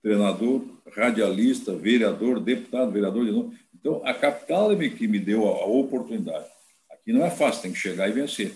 treinador, 0.03 0.63
radialista, 0.95 1.75
vereador, 1.75 2.39
deputado, 2.39 2.93
vereador 2.93 3.25
de 3.25 3.33
novo. 3.33 3.55
Então, 3.75 4.03
a 4.05 4.15
capital 4.15 4.73
é 4.73 4.89
que 4.89 5.09
me 5.09 5.19
deu 5.19 5.49
a, 5.49 5.67
oportunidade. 5.67 6.47
Aqui 6.91 7.13
não 7.13 7.25
é 7.25 7.31
fácil, 7.31 7.63
tem 7.63 7.73
que 7.73 7.79
chegar 7.79 8.09
e 8.09 8.13
vencer. 8.13 8.55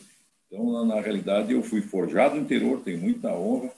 Então, 0.52 0.84
na, 0.84 1.00
realidade, 1.00 1.54
eu 1.54 1.62
fui 1.62 1.80
forjado 1.80 2.34
no 2.34 2.42
interior, 2.42 2.82
tenho 2.84 3.00
muita 3.00 3.28
honra 3.28 3.70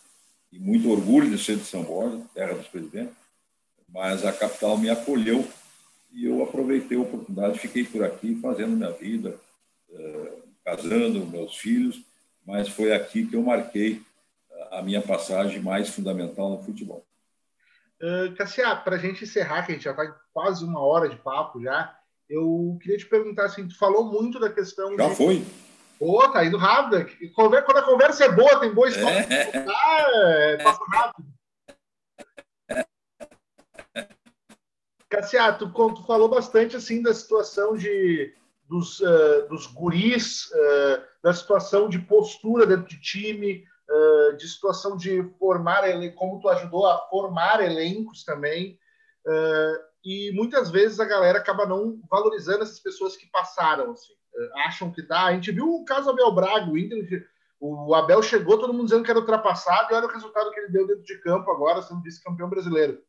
e 0.50 0.58
muito 0.58 0.90
orgulho 0.90 1.30
de 1.30 1.38
ser 1.38 1.56
de 1.56 1.64
São 1.64 1.84
Borja, 1.84 2.20
terra 2.34 2.54
dos 2.54 2.66
presidentes, 2.66 3.14
mas 3.88 4.24
a 4.24 4.32
capital 4.32 4.76
me 4.76 4.90
acolheu 4.90 5.46
e 6.12 6.24
eu 6.24 6.42
aproveitei 6.42 6.98
a 6.98 7.02
oportunidade, 7.02 7.60
fiquei 7.60 7.84
por 7.84 8.02
aqui 8.02 8.34
fazendo 8.42 8.76
minha 8.76 8.90
vida, 8.90 9.38
eh, 9.92 10.32
casando 10.64 11.24
meus 11.26 11.56
filhos, 11.56 12.02
mas 12.44 12.68
foi 12.68 12.92
aqui 12.92 13.24
que 13.24 13.36
eu 13.36 13.42
marquei 13.42 14.02
a 14.72 14.82
minha 14.82 15.00
passagem 15.00 15.60
mais 15.60 15.90
fundamental 15.90 16.50
no 16.50 16.62
futebol. 16.62 17.04
Uh, 18.02 18.34
Cassia, 18.34 18.74
para 18.74 18.96
a 18.96 18.98
gente 18.98 19.22
encerrar, 19.22 19.64
que 19.64 19.70
a 19.70 19.74
gente 19.76 19.84
já 19.84 19.92
está 19.92 20.06
quase 20.32 20.64
uma 20.64 20.80
hora 20.80 21.08
de 21.08 21.16
papo 21.16 21.62
já, 21.62 21.96
eu 22.28 22.76
queria 22.82 22.98
te 22.98 23.06
perguntar 23.06 23.46
assim, 23.46 23.68
tu 23.68 23.78
falou 23.78 24.04
muito 24.04 24.40
da 24.40 24.50
questão. 24.50 24.96
Já 24.96 25.08
de... 25.08 25.14
foi. 25.14 25.44
Pô, 26.04 26.28
tá 26.28 26.44
indo 26.44 26.58
rápido. 26.58 27.06
Quando 27.32 27.56
a 27.56 27.82
conversa 27.82 28.26
é 28.26 28.28
boa, 28.30 28.60
tem 28.60 28.74
boa 28.74 28.90
história. 28.90 29.20
É. 29.20 29.64
Ah, 29.66 30.10
é, 30.52 30.56
passa 30.62 30.84
rápido. 30.92 31.26
Cassia, 35.08 35.50
tu, 35.54 35.70
tu, 35.70 36.04
falou 36.06 36.28
bastante 36.28 36.76
assim 36.76 37.00
da 37.00 37.14
situação 37.14 37.74
de, 37.74 38.34
dos, 38.68 39.00
uh, 39.00 39.48
dos 39.48 39.66
guris, 39.66 40.44
uh, 40.50 41.02
da 41.22 41.32
situação 41.32 41.88
de 41.88 41.98
postura 42.00 42.66
dentro 42.66 42.86
de 42.86 43.00
time, 43.00 43.64
uh, 43.88 44.36
de 44.36 44.46
situação 44.46 44.98
de 44.98 45.22
formar, 45.38 45.84
como 46.16 46.38
tu 46.38 46.50
ajudou 46.50 46.84
a 46.86 46.98
formar 47.08 47.62
elencos 47.62 48.24
também. 48.24 48.78
e 50.04 50.32
muitas 50.34 50.70
vezes 50.70 51.00
a 51.00 51.06
galera 51.06 51.38
acaba 51.38 51.64
não 51.64 51.98
valorizando 52.10 52.62
essas 52.62 52.78
pessoas 52.78 53.16
que 53.16 53.26
passaram. 53.30 53.92
Assim. 53.92 54.12
Acham 54.66 54.90
que 54.90 55.02
dá. 55.02 55.26
A 55.26 55.32
gente 55.34 55.52
viu 55.52 55.74
o 55.74 55.84
caso 55.84 56.10
Abel 56.10 56.32
Braga, 56.32 56.70
o 56.70 56.78
Inter, 56.78 57.26
o 57.60 57.94
Abel 57.94 58.22
chegou, 58.22 58.58
todo 58.58 58.72
mundo 58.72 58.84
dizendo 58.84 59.04
que 59.04 59.10
era 59.10 59.20
ultrapassado, 59.20 59.92
e 59.92 59.94
olha 59.94 60.06
o 60.06 60.12
resultado 60.12 60.50
que 60.50 60.60
ele 60.60 60.72
deu 60.72 60.86
dentro 60.86 61.04
de 61.04 61.18
campo 61.20 61.50
agora, 61.50 61.82
sendo 61.82 62.02
vice-campeão 62.02 62.48
brasileiro. 62.48 63.00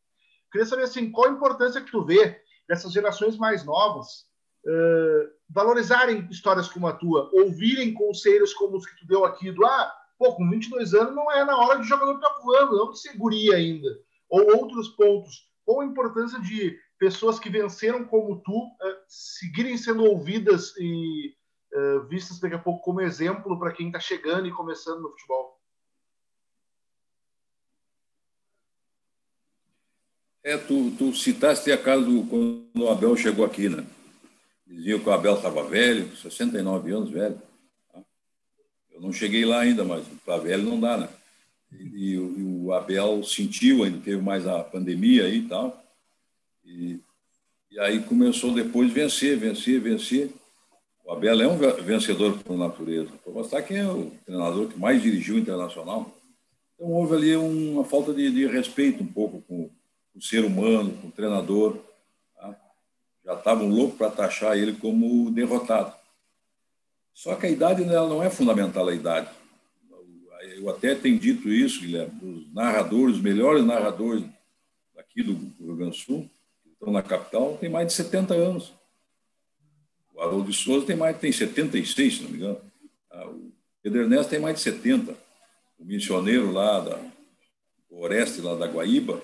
Queria 0.50 0.66
saber 0.66 0.84
assim, 0.84 1.10
qual 1.10 1.28
a 1.28 1.32
importância 1.32 1.80
que 1.80 1.90
tu 1.90 2.04
vê 2.04 2.40
dessas 2.68 2.92
gerações 2.92 3.36
mais 3.36 3.64
novas 3.64 4.26
uh, 4.64 5.30
valorizarem 5.48 6.26
histórias 6.30 6.68
como 6.68 6.86
a 6.86 6.92
tua, 6.92 7.30
ouvirem 7.32 7.92
conselhos 7.92 8.54
como 8.54 8.76
os 8.76 8.86
que 8.86 8.96
tu 8.98 9.06
deu 9.06 9.24
aqui, 9.24 9.50
do 9.50 9.64
ah, 9.66 9.92
pô, 10.18 10.34
com 10.34 10.48
22 10.48 10.94
anos 10.94 11.14
não 11.14 11.30
é 11.30 11.44
na 11.44 11.56
hora 11.56 11.80
de 11.80 11.88
jogador 11.88 12.14
estar 12.14 12.30
tá 12.30 12.40
voando, 12.42 12.76
não 12.76 12.90
de 12.90 13.00
seguria 13.00 13.56
ainda. 13.56 13.88
Ou 14.28 14.56
outros 14.56 14.88
pontos. 14.88 15.46
Qual 15.64 15.80
a 15.80 15.84
importância 15.84 16.40
de 16.40 16.78
pessoas 16.98 17.38
que 17.38 17.50
venceram 17.50 18.04
como 18.04 18.40
tu 18.42 18.52
uh, 18.52 18.96
seguirem 19.06 19.76
sendo 19.76 20.04
ouvidas 20.04 20.74
e 20.78 21.34
uh, 21.74 22.06
vistas 22.08 22.40
daqui 22.40 22.54
a 22.54 22.58
pouco 22.58 22.82
como 22.82 23.00
exemplo 23.00 23.58
para 23.58 23.72
quem 23.72 23.88
está 23.88 24.00
chegando 24.00 24.46
e 24.46 24.52
começando 24.52 25.02
no 25.02 25.10
futebol? 25.10 25.56
É, 30.42 30.56
tu, 30.56 30.92
tu 30.96 31.12
citaste 31.12 31.72
a 31.72 31.76
casa 31.76 32.04
do, 32.04 32.24
quando 32.24 32.68
o 32.76 32.88
Abel 32.88 33.16
chegou 33.16 33.44
aqui, 33.44 33.68
né? 33.68 33.84
Diziam 34.64 35.00
que 35.00 35.08
o 35.08 35.12
Abel 35.12 35.34
estava 35.34 35.64
velho, 35.64 36.16
69 36.16 36.92
anos, 36.92 37.10
velho. 37.10 37.40
Eu 38.92 39.00
não 39.00 39.12
cheguei 39.12 39.44
lá 39.44 39.60
ainda, 39.60 39.84
mas 39.84 40.06
para 40.24 40.38
velho 40.38 40.62
não 40.62 40.78
dá, 40.78 40.96
né? 40.96 41.08
E, 41.72 42.12
e, 42.12 42.18
o 42.18 42.72
Abel 42.72 43.22
sentiu, 43.22 43.82
ainda 43.82 43.98
teve 43.98 44.22
mais 44.22 44.46
a 44.46 44.62
pandemia 44.62 45.24
aí 45.24 45.38
e 45.38 45.48
tal. 45.48 45.84
E, 46.66 47.00
e 47.70 47.78
aí 47.78 48.02
começou 48.02 48.52
depois 48.52 48.92
vencer, 48.92 49.38
vencer, 49.38 49.80
vencer. 49.80 50.30
O 51.04 51.12
Abel 51.12 51.40
é 51.40 51.46
um 51.46 51.56
vencedor 51.56 52.36
por 52.38 52.56
natureza. 52.56 53.10
Para 53.22 53.32
mostrar 53.32 53.62
que 53.62 53.74
é 53.74 53.86
o 53.86 54.10
treinador 54.24 54.68
que 54.68 54.78
mais 54.78 55.00
dirigiu 55.00 55.36
o 55.36 55.38
internacional. 55.38 56.12
Então 56.74 56.90
houve 56.90 57.14
ali 57.14 57.36
uma 57.36 57.84
falta 57.84 58.12
de, 58.12 58.30
de 58.30 58.46
respeito 58.46 59.02
um 59.02 59.06
pouco 59.06 59.40
com 59.42 59.70
o 60.14 60.20
ser 60.20 60.44
humano, 60.44 60.92
com 61.00 61.08
o 61.08 61.12
treinador. 61.12 61.78
Tá? 62.34 62.58
Já 63.24 63.34
estavam 63.34 63.68
loucos 63.68 63.96
para 63.96 64.10
taxar 64.10 64.58
ele 64.58 64.72
como 64.72 65.30
derrotado. 65.30 65.94
Só 67.14 67.34
que 67.36 67.46
a 67.46 67.50
idade 67.50 67.84
dela 67.84 68.08
não 68.08 68.22
é 68.22 68.28
fundamental, 68.28 68.88
a 68.88 68.94
idade. 68.94 69.30
Eu 70.56 70.68
até 70.68 70.94
tenho 70.94 71.18
dito 71.18 71.48
isso, 71.48 71.80
Guilherme, 71.80 72.12
os 72.22 72.52
narradores, 72.52 73.16
os 73.16 73.22
melhores 73.22 73.64
narradores 73.64 74.24
aqui 74.96 75.22
do 75.22 75.32
Rio 75.32 75.76
Grande 75.76 75.92
do 75.92 75.96
Sul, 75.96 76.30
estão 76.76 76.92
na 76.92 77.02
capital, 77.02 77.56
têm 77.58 77.68
mais 77.68 77.88
de 77.88 77.92
70 77.94 78.34
anos. 78.34 78.72
O 80.14 80.20
Haroldo 80.20 80.50
de 80.50 80.56
Souza 80.56 80.86
tem 80.86 80.96
mais 80.96 81.18
tem 81.18 81.32
76, 81.32 82.16
se 82.16 82.22
não 82.22 82.30
me 82.30 82.36
engano. 82.36 82.60
Ah, 83.10 83.26
o 83.26 83.52
Pedro 83.82 84.02
Ernesto 84.02 84.30
tem 84.30 84.38
mais 84.38 84.56
de 84.56 84.62
70. 84.62 85.14
O 85.78 85.84
missioneiro 85.84 86.52
lá 86.52 86.80
da 86.80 86.98
o 87.90 88.02
Oreste, 88.02 88.40
lá 88.40 88.54
da 88.54 88.66
Guaíba, 88.66 89.22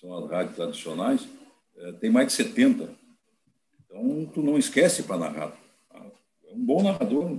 são 0.00 0.12
as 0.18 0.30
rádios 0.30 0.56
tradicionais, 0.56 1.26
é, 1.76 1.92
tem 1.92 2.10
mais 2.10 2.28
de 2.28 2.34
70. 2.34 2.88
Então, 3.84 4.26
tu 4.26 4.42
não 4.42 4.58
esquece 4.58 5.04
para 5.04 5.16
narrar. 5.16 5.56
Tá? 5.88 6.04
É 6.46 6.52
um 6.52 6.64
bom 6.64 6.82
narrador. 6.82 7.38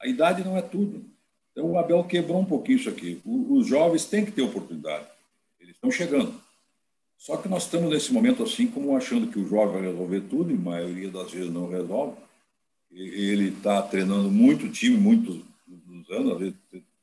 A 0.00 0.06
idade 0.06 0.44
não 0.44 0.56
é 0.56 0.62
tudo. 0.62 1.04
Então, 1.52 1.70
o 1.70 1.78
Abel 1.78 2.04
quebrou 2.04 2.40
um 2.40 2.44
pouquinho 2.44 2.78
isso 2.78 2.88
aqui. 2.88 3.20
os 3.24 3.66
jovens 3.66 4.04
têm 4.04 4.24
que 4.24 4.32
ter 4.32 4.42
oportunidade. 4.42 5.06
Eles 5.60 5.74
estão 5.74 5.90
chegando. 5.90 6.34
Só 7.22 7.36
que 7.36 7.48
nós 7.48 7.64
estamos 7.64 7.88
nesse 7.88 8.12
momento 8.12 8.42
assim, 8.42 8.66
como 8.66 8.96
achando 8.96 9.28
que 9.28 9.38
o 9.38 9.46
jovem 9.46 9.74
vai 9.74 9.90
resolver 9.92 10.22
tudo, 10.22 10.50
e 10.50 10.56
a 10.56 10.58
maioria 10.58 11.08
das 11.08 11.30
vezes 11.30 11.52
não 11.52 11.68
resolve. 11.68 12.16
Ele 12.90 13.50
está 13.50 13.80
treinando 13.80 14.28
muito 14.28 14.68
time, 14.68 14.96
muitos 14.96 15.40
anos, 16.10 16.32
às 16.32 16.38
vezes 16.38 16.54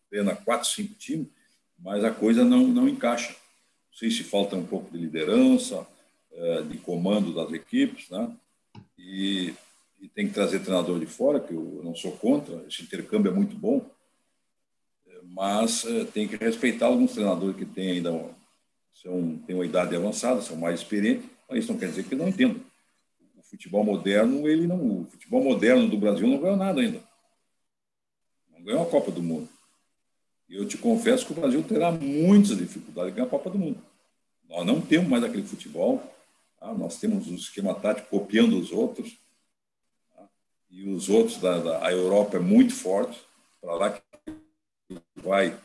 treina 0.09 0.35
quatro, 0.35 0.67
cinco 0.67 0.93
times, 0.95 1.27
mas 1.79 2.03
a 2.03 2.11
coisa 2.11 2.43
não, 2.43 2.67
não 2.67 2.89
encaixa 2.89 3.33
sei 3.93 4.11
se 4.11 4.23
falta 4.23 4.55
um 4.55 4.65
pouco 4.65 4.91
de 4.91 4.97
liderança, 4.97 5.87
é, 6.31 6.61
de 6.63 6.77
comando 6.77 7.33
das 7.33 7.51
equipes, 7.51 8.09
né? 8.09 8.31
E, 8.97 9.53
e, 10.01 10.07
tem 10.07 10.27
que 10.27 10.33
trazer 10.33 10.59
treinador 10.59 10.99
de 10.99 11.05
fora, 11.05 11.39
que 11.39 11.53
eu 11.53 11.81
não 11.83 11.95
sou 11.95 12.13
contra, 12.13 12.63
esse 12.67 12.81
intercâmbio 12.81 13.31
é 13.31 13.35
muito 13.35 13.55
bom, 13.55 13.85
é, 15.07 15.19
mas 15.23 15.85
é, 15.85 16.05
tem 16.05 16.27
que 16.27 16.37
respeitar 16.37 16.85
alguns 16.85 17.13
treinadores 17.13 17.57
que 17.57 17.65
têm 17.65 17.91
ainda 17.91 18.11
são, 19.01 19.37
têm 19.45 19.55
uma 19.55 19.65
idade 19.65 19.95
avançada, 19.95 20.41
são 20.41 20.55
mais 20.55 20.79
experientes, 20.81 21.29
mas 21.47 21.59
isso 21.59 21.71
não 21.71 21.79
quer 21.79 21.89
dizer 21.89 22.03
que 22.03 22.15
não 22.15 22.27
entendam. 22.27 22.61
O 23.37 23.41
futebol 23.41 23.83
moderno, 23.83 24.47
ele 24.47 24.67
não, 24.67 25.01
o 25.01 25.07
futebol 25.09 25.43
moderno 25.43 25.87
do 25.87 25.97
Brasil 25.97 26.27
não 26.27 26.39
ganhou 26.39 26.57
nada 26.57 26.81
ainda. 26.81 27.01
Não 28.51 28.61
ganhou 28.63 28.83
a 28.83 28.89
Copa 28.89 29.11
do 29.11 29.23
Mundo. 29.23 29.47
Eu 30.49 30.67
te 30.67 30.77
confesso 30.77 31.25
que 31.25 31.31
o 31.31 31.35
Brasil 31.35 31.63
terá 31.63 31.91
muitas 31.91 32.57
dificuldades 32.57 33.11
em 33.11 33.15
ganhar 33.15 33.27
a 33.27 33.29
Copa 33.29 33.49
do 33.49 33.57
Mundo. 33.57 33.81
Nós 34.47 34.65
não 34.65 34.81
temos 34.81 35.07
mais 35.07 35.23
aquele 35.23 35.43
futebol, 35.43 36.03
tá? 36.59 36.73
nós 36.73 36.99
temos 36.99 37.27
um 37.27 37.35
esquema 37.35 37.73
tático 37.75 38.09
copiando 38.09 38.59
os 38.59 38.71
outros, 38.71 39.15
tá? 40.15 40.27
e 40.71 40.89
os 40.89 41.07
outros 41.07 41.37
da, 41.37 41.59
da, 41.59 41.85
a 41.85 41.91
Europa 41.91 42.37
é 42.37 42.39
muito 42.39 42.73
forte, 42.73 43.19
para 43.61 43.75
lá 43.75 43.91
que 43.91 44.01
vai 45.15 45.55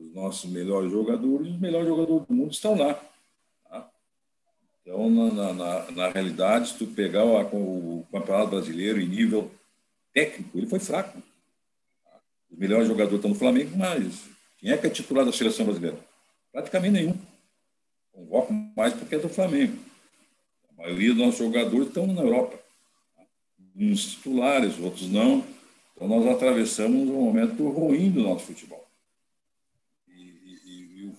os 0.00 0.14
nossos 0.14 0.50
melhores 0.50 0.90
jogadores, 0.90 1.48
os 1.48 1.60
melhores 1.60 1.88
jogadores 1.88 2.26
do 2.26 2.34
mundo 2.34 2.52
estão 2.52 2.76
lá. 2.76 2.94
Tá? 3.68 3.90
Então, 4.82 5.10
na, 5.10 5.52
na, 5.52 5.90
na, 5.90 6.08
realidade, 6.08 6.68
se 6.68 6.78
tu 6.78 6.86
pegar 6.86 7.24
o, 7.24 8.00
o 8.00 8.06
Campeonato 8.10 8.50
Brasileiro 8.50 9.00
em 9.00 9.06
nível 9.06 9.50
técnico, 10.12 10.56
ele 10.58 10.66
foi 10.66 10.78
fraco. 10.78 11.22
Tá? 12.04 12.20
Os 12.50 12.58
melhores 12.58 12.88
jogadores 12.88 13.16
estão 13.16 13.30
no 13.30 13.36
Flamengo, 13.36 13.76
mas 13.76 14.28
quem 14.58 14.70
é 14.70 14.76
que 14.78 14.86
é 14.86 14.90
titular 14.90 15.24
da 15.24 15.32
seleção 15.32 15.64
brasileira? 15.66 15.98
Praticamente 16.50 16.92
nenhum. 16.92 17.14
Convoco 18.12 18.52
mais 18.76 18.94
porque 18.94 19.14
é 19.14 19.18
do 19.18 19.28
Flamengo. 19.28 19.76
A 20.70 20.82
maioria 20.82 21.10
dos 21.10 21.24
nossos 21.24 21.38
jogadores 21.38 21.88
estão 21.88 22.06
na 22.06 22.22
Europa. 22.22 22.58
Uns 23.76 24.14
titulares, 24.14 24.78
outros 24.78 25.08
não. 25.08 25.44
Então 25.94 26.08
nós 26.08 26.26
atravessamos 26.26 27.08
um 27.08 27.24
momento 27.24 27.68
ruim 27.68 28.10
do 28.10 28.22
nosso 28.22 28.46
futebol. 28.46 28.89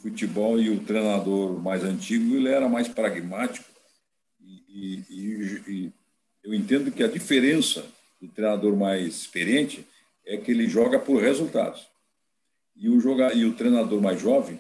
E, 0.04 0.08
e, 0.08 0.10
e 0.10 0.12
futebol 0.12 0.60
e 0.60 0.70
o 0.70 0.80
treinador 0.80 1.60
mais 1.60 1.84
antigo 1.84 2.36
ele 2.36 2.50
era 2.50 2.68
mais 2.68 2.88
pragmático. 2.88 3.70
E, 4.44 5.04
e 5.10 5.92
eu 6.44 6.54
entendo 6.54 6.92
que 6.92 7.04
a 7.04 7.08
diferença 7.08 7.86
do 8.22 8.28
treinador 8.28 8.76
mais 8.76 9.16
experiente 9.16 9.86
é 10.26 10.38
que 10.38 10.52
ele 10.52 10.68
joga 10.68 11.00
por 11.00 11.22
resultados. 11.22 11.88
E 12.76 12.90
o, 12.90 13.00
joga, 13.00 13.34
e 13.34 13.46
o 13.46 13.54
treinador 13.54 14.02
mais 14.02 14.20
jovem, 14.22 14.60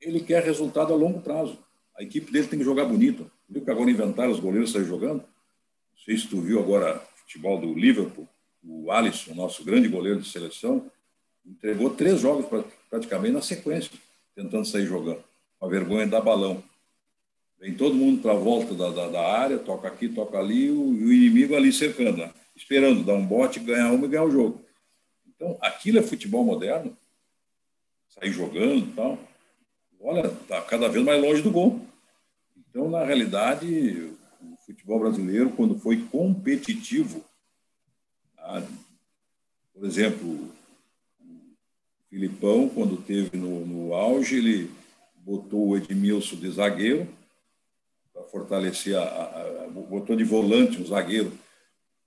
ele 0.00 0.20
quer 0.20 0.42
resultado 0.42 0.92
a 0.92 0.96
longo 0.96 1.20
prazo. 1.20 1.58
A 1.96 2.02
equipe 2.02 2.30
dele 2.30 2.46
tem 2.46 2.58
que 2.58 2.64
jogar 2.64 2.84
bonito. 2.84 3.30
Viu 3.48 3.64
que 3.64 3.70
agora 3.70 3.90
inventaram 3.90 4.30
os 4.30 4.40
goleiros 4.40 4.72
sair 4.72 4.84
jogando? 4.84 5.20
Não 5.20 6.04
sei 6.04 6.16
se 6.18 6.28
tu 6.28 6.40
viu 6.40 6.60
agora 6.60 7.02
futebol 7.16 7.60
do 7.60 7.72
Liverpool, 7.74 8.28
o 8.62 8.90
Alisson, 8.90 9.34
nosso 9.34 9.64
grande 9.64 9.88
goleiro 9.88 10.20
de 10.20 10.28
seleção, 10.28 10.90
entregou 11.44 11.90
três 11.90 12.20
jogos 12.20 12.46
praticamente 12.90 13.32
na 13.32 13.42
sequência, 13.42 13.90
tentando 14.38 14.64
sair 14.64 14.86
jogando. 14.86 15.24
Uma 15.60 15.68
vergonha 15.68 16.06
da 16.06 16.20
balão. 16.20 16.62
Vem 17.58 17.74
todo 17.74 17.96
mundo 17.96 18.22
para 18.22 18.32
a 18.32 18.36
volta 18.36 18.72
da, 18.72 18.90
da, 18.90 19.08
da, 19.08 19.20
área, 19.20 19.58
toca 19.58 19.88
aqui, 19.88 20.08
toca 20.08 20.38
ali, 20.38 20.70
o, 20.70 20.80
o 20.80 21.12
inimigo 21.12 21.56
ali 21.56 21.72
cercando, 21.72 22.18
né? 22.18 22.32
esperando 22.54 23.02
dar 23.02 23.14
um 23.14 23.26
bote, 23.26 23.58
ganhar 23.58 23.92
uma 23.92 24.06
e 24.06 24.08
ganhar 24.08 24.24
o 24.24 24.30
jogo. 24.30 24.64
Então, 25.26 25.58
aquilo 25.60 25.98
é 25.98 26.02
futebol 26.02 26.44
moderno, 26.44 26.96
sair 28.08 28.30
jogando 28.30 28.86
e 28.86 28.92
tal. 28.92 29.18
Olha, 30.00 30.28
está 30.28 30.62
cada 30.62 30.88
vez 30.88 31.04
mais 31.04 31.20
longe 31.20 31.42
do 31.42 31.50
gol. 31.50 31.80
Então, 32.56 32.88
na 32.88 33.04
realidade, 33.04 34.12
o 34.40 34.56
futebol 34.64 35.00
brasileiro, 35.00 35.50
quando 35.50 35.80
foi 35.80 36.04
competitivo, 36.12 37.24
tá? 38.36 38.62
por 39.74 39.84
exemplo, 39.84 40.52
Filipão, 42.08 42.68
quando 42.68 42.96
teve 42.96 43.36
no, 43.36 43.66
no 43.66 43.94
auge, 43.94 44.36
ele 44.36 44.70
botou 45.16 45.68
o 45.68 45.76
Edmilson 45.76 46.36
de 46.36 46.50
zagueiro, 46.50 47.06
para 48.12 48.22
fortalecer, 48.24 48.96
a, 48.96 49.02
a, 49.02 49.64
a, 49.64 49.68
botou 49.68 50.16
de 50.16 50.24
volante 50.24 50.80
um 50.80 50.86
zagueiro 50.86 51.32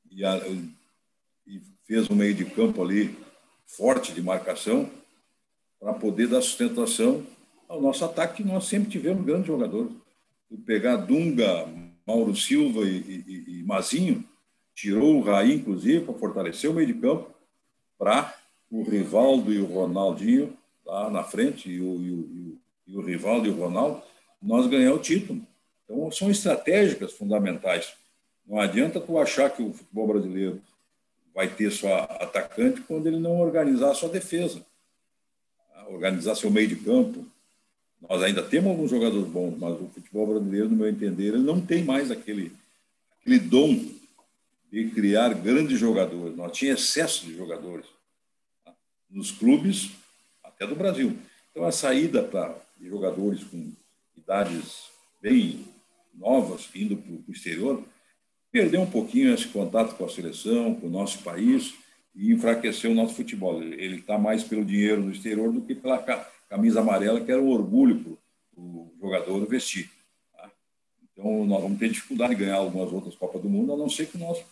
e, 0.09 0.25
a, 0.25 0.37
e 1.45 1.61
fez 1.85 2.09
um 2.09 2.15
meio 2.15 2.33
de 2.33 2.45
campo 2.45 2.83
ali 2.83 3.17
forte 3.65 4.11
de 4.11 4.21
marcação 4.21 4.89
para 5.79 5.93
poder 5.93 6.27
dar 6.27 6.41
sustentação 6.41 7.25
ao 7.67 7.81
nosso 7.81 8.03
ataque, 8.03 8.43
que 8.43 8.49
nós 8.49 8.65
sempre 8.65 8.89
tivemos 8.89 9.25
grandes 9.25 9.47
jogadores. 9.47 9.91
E 10.49 10.57
pegar 10.57 10.97
Dunga, 10.97 11.67
Mauro 12.05 12.35
Silva 12.35 12.81
e, 12.81 13.23
e, 13.27 13.59
e 13.59 13.63
Mazinho, 13.63 14.23
tirou 14.75 15.15
o 15.15 15.21
Raí, 15.21 15.53
inclusive, 15.53 16.05
para 16.05 16.13
fortalecer 16.15 16.69
o 16.69 16.73
meio 16.73 16.87
de 16.87 16.95
campo, 16.95 17.33
para 17.97 18.35
o 18.71 18.83
Rivaldo 18.83 19.53
e 19.53 19.59
o 19.59 19.65
Ronaldinho 19.65 20.57
lá 20.85 21.09
na 21.09 21.23
frente, 21.23 21.69
e 21.69 21.79
o, 21.81 22.01
e 22.01 22.11
o, 22.11 22.57
e 22.87 22.97
o 22.97 23.01
Rivaldo 23.01 23.47
e 23.47 23.51
o 23.51 23.55
Ronaldo, 23.55 24.01
nós 24.41 24.65
ganhar 24.67 24.93
o 24.93 24.99
título. 24.99 25.45
Então, 25.83 26.09
são 26.11 26.31
estratégicas 26.31 27.11
fundamentais. 27.13 27.93
Não 28.47 28.59
adianta 28.59 28.99
tu 28.99 29.19
achar 29.19 29.49
que 29.49 29.61
o 29.61 29.73
futebol 29.73 30.07
brasileiro 30.07 30.61
vai 31.33 31.47
ter 31.47 31.71
só 31.71 31.95
atacante 32.19 32.81
quando 32.81 33.07
ele 33.07 33.19
não 33.19 33.39
organizar 33.39 33.93
sua 33.93 34.09
defesa, 34.09 34.65
tá? 35.73 35.87
organizar 35.87 36.35
seu 36.35 36.49
meio 36.49 36.67
de 36.67 36.77
campo. 36.77 37.25
Nós 38.01 38.23
ainda 38.23 38.41
temos 38.41 38.71
alguns 38.71 38.89
jogadores 38.89 39.27
bons, 39.27 39.57
mas 39.57 39.79
o 39.79 39.87
futebol 39.87 40.27
brasileiro, 40.27 40.69
no 40.69 40.75
meu 40.75 40.89
entender, 40.89 41.27
ele 41.27 41.43
não 41.43 41.61
tem 41.61 41.83
mais 41.83 42.09
aquele, 42.09 42.51
aquele 43.19 43.39
dom 43.39 43.79
de 44.71 44.89
criar 44.89 45.33
grandes 45.35 45.79
jogadores. 45.79 46.35
Nós 46.35 46.57
tínhamos 46.57 46.83
excesso 46.83 47.25
de 47.25 47.35
jogadores? 47.35 47.85
Nos 49.11 49.31
clubes, 49.31 49.91
até 50.43 50.65
do 50.65 50.75
Brasil. 50.75 51.17
Então, 51.51 51.65
a 51.65 51.71
saída 51.71 52.23
para 52.23 52.55
jogadores 52.79 53.43
com 53.43 53.73
idades 54.17 54.89
bem 55.21 55.65
novas 56.13 56.69
indo 56.75 56.97
para 56.97 57.11
o 57.11 57.31
exterior, 57.31 57.83
perdeu 58.51 58.81
um 58.81 58.89
pouquinho 58.89 59.33
esse 59.33 59.47
contato 59.47 59.95
com 59.95 60.05
a 60.05 60.09
seleção, 60.09 60.75
com 60.75 60.87
o 60.87 60.89
nosso 60.89 61.19
país 61.23 61.73
e 62.15 62.31
enfraqueceu 62.31 62.91
o 62.91 62.95
nosso 62.95 63.15
futebol. 63.15 63.61
Ele 63.61 63.97
está 63.97 64.17
mais 64.17 64.43
pelo 64.43 64.65
dinheiro 64.65 65.01
no 65.01 65.11
exterior 65.11 65.51
do 65.51 65.61
que 65.61 65.73
pela 65.73 65.97
camisa 66.49 66.81
amarela, 66.81 67.21
que 67.21 67.31
era 67.31 67.41
um 67.41 67.49
orgulho 67.49 67.99
para 67.99 68.61
o 68.61 68.93
jogador 68.99 69.45
vestir. 69.47 69.89
Tá? 70.33 70.51
Então, 71.03 71.45
nós 71.45 71.61
vamos 71.61 71.79
ter 71.79 71.89
dificuldade 71.89 72.35
de 72.35 72.41
ganhar 72.41 72.57
algumas 72.57 72.91
outras 72.91 73.15
Copas 73.15 73.41
do 73.41 73.49
Mundo, 73.49 73.73
a 73.73 73.77
não 73.77 73.89
ser 73.89 74.07
que 74.07 74.17
nós 74.17 74.43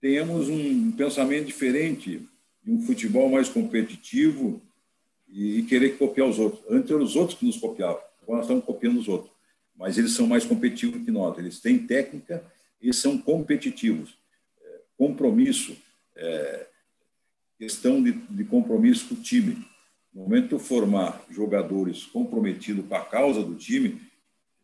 tenhamos 0.00 0.48
um 0.48 0.92
pensamento 0.92 1.46
diferente 1.46 2.28
e 2.66 2.70
um 2.70 2.80
futebol 2.82 3.28
mais 3.28 3.48
competitivo 3.48 4.60
e 5.28 5.62
querer 5.64 5.98
copiar 5.98 6.28
os 6.28 6.38
outros. 6.38 6.62
Antes 6.70 6.90
eram 6.90 7.02
os 7.02 7.16
outros 7.16 7.38
que 7.38 7.46
nos 7.46 7.56
copiavam, 7.56 8.00
agora 8.22 8.38
nós 8.38 8.44
estamos 8.44 8.64
copiando 8.64 8.98
os 8.98 9.08
outros 9.08 9.34
mas 9.76 9.98
eles 9.98 10.12
são 10.12 10.26
mais 10.26 10.44
competitivos 10.44 11.04
que 11.04 11.10
nós. 11.10 11.36
Eles 11.38 11.60
têm 11.60 11.78
técnica 11.78 12.44
e 12.80 12.92
são 12.92 13.18
competitivos. 13.18 14.16
É, 14.62 14.80
compromisso, 14.96 15.76
é, 16.16 16.66
questão 17.58 18.02
de, 18.02 18.12
de, 18.12 18.44
compromisso 18.44 19.08
com 19.08 19.14
o 19.14 19.22
time. 19.22 19.64
No 20.12 20.22
momento 20.22 20.56
de 20.56 20.62
formar 20.62 21.24
jogadores 21.28 22.04
comprometidos 22.04 22.86
com 22.86 22.94
a 22.94 23.04
causa 23.04 23.42
do 23.42 23.56
time 23.56 24.00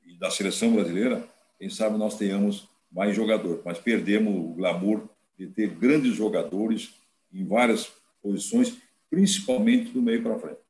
e 0.06 0.14
da 0.14 0.30
seleção 0.30 0.72
brasileira, 0.72 1.28
quem 1.58 1.68
sabe 1.68 1.98
nós 1.98 2.16
tenhamos 2.16 2.68
mais 2.90 3.14
jogadores, 3.14 3.60
mas 3.64 3.78
perdemos 3.78 4.34
o 4.34 4.54
glamour 4.54 5.08
de 5.38 5.46
ter 5.46 5.68
grandes 5.70 6.14
jogadores 6.14 6.94
em 7.32 7.46
várias 7.46 7.92
posições, 8.22 8.76
principalmente 9.08 9.92
do 9.92 10.02
meio 10.02 10.22
para 10.22 10.38
frente. 10.38 10.60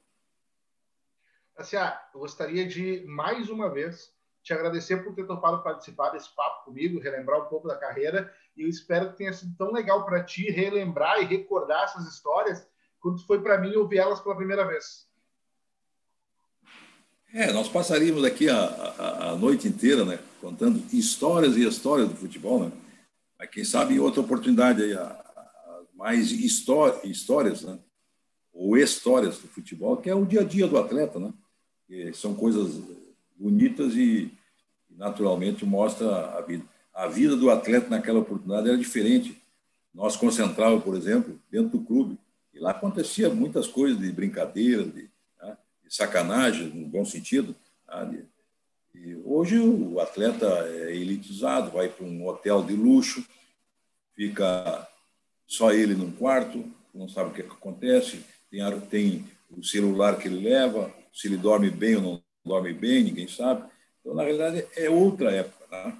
Assim, 1.57 1.77
eu 2.15 2.21
gostaria 2.21 2.67
de 2.67 3.05
mais 3.07 3.51
uma 3.51 3.69
vez 3.69 4.13
te 4.43 4.55
agradecer 4.55 5.05
por 5.05 5.15
ter 5.15 5.27
topado 5.27 5.63
participar 5.63 6.11
desse 6.11 6.35
papo 6.35 6.65
comigo, 6.65 7.01
relembrar 7.01 7.43
um 7.43 7.49
pouco 7.49 7.69
da 7.69 7.77
carreira. 7.77 8.33
E 8.57 8.63
eu 8.63 8.69
espero 8.69 9.11
que 9.11 9.19
tenha 9.19 9.33
sido 9.33 9.55
tão 9.57 9.71
legal 9.71 10.07
para 10.07 10.25
ti 10.25 10.51
relembrar 10.51 11.21
e 11.21 11.27
recordar 11.27 11.85
essas 11.85 12.07
histórias 12.07 12.67
quanto 12.99 13.27
foi 13.27 13.43
para 13.43 13.59
mim 13.59 13.75
ouvir 13.77 13.99
elas 13.99 14.21
pela 14.21 14.37
primeira 14.37 14.67
vez. 14.67 15.09
É, 17.33 17.53
nós 17.53 17.69
passaríamos 17.69 18.25
aqui 18.25 18.49
a, 18.49 18.59
a, 18.59 19.31
a, 19.31 19.37
noite 19.37 19.69
inteira, 19.69 20.05
né, 20.05 20.19
contando 20.41 20.83
histórias 20.93 21.57
e 21.57 21.67
histórias 21.67 22.09
do 22.09 22.17
futebol, 22.17 22.65
né? 22.65 22.73
Mas 23.39 23.51
quem 23.51 23.65
sabe 23.65 23.95
em 23.95 24.01
outra 24.01 24.21
oportunidade 24.21 24.83
aí, 24.83 24.95
a, 24.95 25.30
mais 26.01 26.33
histórias, 26.33 27.61
né? 27.61 27.79
Ou 28.55 28.75
histórias 28.79 29.39
do 29.39 29.49
futebol, 29.49 29.99
que 29.99 30.09
é 30.09 30.15
o 30.15 30.25
dia 30.25 30.41
a 30.41 30.45
dia 30.45 30.67
do 30.67 30.79
atleta, 30.79 31.21
né? 31.21 31.31
Que 31.87 32.11
são 32.15 32.35
coisas 32.35 32.81
bonitas 33.37 33.95
e, 33.95 34.33
naturalmente, 34.89 35.67
mostra 35.67 36.39
a 36.39 36.41
vida. 36.41 36.65
A 36.95 37.07
vida 37.07 37.37
do 37.37 37.51
atleta 37.51 37.91
naquela 37.91 38.21
oportunidade 38.21 38.69
era 38.69 38.79
diferente. 38.79 39.43
Nós 39.93 40.17
concentrávamos, 40.17 40.83
por 40.83 40.97
exemplo, 40.97 41.39
dentro 41.51 41.79
do 41.79 41.85
clube, 41.85 42.19
e 42.55 42.59
lá 42.59 42.71
acontecia 42.71 43.29
muitas 43.29 43.67
coisas 43.67 44.01
de 44.01 44.11
brincadeira, 44.11 44.85
de, 44.85 45.11
né, 45.43 45.57
de 45.85 45.95
sacanagem, 45.95 46.69
no 46.69 46.87
bom 46.87 47.05
sentido. 47.05 47.55
Né, 47.87 48.25
e 48.95 49.17
hoje 49.23 49.59
o 49.59 50.01
atleta 50.01 50.47
é 50.47 50.97
elitizado, 50.97 51.71
vai 51.71 51.91
para 51.91 52.07
um 52.07 52.27
hotel 52.27 52.65
de 52.65 52.73
luxo, 52.73 53.23
fica 54.15 54.89
só 55.51 55.73
ele 55.73 55.97
num 55.97 56.13
quarto, 56.13 56.65
não 56.95 57.09
sabe 57.09 57.31
o 57.31 57.33
que, 57.33 57.41
é 57.41 57.45
que 57.45 57.51
acontece, 57.51 58.25
tem, 58.49 58.81
tem 58.89 59.25
o 59.51 59.65
celular 59.65 60.17
que 60.17 60.29
ele 60.29 60.49
leva, 60.49 60.95
se 61.13 61.27
ele 61.27 61.37
dorme 61.37 61.69
bem 61.69 61.97
ou 61.97 62.03
não 62.03 62.23
dorme 62.45 62.73
bem, 62.73 63.03
ninguém 63.03 63.27
sabe. 63.27 63.69
Então, 64.01 64.15
na 64.15 64.23
realidade, 64.23 64.65
é 64.77 64.89
outra 64.89 65.33
época. 65.33 65.67
Né? 65.69 65.99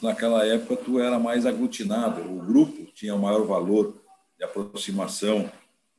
Naquela 0.00 0.46
época 0.46 0.76
tu 0.76 1.00
era 1.00 1.18
mais 1.18 1.46
aglutinado, 1.46 2.20
o 2.20 2.38
grupo 2.38 2.86
tinha 2.94 3.16
maior 3.16 3.44
valor 3.44 4.00
de 4.38 4.44
aproximação, 4.44 5.50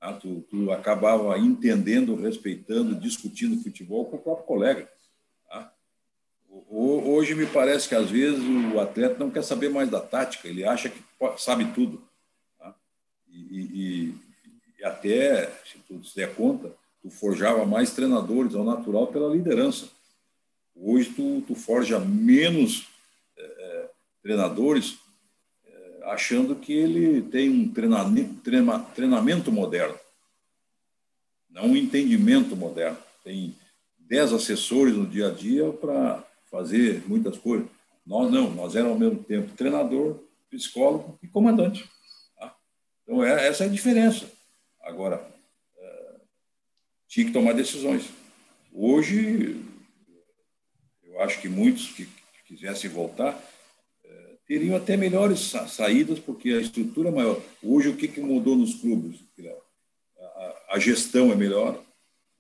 né? 0.02 0.18
tu, 0.22 0.40
tu, 0.50 0.72
acabava 0.72 1.38
entendendo, 1.38 2.16
respeitando, 2.16 2.96
discutindo 2.96 3.62
futebol 3.62 4.06
com 4.06 4.16
o 4.16 4.20
próprio 4.20 4.46
colega. 4.46 4.90
Tá? 5.50 5.74
Hoje 6.70 7.36
me 7.36 7.46
parece 7.46 7.90
que 7.90 7.96
às 7.96 8.10
vezes 8.10 8.40
o 8.74 8.80
atleta 8.80 9.20
não 9.20 9.30
quer 9.30 9.44
saber 9.44 9.70
mais 9.70 9.90
da 9.90 10.00
tática, 10.00 10.48
ele 10.48 10.64
acha 10.64 10.88
que 10.88 11.04
sabe 11.38 11.66
tudo. 11.74 12.08
E, 13.32 13.38
e, 13.38 14.16
e 14.80 14.84
até, 14.84 15.48
se 15.66 15.78
tu 15.88 16.04
se 16.04 16.16
der 16.16 16.34
conta, 16.36 16.74
tu 17.02 17.10
forjava 17.10 17.66
mais 17.66 17.92
treinadores 17.92 18.56
ao 18.56 18.64
natural 18.64 19.08
pela 19.08 19.34
liderança. 19.34 19.90
Hoje 20.76 21.10
tu, 21.10 21.42
tu 21.46 21.56
forja 21.56 22.00
menos 22.00 22.88
é, 23.38 23.90
treinadores 24.22 24.98
é, 25.66 26.00
achando 26.06 26.56
que 26.56 26.74
ele 26.74 27.22
tem 27.24 27.50
um 27.50 27.70
treinamento, 27.70 28.36
treina, 28.36 28.80
treinamento 28.80 29.52
moderno, 29.52 29.98
não 31.50 31.68
um 31.68 31.76
entendimento 31.76 32.56
moderno. 32.56 32.98
Tem 33.24 33.56
dez 33.98 34.32
assessores 34.32 34.96
no 34.96 35.06
dia 35.06 35.28
a 35.28 35.32
dia 35.32 35.72
para 35.72 36.24
fazer 36.50 37.04
muitas 37.08 37.38
coisas. 37.38 37.68
Nós 38.06 38.32
não, 38.32 38.50
nós 38.52 38.76
éramos 38.76 38.94
ao 38.94 39.00
mesmo 39.00 39.24
tempo 39.24 39.56
treinador, 39.56 40.20
psicólogo 40.50 41.20
e 41.22 41.28
comandante. 41.28 41.88
Então, 43.10 43.24
é, 43.24 43.48
essa 43.48 43.64
é 43.64 43.68
a 43.68 43.72
diferença. 43.72 44.32
Agora, 44.84 45.28
tinha 47.08 47.26
que 47.26 47.34
tomar 47.34 47.54
decisões. 47.54 48.08
Hoje, 48.72 49.60
eu 51.04 51.20
acho 51.20 51.42
que 51.42 51.50
muitos 51.50 51.88
que 51.88 52.08
quisessem 52.46 52.88
voltar, 52.88 53.44
eh, 54.06 54.36
teriam 54.46 54.76
até 54.76 54.96
melhores 54.96 55.40
saídas, 55.70 56.20
porque 56.20 56.52
a 56.52 56.62
estrutura 56.62 57.10
é 57.10 57.12
maior. 57.12 57.42
Hoje, 57.64 57.90
o 57.90 57.98
que, 57.98 58.08
que 58.08 58.22
mudou 58.22 58.56
nos 58.56 58.76
clubes? 58.76 59.22
A, 60.20 60.76
a 60.76 60.80
gestão 60.80 61.32
é 61.32 61.36
melhor, 61.36 61.84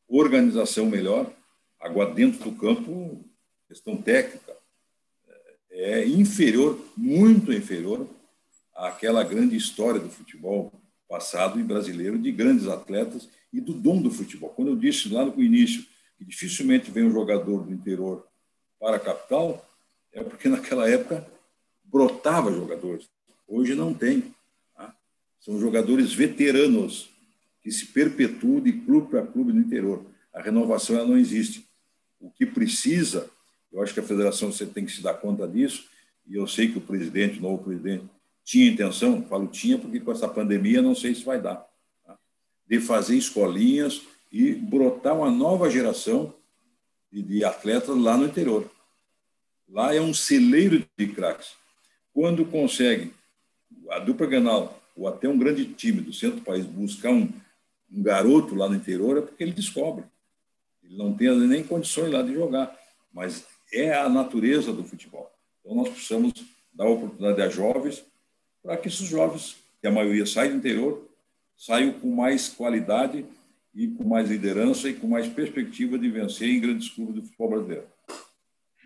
organização 0.07 0.85
melhor, 0.85 1.33
agora 1.79 2.13
dentro 2.13 2.47
do 2.47 2.55
campo, 2.55 3.25
questão 3.67 3.97
técnica, 3.97 4.55
é 5.71 6.05
inferior, 6.05 6.79
muito 6.95 7.51
inferior 7.51 8.07
àquela 8.87 9.23
grande 9.23 9.55
história 9.55 9.99
do 9.99 10.09
futebol 10.09 10.71
passado 11.07 11.59
e 11.59 11.63
brasileiro, 11.63 12.17
de 12.17 12.31
grandes 12.31 12.67
atletas 12.67 13.27
e 13.51 13.59
do 13.59 13.73
dom 13.73 14.01
do 14.01 14.11
futebol. 14.11 14.49
Quando 14.49 14.69
eu 14.69 14.75
disse 14.75 15.09
lá 15.09 15.25
no 15.25 15.41
início 15.41 15.85
que 16.17 16.23
dificilmente 16.23 16.91
vem 16.91 17.03
um 17.03 17.11
jogador 17.11 17.63
do 17.63 17.73
interior 17.73 18.25
para 18.79 18.97
a 18.97 18.99
capital, 18.99 19.65
é 20.13 20.23
porque 20.23 20.47
naquela 20.47 20.89
época 20.89 21.27
brotava 21.83 22.51
jogadores. 22.51 23.09
Hoje 23.47 23.75
não 23.75 23.93
tem. 23.93 24.33
Tá? 24.75 24.95
São 25.39 25.59
jogadores 25.59 26.13
veteranos 26.13 27.09
que 27.61 27.71
se 27.71 27.87
perpetuam 27.87 28.61
de 28.61 28.71
clube 28.71 29.09
para 29.09 29.25
clube 29.25 29.51
no 29.51 29.59
interior. 29.59 30.05
A 30.33 30.41
renovação 30.41 30.95
ela 30.95 31.07
não 31.07 31.17
existe. 31.17 31.67
O 32.19 32.29
que 32.29 32.45
precisa, 32.45 33.29
eu 33.71 33.81
acho 33.81 33.93
que 33.93 33.99
a 33.99 34.03
federação 34.03 34.51
você 34.51 34.65
tem 34.65 34.85
que 34.85 34.91
se 34.91 35.01
dar 35.01 35.15
conta 35.15 35.47
disso, 35.47 35.89
e 36.27 36.35
eu 36.35 36.47
sei 36.47 36.71
que 36.71 36.77
o 36.77 36.81
presidente, 36.81 37.39
o 37.39 37.41
novo 37.41 37.63
presidente, 37.63 38.05
tinha 38.49 38.71
intenção, 38.71 39.21
falo 39.29 39.45
tinha 39.45 39.77
porque 39.77 39.99
com 39.99 40.11
essa 40.11 40.27
pandemia 40.27 40.81
não 40.81 40.95
sei 40.95 41.13
se 41.13 41.23
vai 41.23 41.39
dar, 41.39 41.69
tá? 42.03 42.17
de 42.67 42.79
fazer 42.79 43.15
escolinhas 43.15 44.01
e 44.31 44.55
brotar 44.55 45.15
uma 45.15 45.29
nova 45.29 45.69
geração 45.69 46.33
de, 47.11 47.21
de 47.21 47.45
atletas 47.45 47.95
lá 47.95 48.17
no 48.17 48.25
interior. 48.25 48.67
Lá 49.67 49.93
é 49.93 50.01
um 50.01 50.15
celeiro 50.15 50.83
de 50.97 51.07
craques. 51.09 51.51
Quando 52.11 52.43
consegue 52.43 53.13
a 53.91 53.99
dupla 53.99 54.25
Granal 54.25 54.81
ou 54.97 55.07
até 55.07 55.29
um 55.29 55.37
grande 55.37 55.65
time 55.65 56.01
do 56.01 56.11
centro 56.11 56.37
do 56.37 56.43
país 56.43 56.65
buscar 56.65 57.11
um, 57.11 57.31
um 57.91 58.01
garoto 58.01 58.55
lá 58.55 58.67
no 58.67 58.75
interior, 58.75 59.19
é 59.19 59.21
porque 59.21 59.43
ele 59.43 59.51
descobre. 59.51 60.03
Ele 60.83 60.97
não 60.97 61.13
tem 61.13 61.29
nem 61.37 61.63
condições 61.63 62.11
lá 62.11 62.23
de 62.23 62.33
jogar, 62.33 62.75
mas 63.13 63.45
é 63.71 63.93
a 63.93 64.09
natureza 64.09 64.73
do 64.73 64.83
futebol. 64.83 65.31
Então 65.59 65.75
nós 65.75 65.89
precisamos 65.89 66.33
dar 66.73 66.87
oportunidade 66.87 67.43
a 67.43 67.47
jovens 67.47 68.09
para 68.63 68.77
que 68.77 68.87
esses 68.87 69.07
jovens, 69.07 69.57
que 69.81 69.87
a 69.87 69.91
maioria 69.91 70.25
sai 70.25 70.49
do 70.49 70.55
interior, 70.55 71.07
saiam 71.55 71.91
com 71.93 72.09
mais 72.13 72.49
qualidade 72.49 73.25
e 73.73 73.87
com 73.87 74.03
mais 74.03 74.29
liderança 74.29 74.89
e 74.89 74.93
com 74.93 75.07
mais 75.07 75.27
perspectiva 75.27 75.97
de 75.97 76.09
vencer 76.09 76.49
em 76.49 76.59
grandes 76.59 76.89
clubes 76.89 77.15
do 77.15 77.21
futebol 77.23 77.49
brasileiro. 77.49 77.87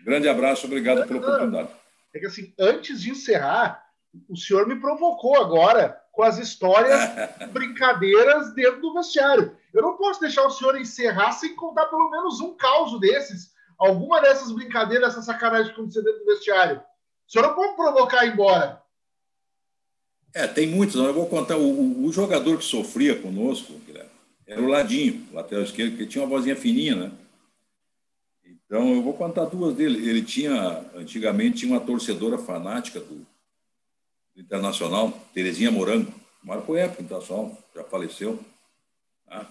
Grande 0.04 0.28
abraço, 0.28 0.66
obrigado 0.66 1.06
pela 1.06 1.20
oportunidade. 1.20 1.68
É 2.14 2.18
que 2.18 2.26
assim, 2.26 2.52
antes 2.58 3.00
de 3.00 3.10
encerrar, 3.10 3.84
o 4.28 4.36
senhor 4.36 4.66
me 4.66 4.76
provocou 4.76 5.40
agora 5.40 6.00
com 6.12 6.22
as 6.22 6.38
histórias, 6.38 7.00
brincadeiras 7.50 8.54
dentro 8.54 8.80
do 8.80 8.94
vestiário. 8.94 9.56
Eu 9.72 9.82
não 9.82 9.96
posso 9.96 10.20
deixar 10.20 10.46
o 10.46 10.50
senhor 10.50 10.78
encerrar 10.78 11.32
sem 11.32 11.56
contar 11.56 11.86
pelo 11.86 12.10
menos 12.10 12.40
um 12.40 12.54
caso 12.54 13.00
desses, 13.00 13.52
alguma 13.78 14.20
dessas 14.20 14.52
brincadeiras, 14.52 15.14
essa 15.14 15.22
sacanagem 15.22 15.66
que 15.66 15.72
aconteceu 15.72 16.04
dentro 16.04 16.20
do 16.20 16.26
vestiário. 16.26 16.80
O 17.26 17.32
senhor 17.32 17.48
não 17.48 17.54
pode 17.54 17.74
provocar 17.74 18.26
embora. 18.26 18.80
É, 20.34 20.46
tem 20.48 20.66
muitos. 20.66 20.96
Eu 20.96 21.14
vou 21.14 21.26
contar. 21.26 21.56
O, 21.56 22.04
o 22.04 22.12
jogador 22.12 22.58
que 22.58 22.64
sofria 22.64 23.14
conosco, 23.14 23.80
era 24.46 24.60
o 24.60 24.66
Ladinho, 24.66 25.26
lateral 25.32 25.64
esquerdo, 25.64 25.96
que 25.96 26.06
tinha 26.06 26.22
uma 26.22 26.30
vozinha 26.30 26.54
fininha, 26.54 26.96
né? 26.96 27.12
Então, 28.44 28.94
eu 28.94 29.02
vou 29.02 29.14
contar 29.14 29.46
duas 29.46 29.74
dele. 29.74 30.06
Ele 30.06 30.22
tinha, 30.22 30.84
antigamente, 30.94 31.58
tinha 31.58 31.72
uma 31.72 31.80
torcedora 31.80 32.36
fanática 32.36 33.00
do, 33.00 33.24
Internacional, 34.36 35.12
Terezinha 35.32 35.70
Morango, 35.70 36.12
marcou 36.42 36.76
época 36.76 37.02
internacional, 37.02 37.56
já 37.74 37.84
faleceu. 37.84 38.38
Tá? 39.26 39.48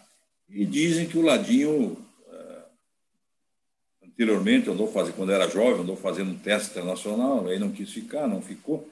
E 0.50 0.66
dizem 0.66 1.08
que 1.08 1.18
o 1.18 1.22
Ladinho, 1.22 1.98
eh, 2.30 2.62
anteriormente, 4.04 4.70
andou 4.70 4.92
fazendo, 4.92 5.16
quando 5.16 5.32
era 5.32 5.50
jovem, 5.50 5.82
andou 5.82 5.96
fazendo 5.96 6.32
um 6.32 6.38
teste 6.38 6.72
internacional, 6.72 7.48
aí 7.48 7.58
não 7.58 7.72
quis 7.72 7.92
ficar, 7.92 8.28
não 8.28 8.42
ficou, 8.42 8.88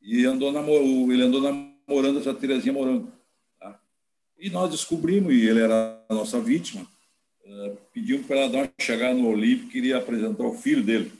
e 0.00 0.24
andou 0.24 0.52
namor, 0.52 0.80
ele 0.82 1.22
andou 1.22 1.40
namorando 1.40 2.18
essa 2.18 2.34
Terezinha 2.34 2.72
Morango. 2.72 3.12
Tá? 3.58 3.78
E 4.38 4.50
nós 4.50 4.70
descobrimos, 4.70 5.32
e 5.32 5.46
ele 5.46 5.60
era 5.60 6.02
a 6.08 6.14
nossa 6.14 6.40
vítima, 6.40 6.86
uh, 7.44 7.76
pedimos 7.92 8.26
para 8.26 8.36
ela 8.36 8.48
dar 8.50 8.58
uma 8.58 8.72
chegada 8.80 9.14
no 9.14 9.28
Olímpico, 9.28 9.70
queria 9.70 9.98
apresentar 9.98 10.44
o 10.44 10.56
filho 10.56 10.82
dele. 10.82 11.12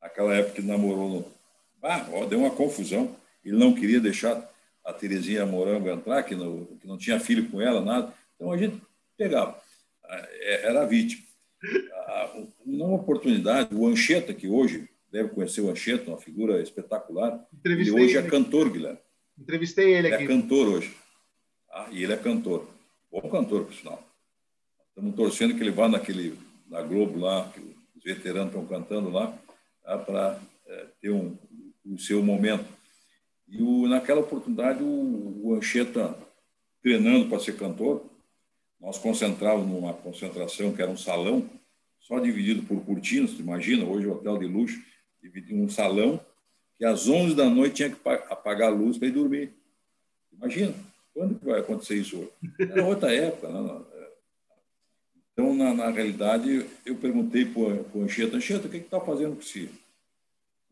Naquela 0.00 0.34
época 0.34 0.60
que 0.60 0.62
namorou 0.62 1.08
no, 1.08 1.38
ah, 1.82 2.04
deu 2.28 2.40
uma 2.40 2.50
confusão. 2.50 3.16
Ele 3.44 3.56
não 3.56 3.74
queria 3.74 4.00
deixar 4.00 4.48
a 4.84 4.92
Terezinha 4.92 5.46
Morango 5.46 5.88
entrar, 5.88 6.22
que 6.22 6.34
não, 6.34 6.64
que 6.80 6.86
não 6.86 6.98
tinha 6.98 7.20
filho 7.20 7.48
com 7.48 7.60
ela, 7.60 7.80
nada. 7.80 8.12
Então 8.34 8.50
a 8.50 8.56
gente 8.56 8.80
pegava. 9.16 9.60
É, 10.04 10.68
era 10.68 10.82
a 10.82 10.86
vítima. 10.86 11.22
Numa 12.64 12.94
oportunidade, 12.94 13.74
o 13.74 13.86
Ancheta, 13.86 14.32
que 14.32 14.48
hoje 14.48 14.88
deve 15.10 15.30
conhecer 15.30 15.60
o 15.60 15.70
Ancheta, 15.70 16.10
uma 16.10 16.18
figura 16.18 16.62
espetacular, 16.62 17.46
ele 17.64 17.90
hoje 17.90 18.16
é 18.16 18.22
cantor, 18.22 18.70
Guilherme. 18.70 18.98
Entrevistei 19.38 19.94
ele, 19.94 20.08
aqui. 20.08 20.24
Ele 20.24 20.32
é 20.32 20.36
cantor 20.36 20.68
hoje. 20.68 20.96
Ah, 21.70 21.88
e 21.90 22.02
ele 22.02 22.12
é 22.12 22.16
cantor. 22.16 22.68
Bom 23.10 23.28
cantor, 23.30 23.64
por 23.64 23.74
sinal. 23.74 24.02
Estamos 24.88 25.14
torcendo 25.14 25.54
que 25.54 25.60
ele 25.60 25.70
vá 25.70 25.88
naquele, 25.88 26.36
na 26.68 26.82
Globo 26.82 27.20
lá, 27.20 27.48
que 27.50 27.60
os 27.96 28.02
veteranos 28.02 28.48
estão 28.48 28.66
cantando 28.66 29.10
lá, 29.10 29.36
tá, 29.84 29.96
para 29.98 30.40
é, 30.66 30.86
ter 31.00 31.10
um, 31.10 31.36
o 31.84 31.98
seu 31.98 32.22
momento. 32.22 32.66
E 33.46 33.62
o, 33.62 33.86
naquela 33.86 34.20
oportunidade, 34.20 34.82
o, 34.82 35.40
o 35.42 35.54
Ancheta, 35.54 36.16
treinando 36.82 37.28
para 37.28 37.38
ser 37.38 37.56
cantor, 37.56 38.04
nós 38.80 38.98
concentrávamos 38.98 39.68
numa 39.68 39.92
concentração 39.92 40.72
que 40.72 40.82
era 40.82 40.90
um 40.90 40.96
salão, 40.96 41.48
só 42.00 42.18
dividido 42.18 42.62
por 42.62 42.84
cortinas, 42.84 43.38
imagina, 43.38 43.84
hoje 43.84 44.06
o 44.06 44.12
hotel 44.12 44.38
de 44.38 44.46
luxo, 44.46 44.82
um 45.50 45.68
salão, 45.68 46.20
que 46.76 46.84
às 46.84 47.08
11 47.08 47.34
da 47.34 47.48
noite 47.48 47.76
tinha 47.76 47.90
que 47.90 47.96
apagar 48.30 48.68
a 48.68 48.74
luz 48.74 48.98
para 48.98 49.08
ir 49.08 49.12
dormir. 49.12 49.52
Imagina, 50.32 50.74
quando 51.12 51.38
que 51.38 51.44
vai 51.44 51.60
acontecer 51.60 51.96
isso 51.96 52.18
hoje? 52.18 52.32
Era 52.58 52.84
outra 52.84 53.12
época. 53.12 53.48
Né? 53.48 53.84
Então, 55.32 55.54
na, 55.54 55.74
na 55.74 55.90
realidade, 55.90 56.66
eu 56.84 56.96
perguntei 56.96 57.44
para 57.44 57.60
o 57.60 58.02
Ancheta, 58.02 58.36
Ancheta, 58.36 58.66
o 58.66 58.70
que 58.70 58.76
está 58.78 59.00
fazendo 59.00 59.34
com 59.34 59.42
esse 59.42 59.70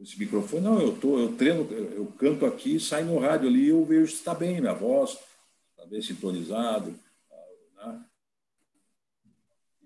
esse 0.00 0.18
microfone. 0.18 0.62
Não, 0.62 0.80
eu, 0.80 0.96
tô, 0.96 1.18
eu 1.18 1.36
treino, 1.36 1.66
eu 1.72 2.06
canto 2.18 2.44
aqui, 2.44 2.78
sai 2.78 3.02
no 3.04 3.18
rádio 3.18 3.48
ali, 3.48 3.68
eu 3.68 3.84
vejo 3.84 4.08
se 4.08 4.14
está 4.14 4.34
bem 4.34 4.60
minha 4.60 4.74
voz, 4.74 5.18
está 5.70 5.86
bem 5.86 6.02
sintonizado. 6.02 6.94
Né? 7.76 8.04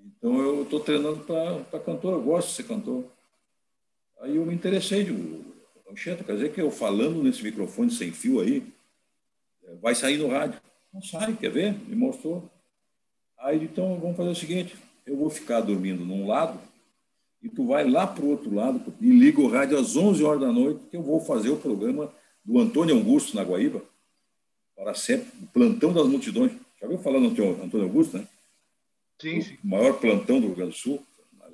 Então 0.04 0.38
eu 0.40 0.62
estou 0.62 0.80
treinando 0.80 1.20
para 1.20 1.80
cantor, 1.80 2.14
eu 2.14 2.22
gosto 2.22 2.48
de 2.48 2.54
ser 2.54 2.64
cantor. 2.64 3.04
Aí 4.20 4.36
eu 4.36 4.44
me 4.44 4.54
interessei 4.54 5.04
de 5.04 5.40
Ancheta, 5.90 6.22
quer 6.22 6.34
dizer 6.34 6.52
que 6.52 6.60
eu 6.60 6.70
falando 6.70 7.22
nesse 7.22 7.42
microfone 7.42 7.90
sem 7.90 8.12
fio 8.12 8.40
aí, 8.40 8.62
é, 9.64 9.74
vai 9.76 9.94
sair 9.94 10.18
no 10.18 10.28
rádio. 10.28 10.60
Não 10.92 11.02
sai, 11.02 11.34
quer 11.34 11.50
ver? 11.50 11.72
Me 11.88 11.96
mostrou. 11.96 12.48
Aí 13.38 13.64
então 13.64 13.98
vamos 13.98 14.16
fazer 14.16 14.30
o 14.30 14.34
seguinte: 14.34 14.76
eu 15.06 15.16
vou 15.16 15.30
ficar 15.30 15.60
dormindo 15.60 16.04
num 16.04 16.26
lado 16.26 16.60
e 17.42 17.48
tu 17.48 17.66
vai 17.66 17.88
lá 17.88 18.06
para 18.06 18.24
o 18.24 18.28
outro 18.28 18.54
lado 18.54 18.82
e 19.00 19.10
liga 19.10 19.40
o 19.40 19.48
rádio 19.48 19.78
às 19.78 19.96
11 19.96 20.22
horas 20.22 20.40
da 20.40 20.52
noite, 20.52 20.80
que 20.90 20.96
eu 20.96 21.02
vou 21.02 21.20
fazer 21.20 21.48
o 21.48 21.56
programa 21.56 22.12
do 22.44 22.58
Antônio 22.58 22.96
Augusto 22.96 23.34
na 23.34 23.42
Guaíba, 23.42 23.82
para 24.76 24.94
sempre, 24.94 25.28
o 25.42 25.46
plantão 25.46 25.92
das 25.92 26.06
multidões. 26.06 26.52
Já 26.80 26.86
ouviu 26.86 26.98
falar 26.98 27.18
do 27.18 27.26
Antônio 27.26 27.86
Augusto, 27.86 28.18
né? 28.18 28.26
Sim, 29.18 29.40
sim. 29.40 29.58
O 29.62 29.68
maior 29.68 29.98
plantão 29.98 30.40
do 30.40 30.46
Rio 30.46 30.56
Grande 30.56 30.72
do 30.72 30.76
Sul, 30.76 31.02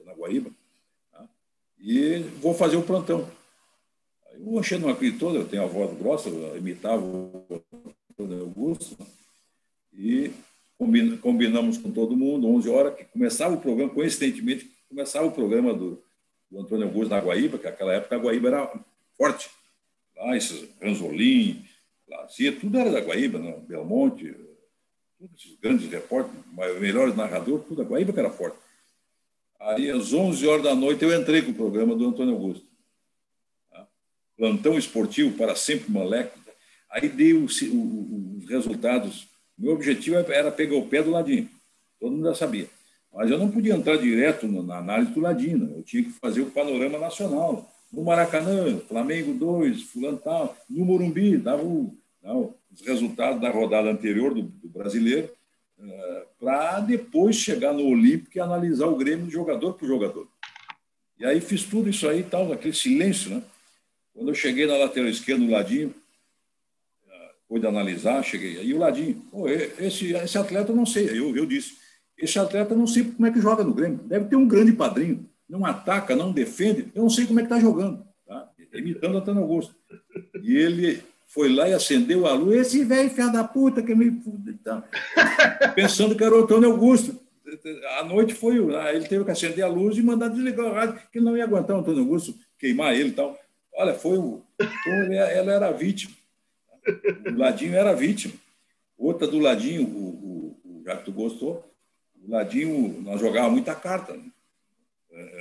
na 0.04 0.12
Guaíba. 0.12 0.50
E 1.78 2.18
vou 2.40 2.54
fazer 2.54 2.76
o 2.76 2.82
plantão. 2.82 3.28
Aí 4.30 4.40
o 4.42 4.58
Anchê 4.58 4.78
não 4.78 4.88
acreditou, 4.88 5.34
eu 5.34 5.46
tenho 5.46 5.62
a 5.62 5.66
voz 5.66 5.96
grossa, 5.98 6.28
eu 6.28 6.56
imitava 6.56 7.02
o 7.02 7.44
Augusto, 8.18 8.96
e 9.92 10.30
combinamos 11.20 11.78
com 11.78 11.90
todo 11.90 12.16
mundo, 12.16 12.48
11 12.48 12.68
horas, 12.68 12.94
que 12.94 13.04
começava 13.04 13.54
o 13.54 13.60
programa, 13.60 13.92
coincidentemente, 13.92 14.70
começava 14.88 15.26
o 15.26 15.32
programa 15.32 15.72
do, 15.72 16.02
do 16.50 16.60
Antônio 16.60 16.86
Augusto 16.86 17.10
na 17.10 17.20
Guaíba, 17.20 17.58
que 17.58 17.64
naquela 17.64 17.94
época 17.94 18.16
a 18.16 18.18
Guaíba 18.18 18.48
era 18.48 18.84
forte. 19.16 19.50
Lá, 20.16 20.36
esses 20.36 20.68
Ranzolim, 20.80 21.64
Lazia, 22.08 22.52
tudo 22.52 22.78
era 22.78 22.90
da 22.90 23.00
Guaíba, 23.00 23.38
né? 23.38 23.58
Belmonte, 23.66 24.34
todos 25.18 25.34
esses 25.40 25.58
grandes 25.58 25.90
repórteres, 25.90 26.40
melhores 26.80 27.16
narradores, 27.16 27.66
tudo 27.66 27.82
da 27.82 27.88
Guaíba 27.88 28.12
que 28.12 28.20
era 28.20 28.30
forte. 28.30 28.58
Aí, 29.60 29.90
às 29.90 30.12
11 30.12 30.46
horas 30.46 30.62
da 30.62 30.74
noite, 30.74 31.04
eu 31.04 31.18
entrei 31.18 31.42
com 31.42 31.50
o 31.50 31.54
programa 31.54 31.94
do 31.94 32.08
Antônio 32.08 32.34
Augusto. 32.34 32.66
Tá? 33.70 33.86
Plantão 34.36 34.78
esportivo 34.78 35.36
para 35.36 35.54
sempre 35.56 35.90
moleque. 35.90 36.38
Aí 36.90 37.08
dei 37.08 37.34
os, 37.34 37.60
os 37.62 38.48
resultados. 38.48 39.28
Meu 39.58 39.72
objetivo 39.72 40.16
era 40.16 40.50
pegar 40.50 40.76
o 40.76 40.86
pé 40.86 41.02
do 41.02 41.10
ladinho. 41.10 41.48
Todo 41.98 42.12
mundo 42.12 42.28
já 42.28 42.34
sabia. 42.34 42.68
Mas 43.16 43.30
eu 43.30 43.38
não 43.38 43.50
podia 43.50 43.74
entrar 43.74 43.96
direto 43.96 44.46
na 44.46 44.76
análise 44.76 45.10
do 45.12 45.20
Ladino, 45.20 45.74
eu 45.74 45.82
tinha 45.82 46.02
que 46.02 46.10
fazer 46.10 46.42
o 46.42 46.50
panorama 46.50 46.98
nacional. 46.98 47.72
No 47.90 48.04
Maracanã, 48.04 48.78
Flamengo 48.80 49.32
2, 49.32 49.84
fulano 49.84 50.18
tal. 50.18 50.54
No 50.68 50.84
Morumbi, 50.84 51.38
dava 51.38 51.62
o, 51.62 51.96
não, 52.22 52.54
os 52.70 52.82
resultados 52.82 53.40
da 53.40 53.50
rodada 53.50 53.90
anterior 53.90 54.34
do, 54.34 54.42
do 54.42 54.68
brasileiro, 54.68 55.30
para 56.38 56.80
depois 56.80 57.36
chegar 57.36 57.72
no 57.72 57.86
Olímpico 57.86 58.36
e 58.36 58.40
analisar 58.40 58.86
o 58.86 58.96
Grêmio 58.96 59.26
de 59.26 59.32
jogador 59.32 59.74
por 59.74 59.86
jogador. 59.86 60.28
E 61.18 61.24
aí 61.24 61.40
fiz 61.40 61.64
tudo 61.64 61.88
isso 61.88 62.08
aí, 62.08 62.22
tal, 62.22 62.48
naquele 62.48 62.74
silêncio, 62.74 63.30
né? 63.30 63.42
Quando 64.14 64.28
eu 64.28 64.34
cheguei 64.34 64.66
na 64.66 64.76
lateral 64.76 65.08
esquerda, 65.08 65.44
no 65.44 65.50
ladinho, 65.50 65.94
pude 67.48 67.66
analisar, 67.66 68.22
cheguei. 68.22 68.58
Aí 68.58 68.74
o 68.74 68.78
ladinho, 68.78 69.22
esse, 69.78 70.12
esse 70.12 70.38
atleta 70.38 70.72
eu 70.72 70.76
não 70.76 70.86
sei. 70.86 71.08
Eu, 71.10 71.36
eu 71.36 71.46
disse, 71.46 71.76
esse 72.18 72.38
atleta 72.38 72.74
eu 72.74 72.78
não 72.78 72.86
sei 72.86 73.04
como 73.04 73.26
é 73.26 73.30
que 73.30 73.40
joga 73.40 73.62
no 73.62 73.74
Grêmio. 73.74 73.98
Deve 74.04 74.26
ter 74.26 74.36
um 74.36 74.48
grande 74.48 74.72
padrinho. 74.72 75.28
Não 75.48 75.64
ataca, 75.64 76.16
não 76.16 76.32
defende. 76.32 76.90
Eu 76.94 77.02
não 77.02 77.10
sei 77.10 77.26
como 77.26 77.38
é 77.38 77.42
que 77.42 77.52
está 77.52 77.60
jogando. 77.60 78.04
Tá? 78.26 78.50
Imitando 78.72 79.18
Antônio 79.18 79.42
Augusto. 79.42 79.74
E 80.42 80.56
ele 80.56 81.02
foi 81.26 81.54
lá 81.54 81.68
e 81.68 81.74
acendeu 81.74 82.26
a 82.26 82.32
luz. 82.32 82.56
Esse 82.56 82.84
velho 82.84 83.10
filho 83.10 83.32
da 83.32 83.44
puta 83.44 83.82
que 83.82 83.94
me. 83.94 84.20
Tá. 84.66 84.82
Pensando 85.76 86.16
que 86.16 86.24
era 86.24 86.34
o 86.34 86.42
Antônio 86.42 86.72
Augusto. 86.72 87.16
A 88.00 88.02
noite 88.02 88.34
foi. 88.34 88.56
Ele 88.56 89.06
teve 89.06 89.24
que 89.24 89.30
acender 89.30 89.64
a 89.64 89.68
luz 89.68 89.96
e 89.96 90.02
mandar 90.02 90.26
desligar 90.26 90.66
o 90.66 90.72
rádio, 90.72 91.00
que 91.12 91.18
ele 91.18 91.24
não 91.24 91.36
ia 91.36 91.44
aguentar 91.44 91.76
o 91.76 91.78
Antônio 91.78 92.00
Augusto 92.00 92.36
queimar 92.58 92.92
ele 92.96 93.10
e 93.10 93.12
tal. 93.12 93.38
Olha, 93.72 93.94
foi 93.94 94.18
o. 94.18 94.42
Então, 94.60 95.12
ela 95.12 95.52
era 95.52 95.70
vítima. 95.70 96.12
O 97.32 97.38
Ladinho 97.38 97.76
era 97.76 97.94
vítima. 97.94 98.34
Outra 98.98 99.28
do 99.28 99.38
Ladinho, 99.38 99.86
o, 99.86 100.58
o, 100.64 100.80
o 100.80 100.82
já 100.84 100.96
que 100.96 101.04
tu 101.04 101.12
gostou, 101.12 101.64
o 102.20 102.28
Ladinho, 102.28 103.00
nós 103.02 103.20
jogávamos 103.20 103.52
muita 103.52 103.74
carta. 103.74 104.14
Né? 104.14 104.30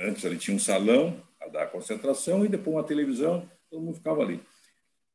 Antes 0.02 0.22
ele 0.24 0.36
tinha 0.36 0.56
um 0.56 0.60
salão 0.60 1.20
a 1.40 1.48
dar 1.48 1.66
concentração 1.66 2.44
e 2.44 2.48
depois 2.48 2.76
uma 2.76 2.84
televisão, 2.84 3.50
todo 3.68 3.82
mundo 3.82 3.96
ficava 3.96 4.22
ali. 4.22 4.40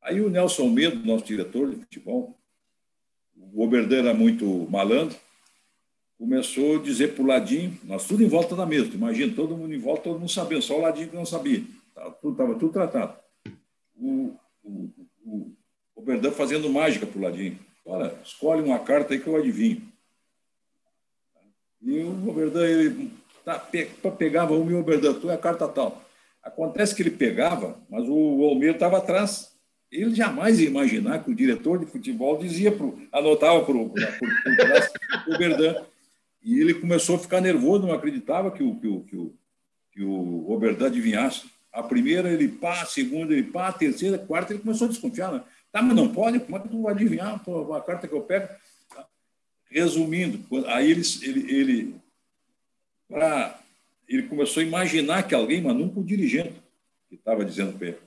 Aí 0.02 0.20
o 0.20 0.28
Nelson 0.28 0.68
Medo, 0.68 1.06
nosso 1.06 1.24
diretor 1.24 1.70
de 1.70 1.76
futebol, 1.76 2.36
o 3.52 3.62
Oberdan 3.62 3.98
era 3.98 4.14
muito 4.14 4.46
malandro, 4.70 5.16
começou 6.18 6.76
a 6.76 6.82
dizer 6.82 7.14
para 7.14 7.22
o 7.22 7.26
Ladinho, 7.26 7.78
nós 7.84 8.06
tudo 8.06 8.22
em 8.22 8.28
volta 8.28 8.56
da 8.56 8.64
mesa, 8.64 8.94
imagina, 8.94 9.34
todo 9.34 9.56
mundo 9.56 9.74
em 9.74 9.78
volta, 9.78 10.04
todo 10.04 10.18
mundo 10.18 10.30
sabendo, 10.30 10.62
só 10.62 10.78
o 10.78 10.80
Ladinho 10.80 11.08
que 11.08 11.16
não 11.16 11.26
sabia. 11.26 11.62
Estava 11.88 12.10
tudo, 12.12 12.36
tava 12.36 12.54
tudo 12.54 12.72
tratado. 12.72 13.16
O, 13.94 14.34
o, 14.62 14.90
o, 15.24 15.52
o 15.94 16.02
Berdan 16.02 16.30
fazendo 16.30 16.70
mágica 16.70 17.06
para 17.06 17.18
o 17.18 17.22
Ladinho. 17.22 17.58
Olha, 17.84 18.14
escolhe 18.24 18.62
uma 18.62 18.78
carta 18.78 19.12
aí 19.12 19.20
que 19.20 19.26
eu 19.26 19.36
adivinho. 19.36 19.82
E 21.82 21.98
o 21.98 22.30
Oberdan, 22.30 22.64
ele 22.64 23.12
tá, 23.44 23.58
pe, 23.58 23.86
pegava 24.16 24.54
o 24.54 24.64
meu 24.64 24.78
Oberdan, 24.78 25.14
tu 25.14 25.28
é 25.28 25.34
a 25.34 25.38
carta 25.38 25.68
tal. 25.68 26.02
Acontece 26.42 26.94
que 26.94 27.02
ele 27.02 27.10
pegava, 27.10 27.76
mas 27.90 28.08
o 28.08 28.44
Almeida 28.44 28.74
estava 28.74 28.98
atrás. 28.98 29.51
Ele 29.92 30.14
jamais 30.14 30.58
ia 30.58 30.68
imaginar 30.68 31.22
que 31.22 31.30
o 31.30 31.34
diretor 31.34 31.78
de 31.78 31.84
futebol 31.84 32.38
dizia 32.38 32.72
pro, 32.72 32.98
anotava 33.12 33.62
para 33.62 33.76
o 33.76 33.92
Oberdan. 35.28 35.84
E 36.42 36.58
ele 36.58 36.72
começou 36.72 37.16
a 37.16 37.18
ficar 37.18 37.42
nervoso, 37.42 37.86
não 37.86 37.94
acreditava 37.94 38.50
que 38.50 38.62
o, 38.62 38.74
que 38.76 38.88
o, 38.88 39.00
que 39.02 39.16
o, 39.16 39.34
que 39.92 40.02
o 40.02 40.50
Oberdan 40.50 40.86
adivinhasse. 40.86 41.44
A 41.70 41.82
primeira 41.82 42.30
ele 42.30 42.48
pá, 42.48 42.80
a 42.80 42.86
segunda 42.86 43.34
ele 43.34 43.44
pá, 43.44 43.68
a 43.68 43.72
terceira, 43.72 44.16
a 44.16 44.18
quarta 44.18 44.54
ele 44.54 44.62
começou 44.62 44.86
a 44.86 44.90
desconfiar. 44.90 45.30
Né? 45.30 45.44
Tá, 45.70 45.82
mas 45.82 45.94
não 45.94 46.08
pode? 46.08 46.40
Como 46.40 46.56
é 46.56 46.60
que 46.60 46.68
tu 46.68 46.82
vai 46.82 46.94
adivinhar 46.94 47.34
a 47.34 47.80
carta 47.82 48.08
que 48.08 48.14
eu 48.14 48.22
pego? 48.22 48.48
Resumindo, 49.70 50.38
aí 50.66 50.90
ele, 50.90 51.02
ele, 51.22 51.54
ele, 51.54 51.94
pra, 53.08 53.58
ele 54.08 54.22
começou 54.24 54.62
a 54.62 54.66
imaginar 54.66 55.22
que 55.22 55.34
alguém, 55.34 55.62
mas 55.62 55.74
nunca 55.74 56.00
o 56.00 56.04
dirigente, 56.04 56.54
que 57.08 57.14
estava 57.14 57.44
dizendo 57.44 57.78
para 57.78 57.88
ele. 57.88 57.98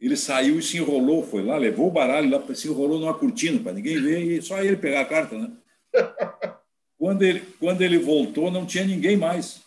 Ele 0.00 0.16
saiu 0.16 0.58
e 0.58 0.62
se 0.62 0.76
enrolou, 0.76 1.22
foi 1.24 1.42
lá, 1.42 1.56
levou 1.56 1.88
o 1.88 1.90
baralho 1.90 2.30
lá, 2.30 2.54
se 2.54 2.68
enrolou 2.68 2.98
numa 3.00 3.14
cortina 3.14 3.58
para 3.60 3.72
ninguém 3.72 4.00
ver 4.00 4.20
e 4.20 4.42
só 4.42 4.62
ele 4.62 4.76
pegar 4.76 5.00
a 5.00 5.06
carta, 5.06 5.38
né? 5.38 5.50
Quando 6.98 7.22
ele, 7.22 7.40
quando 7.60 7.82
ele 7.82 7.98
voltou, 7.98 8.50
não 8.50 8.64
tinha 8.64 8.84
ninguém 8.84 9.16
mais. 9.18 9.60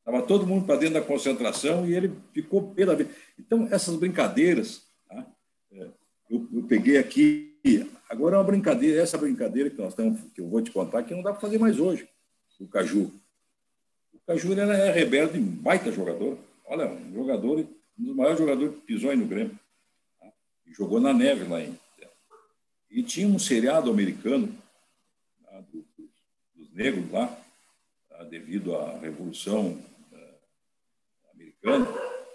Estava 0.00 0.22
todo 0.22 0.46
mundo 0.46 0.66
para 0.66 0.76
dentro 0.76 0.94
da 0.94 1.00
concentração 1.00 1.86
e 1.88 1.94
ele 1.94 2.12
ficou 2.32 2.74
pela 2.74 2.94
vida. 2.94 3.10
Então, 3.38 3.66
essas 3.70 3.96
brincadeiras, 3.96 4.82
tá? 5.08 5.26
é, 5.72 5.88
eu, 6.30 6.46
eu, 6.52 6.62
peguei 6.64 6.98
aqui. 6.98 7.56
Agora 8.08 8.36
é 8.36 8.38
uma 8.38 8.44
brincadeira, 8.44 9.00
essa 9.00 9.18
brincadeira 9.18 9.70
que 9.70 9.78
nós 9.78 9.92
estamos, 9.92 10.20
que 10.34 10.40
eu 10.40 10.48
vou 10.48 10.62
te 10.62 10.70
contar, 10.70 11.02
que 11.02 11.14
não 11.14 11.22
dá 11.22 11.32
para 11.32 11.40
fazer 11.40 11.58
mais 11.58 11.78
hoje, 11.78 12.08
o 12.60 12.66
Caju. 12.66 13.12
O 14.12 14.18
Caju 14.26 14.52
era 14.52 14.76
é 14.76 14.92
rebelde, 14.92 15.38
baita 15.38 15.92
jogador. 15.92 16.38
Olha, 16.66 16.86
um 16.86 17.14
jogador, 17.14 17.66
um 17.98 18.04
dos 18.04 18.16
maiores 18.16 18.38
jogadores 18.38 18.74
que 18.74 18.80
pisou 18.82 19.10
aí 19.10 19.16
no 19.16 19.26
Grêmio. 19.26 19.58
Tá? 20.20 20.32
Jogou 20.66 21.00
na 21.00 21.12
neve 21.12 21.44
lá 21.44 21.60
em. 21.60 21.78
E 22.90 23.02
tinha 23.02 23.26
um 23.26 23.38
seriado 23.38 23.90
americano 23.90 24.52
tá? 25.44 25.60
dos, 25.72 25.84
dos 26.54 26.72
negros 26.72 27.10
lá, 27.10 27.26
tá? 28.08 28.24
devido 28.24 28.74
à 28.76 28.98
Revolução 28.98 29.78
americano, 31.34 31.86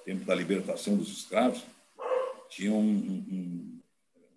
tempo 0.06 0.26
da 0.26 0.36
libertação 0.36 0.96
dos 0.96 1.10
escravos, 1.10 1.64
tinha 2.50 2.72
um, 2.72 2.80
um, 2.80 3.80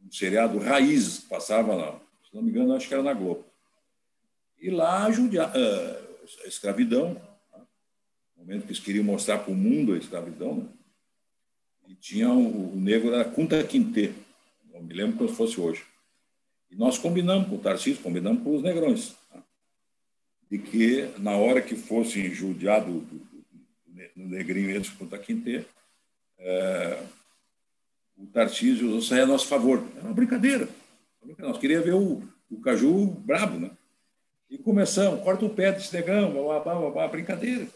um 0.04 0.12
seriado 0.12 0.58
Raiz, 0.58 1.18
que 1.18 1.28
passava 1.28 1.74
lá, 1.74 2.00
se 2.28 2.34
não 2.34 2.42
me 2.42 2.50
engano, 2.50 2.74
acho 2.74 2.88
que 2.88 2.94
era 2.94 3.02
na 3.02 3.12
Globo. 3.12 3.44
E 4.58 4.70
lá 4.70 5.10
judia, 5.10 5.48
uh, 5.48 6.44
a 6.44 6.48
escravidão, 6.48 7.14
né? 7.14 7.66
no 8.36 8.44
momento 8.44 8.62
que 8.62 8.68
eles 8.68 8.82
queriam 8.82 9.04
mostrar 9.04 9.38
para 9.38 9.52
o 9.52 9.56
mundo 9.56 9.92
a 9.92 9.98
escravidão, 9.98 10.56
né? 10.56 10.68
E 11.88 11.94
tinha 11.94 12.28
o, 12.30 12.74
o 12.74 12.76
negro 12.76 13.14
era 13.14 13.24
Kunta 13.24 13.62
Quinte, 13.64 14.12
não 14.72 14.82
me 14.82 14.94
lembro 14.94 15.16
como 15.16 15.28
se 15.28 15.36
fosse 15.36 15.60
hoje. 15.60 15.84
E 16.70 16.76
nós 16.76 16.98
combinamos 16.98 17.48
com 17.48 17.56
o 17.56 17.60
Tarcísio, 17.60 18.02
combinamos 18.02 18.42
com 18.42 18.56
os 18.56 18.62
negrões, 18.62 19.14
né? 19.32 19.42
de 20.50 20.58
que 20.58 21.08
na 21.18 21.36
hora 21.36 21.62
que 21.62 21.76
fossem 21.76 22.30
judiados 22.30 22.92
do, 22.92 23.26
no 24.16 24.28
Negrinho 24.28 24.70
eles 24.70 24.88
com 24.88 25.04
o 25.04 25.08
Taquinte, 25.08 25.64
é, 26.38 27.02
o 28.16 28.26
Tarcísio 28.26 29.00
saia 29.02 29.24
a 29.24 29.26
nosso 29.26 29.46
favor. 29.46 29.84
Era 29.94 30.06
uma 30.06 30.14
brincadeira. 30.14 30.68
Nós 31.38 31.58
queríamos 31.58 31.86
ver 31.86 31.94
o, 31.94 32.22
o 32.50 32.60
Caju 32.60 33.06
brabo, 33.06 33.58
né? 33.58 33.70
E 34.48 34.56
começamos, 34.56 35.22
corta 35.22 35.44
o 35.44 35.50
pé 35.50 35.72
desse 35.72 35.92
negão, 35.92 36.32
blá, 36.32 36.60
blá, 36.60 36.90
blá, 36.90 37.08
brincadeira. 37.08 37.66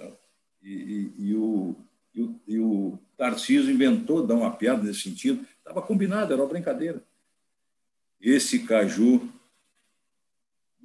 E, 0.62 0.70
e, 1.18 1.24
e, 1.26 1.34
o, 1.34 1.74
e, 2.14 2.22
o, 2.22 2.40
e 2.46 2.58
o 2.58 2.98
Tarcísio 3.16 3.70
inventou 3.70 4.26
dar 4.26 4.34
uma 4.34 4.50
piada 4.50 4.82
nesse 4.82 5.00
sentido. 5.00 5.44
Estava 5.58 5.82
combinado, 5.82 6.32
era 6.32 6.42
uma 6.42 6.48
brincadeira. 6.48 7.02
Esse 8.20 8.60
Caju 8.60 9.28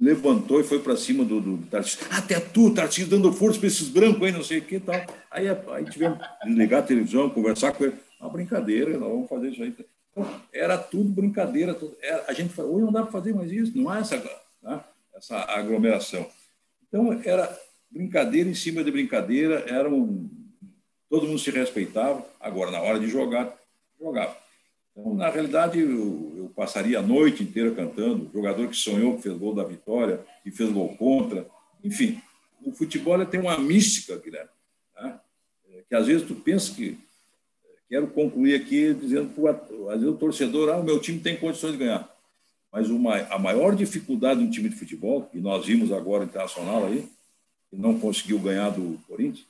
levantou 0.00 0.60
e 0.60 0.64
foi 0.64 0.78
para 0.80 0.96
cima 0.96 1.24
do, 1.24 1.40
do, 1.40 1.66
Tarcísio. 1.66 2.06
Até 2.10 2.38
tu, 2.38 2.72
Tarcísio, 2.74 3.10
dando 3.10 3.32
força 3.32 3.58
para 3.58 3.68
esses 3.68 3.88
brancos 3.88 4.22
aí, 4.22 4.32
não 4.32 4.42
sei 4.42 4.58
o 4.58 4.62
que 4.62 4.78
tal. 4.78 4.94
Aí, 5.30 5.48
aí 5.48 5.84
tivemos 5.90 6.18
que 6.18 6.48
ligar 6.48 6.80
a 6.80 6.86
televisão, 6.86 7.30
conversar 7.30 7.72
com 7.72 7.84
ele. 7.84 7.96
Uma 8.20 8.30
brincadeira, 8.30 8.96
nós 8.98 9.10
vamos 9.10 9.28
fazer 9.28 9.50
isso 9.50 9.62
aí. 9.62 9.74
Então, 10.10 10.40
era 10.52 10.78
tudo 10.78 11.10
brincadeira. 11.10 11.74
Tudo, 11.74 11.96
era, 12.00 12.24
a 12.28 12.32
gente 12.32 12.52
falou, 12.54 12.76
hoje 12.76 12.84
não 12.84 12.92
dá 12.92 13.02
para 13.02 13.12
fazer 13.12 13.34
mais 13.34 13.50
isso, 13.50 13.76
não 13.76 13.90
há 13.90 13.98
essa, 13.98 14.16
né, 14.62 14.80
essa 15.14 15.36
aglomeração. 15.50 16.26
Então, 16.88 17.20
era 17.24 17.58
brincadeira 17.90 18.48
em 18.48 18.54
cima 18.54 18.84
de 18.84 18.90
brincadeira, 18.90 19.64
era 19.68 19.88
um, 19.88 20.28
todo 21.08 21.26
mundo 21.26 21.38
se 21.38 21.50
respeitava. 21.50 22.26
Agora, 22.40 22.70
na 22.70 22.80
hora 22.80 22.98
de 22.98 23.08
jogar, 23.08 23.56
jogava. 24.00 24.36
Então, 24.96 25.14
na 25.14 25.28
realidade, 25.28 25.78
eu, 25.78 26.34
eu, 26.36 26.52
passaria 26.54 26.98
a 26.98 27.02
noite 27.02 27.42
inteira 27.42 27.70
cantando. 27.72 28.26
O 28.26 28.32
jogador 28.32 28.68
que 28.68 28.76
sonhou 28.76 29.16
que 29.16 29.22
fez 29.22 29.36
gol 29.36 29.54
da 29.54 29.64
vitória, 29.64 30.24
que 30.42 30.50
fez 30.50 30.70
gol 30.70 30.96
contra. 30.96 31.46
Enfim, 31.84 32.20
o 32.64 32.72
futebol 32.72 33.24
tem 33.26 33.40
uma 33.40 33.58
mística, 33.58 34.16
Guilherme, 34.16 34.50
né? 34.94 35.20
que 35.88 35.94
às 35.94 36.06
vezes 36.06 36.26
tu 36.26 36.34
pensa 36.34 36.74
que. 36.74 36.98
Quero 37.88 38.08
concluir 38.08 38.54
aqui 38.54 38.92
dizendo 38.94 39.32
que, 39.32 39.40
o 39.40 40.14
torcedor, 40.14 40.70
ah, 40.70 40.78
o 40.78 40.82
meu 40.82 40.98
time 40.98 41.20
tem 41.20 41.36
condições 41.36 41.72
de 41.72 41.78
ganhar. 41.78 42.12
Mas 42.72 42.90
uma, 42.90 43.16
a 43.16 43.38
maior 43.38 43.76
dificuldade 43.76 44.40
de 44.40 44.46
um 44.46 44.50
time 44.50 44.68
de 44.68 44.74
futebol, 44.74 45.30
e 45.32 45.38
nós 45.38 45.66
vimos 45.66 45.92
agora 45.92 46.24
Internacional 46.24 46.86
aí, 46.86 47.08
que 47.70 47.76
não 47.76 47.96
conseguiu 48.00 48.40
ganhar 48.40 48.70
do 48.70 48.98
Corinthians, 49.06 49.46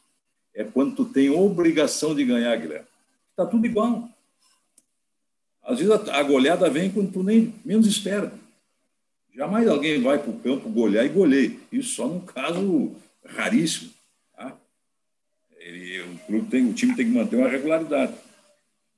é 0.57 0.64
quando 0.64 0.96
tu 0.96 1.04
tem 1.04 1.28
obrigação 1.28 2.14
de 2.14 2.24
ganhar, 2.24 2.57
Guilherme. 2.57 2.86
Está 3.30 3.44
tudo 3.44 3.66
igual. 3.66 4.09
Às 5.62 5.78
vezes 5.78 5.92
a, 5.92 6.22
goleada 6.22 6.70
vem 6.70 6.90
quando 6.90 7.12
tu 7.12 7.22
nem 7.22 7.54
menos 7.62 7.86
espera. 7.86 8.32
Jamais 9.34 9.68
alguém 9.68 10.00
vai 10.00 10.18
para 10.18 10.30
o 10.30 10.40
campo 10.40 10.70
golear 10.70 11.04
e 11.04 11.11
goleia. 11.11 11.54
Isso 11.70 11.96
só 11.96 12.09
num 12.09 12.20
caso 12.20 12.96
raríssimo. 13.22 13.90
Tá? 14.34 14.57
Ele, 15.59 16.00
o, 16.00 16.18
clube 16.20 16.48
tem, 16.48 16.64
o 16.64 16.72
time 16.72 16.96
tem 16.96 17.04
que 17.04 17.12
manter 17.12 17.36
uma 17.36 17.48
regularidade. 17.48 18.14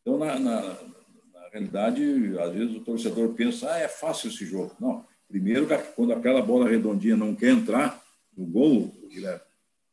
Então, 0.00 0.16
na, 0.16 0.38
na, 0.38 0.60
na, 0.62 1.48
realidade, 1.50 2.02
às 2.38 2.52
vezes 2.52 2.76
o 2.76 2.80
torcedor 2.80 3.30
pensa, 3.30 3.72
ah, 3.72 3.78
é 3.78 3.88
fácil 3.88 4.30
esse 4.30 4.46
jogo. 4.46 4.76
Não. 4.78 5.04
Primeiro, 5.26 5.66
quando 5.96 6.12
aquela 6.12 6.40
bola 6.40 6.68
redondinha 6.68 7.16
não 7.16 7.34
quer 7.34 7.50
entrar 7.50 8.00
no 8.36 8.46
gol, 8.46 8.94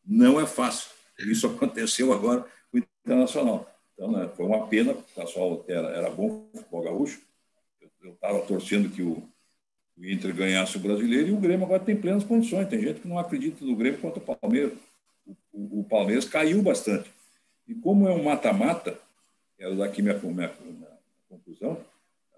não 0.06 0.40
é 0.40 0.46
fácil. 0.46 0.95
Isso 1.20 1.48
aconteceu 1.48 2.12
agora 2.12 2.46
com 2.72 2.78
o 2.78 2.82
Internacional. 3.06 3.70
Então, 3.94 4.12
né, 4.12 4.30
foi 4.36 4.46
uma 4.46 4.68
pena, 4.68 4.92
o 4.92 5.04
pessoal 5.04 5.64
era, 5.68 5.88
era 5.90 6.10
bom 6.10 6.48
futebol 6.54 6.84
gaúcho. 6.84 7.22
Eu 8.04 8.12
estava 8.12 8.40
torcendo 8.42 8.90
que 8.90 9.02
o, 9.02 9.24
o 9.98 10.06
Inter 10.06 10.36
ganhasse 10.36 10.78
o 10.78 10.80
brasileiro 10.80 11.30
e 11.30 11.32
o 11.32 11.40
Grêmio 11.40 11.66
agora 11.66 11.84
tem 11.84 11.96
plenas 11.96 12.24
condições. 12.24 12.68
Tem 12.68 12.82
gente 12.82 13.00
que 13.00 13.08
não 13.08 13.18
acredita 13.18 13.64
no 13.64 13.76
Grêmio 13.76 14.00
contra 14.00 14.20
o 14.20 14.38
Palmeiras. 14.38 14.74
O, 15.26 15.36
o, 15.54 15.80
o 15.80 15.84
Palmeiras 15.86 16.26
caiu 16.26 16.62
bastante. 16.62 17.10
E 17.68 17.74
como 17.74 18.08
é 18.08 18.12
um 18.12 18.24
mata-mata, 18.24 19.00
quero 19.58 19.76
dar 19.76 19.86
aqui 19.86 20.02
minha, 20.02 20.16
minha, 20.16 20.34
minha 20.34 20.90
conclusão, 21.30 21.80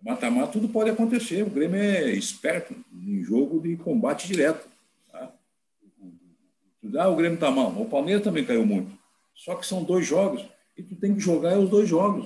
mata-mata 0.01 0.53
tudo 0.53 0.69
pode 0.69 0.89
acontecer. 0.89 1.43
O 1.43 1.49
Grêmio 1.49 1.81
é 1.81 2.11
esperto 2.11 2.75
em 2.93 3.23
jogo 3.23 3.59
de 3.59 3.75
combate 3.77 4.27
direto. 4.27 4.67
Ah, 6.95 7.07
o 7.07 7.15
Grêmio 7.15 7.35
está 7.35 7.49
mal. 7.49 7.69
O 7.69 7.89
Palmeiras 7.89 8.23
também 8.23 8.45
caiu 8.45 8.65
muito. 8.65 8.91
Só 9.33 9.55
que 9.55 9.65
são 9.65 9.83
dois 9.83 10.05
jogos. 10.05 10.45
E 10.77 10.83
tu 10.83 10.95
tem 10.95 11.13
que 11.13 11.19
jogar 11.19 11.57
os 11.57 11.69
dois 11.69 11.87
jogos. 11.87 12.25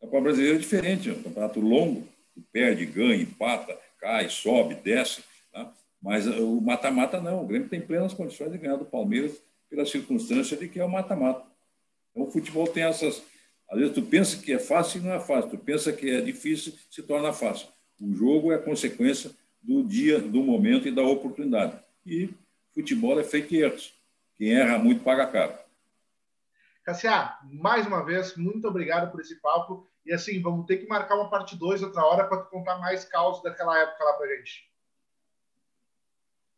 O 0.00 0.06
Campeonato 0.06 0.24
Brasileiro 0.24 0.56
é 0.56 0.60
diferente. 0.60 1.08
É 1.08 1.12
um 1.12 1.22
campeonato 1.22 1.60
longo. 1.60 2.06
Tu 2.34 2.42
perde, 2.52 2.84
ganha, 2.86 3.22
empata, 3.22 3.78
cai, 3.98 4.28
sobe, 4.28 4.74
desce. 4.76 5.22
Tá? 5.52 5.72
Mas 6.02 6.26
o 6.26 6.60
mata-mata 6.60 7.20
não. 7.20 7.42
O 7.42 7.46
Grêmio 7.46 7.68
tem 7.68 7.80
plenas 7.80 8.12
condições 8.12 8.52
de 8.52 8.58
ganhar 8.58 8.76
do 8.76 8.84
Palmeiras 8.84 9.40
pela 9.70 9.86
circunstância 9.86 10.56
de 10.56 10.68
que 10.68 10.78
é 10.78 10.84
o 10.84 10.90
mata-mata. 10.90 11.44
Então, 12.10 12.26
o 12.26 12.30
futebol 12.30 12.66
tem 12.66 12.84
essas. 12.84 13.22
Às 13.70 13.78
vezes 13.78 13.94
tu 13.94 14.02
pensa 14.02 14.36
que 14.36 14.52
é 14.52 14.58
fácil 14.58 15.00
e 15.00 15.04
não 15.04 15.14
é 15.14 15.20
fácil. 15.20 15.50
Tu 15.50 15.58
pensa 15.58 15.92
que 15.92 16.10
é 16.10 16.20
difícil, 16.20 16.74
se 16.90 17.02
torna 17.02 17.32
fácil. 17.32 17.68
O 18.00 18.12
jogo 18.14 18.52
é 18.52 18.58
consequência 18.58 19.30
do 19.62 19.82
dia, 19.82 20.20
do 20.20 20.42
momento 20.42 20.86
e 20.86 20.94
da 20.94 21.02
oportunidade. 21.02 21.78
E 22.04 22.28
futebol 22.74 23.18
é 23.20 23.24
erros. 23.56 23.94
Quem 24.36 24.52
erra 24.54 24.78
muito 24.78 25.04
paga 25.04 25.26
caro. 25.26 25.54
Cassia, 26.82 27.38
mais 27.44 27.86
uma 27.86 28.04
vez, 28.04 28.36
muito 28.36 28.68
obrigado 28.68 29.10
por 29.10 29.20
esse 29.20 29.36
papo. 29.36 29.88
E 30.04 30.12
assim, 30.12 30.42
vamos 30.42 30.66
ter 30.66 30.78
que 30.78 30.86
marcar 30.86 31.14
uma 31.14 31.30
parte 31.30 31.56
2 31.56 31.82
outra 31.82 32.04
hora 32.04 32.24
para 32.24 32.42
contar 32.42 32.78
mais 32.78 33.04
causos 33.04 33.42
daquela 33.42 33.78
época 33.78 34.04
lá 34.04 34.12
para 34.14 34.36
gente. 34.36 34.70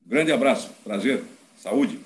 Grande 0.04 0.32
abraço, 0.32 0.72
prazer, 0.82 1.24
saúde. 1.56 2.00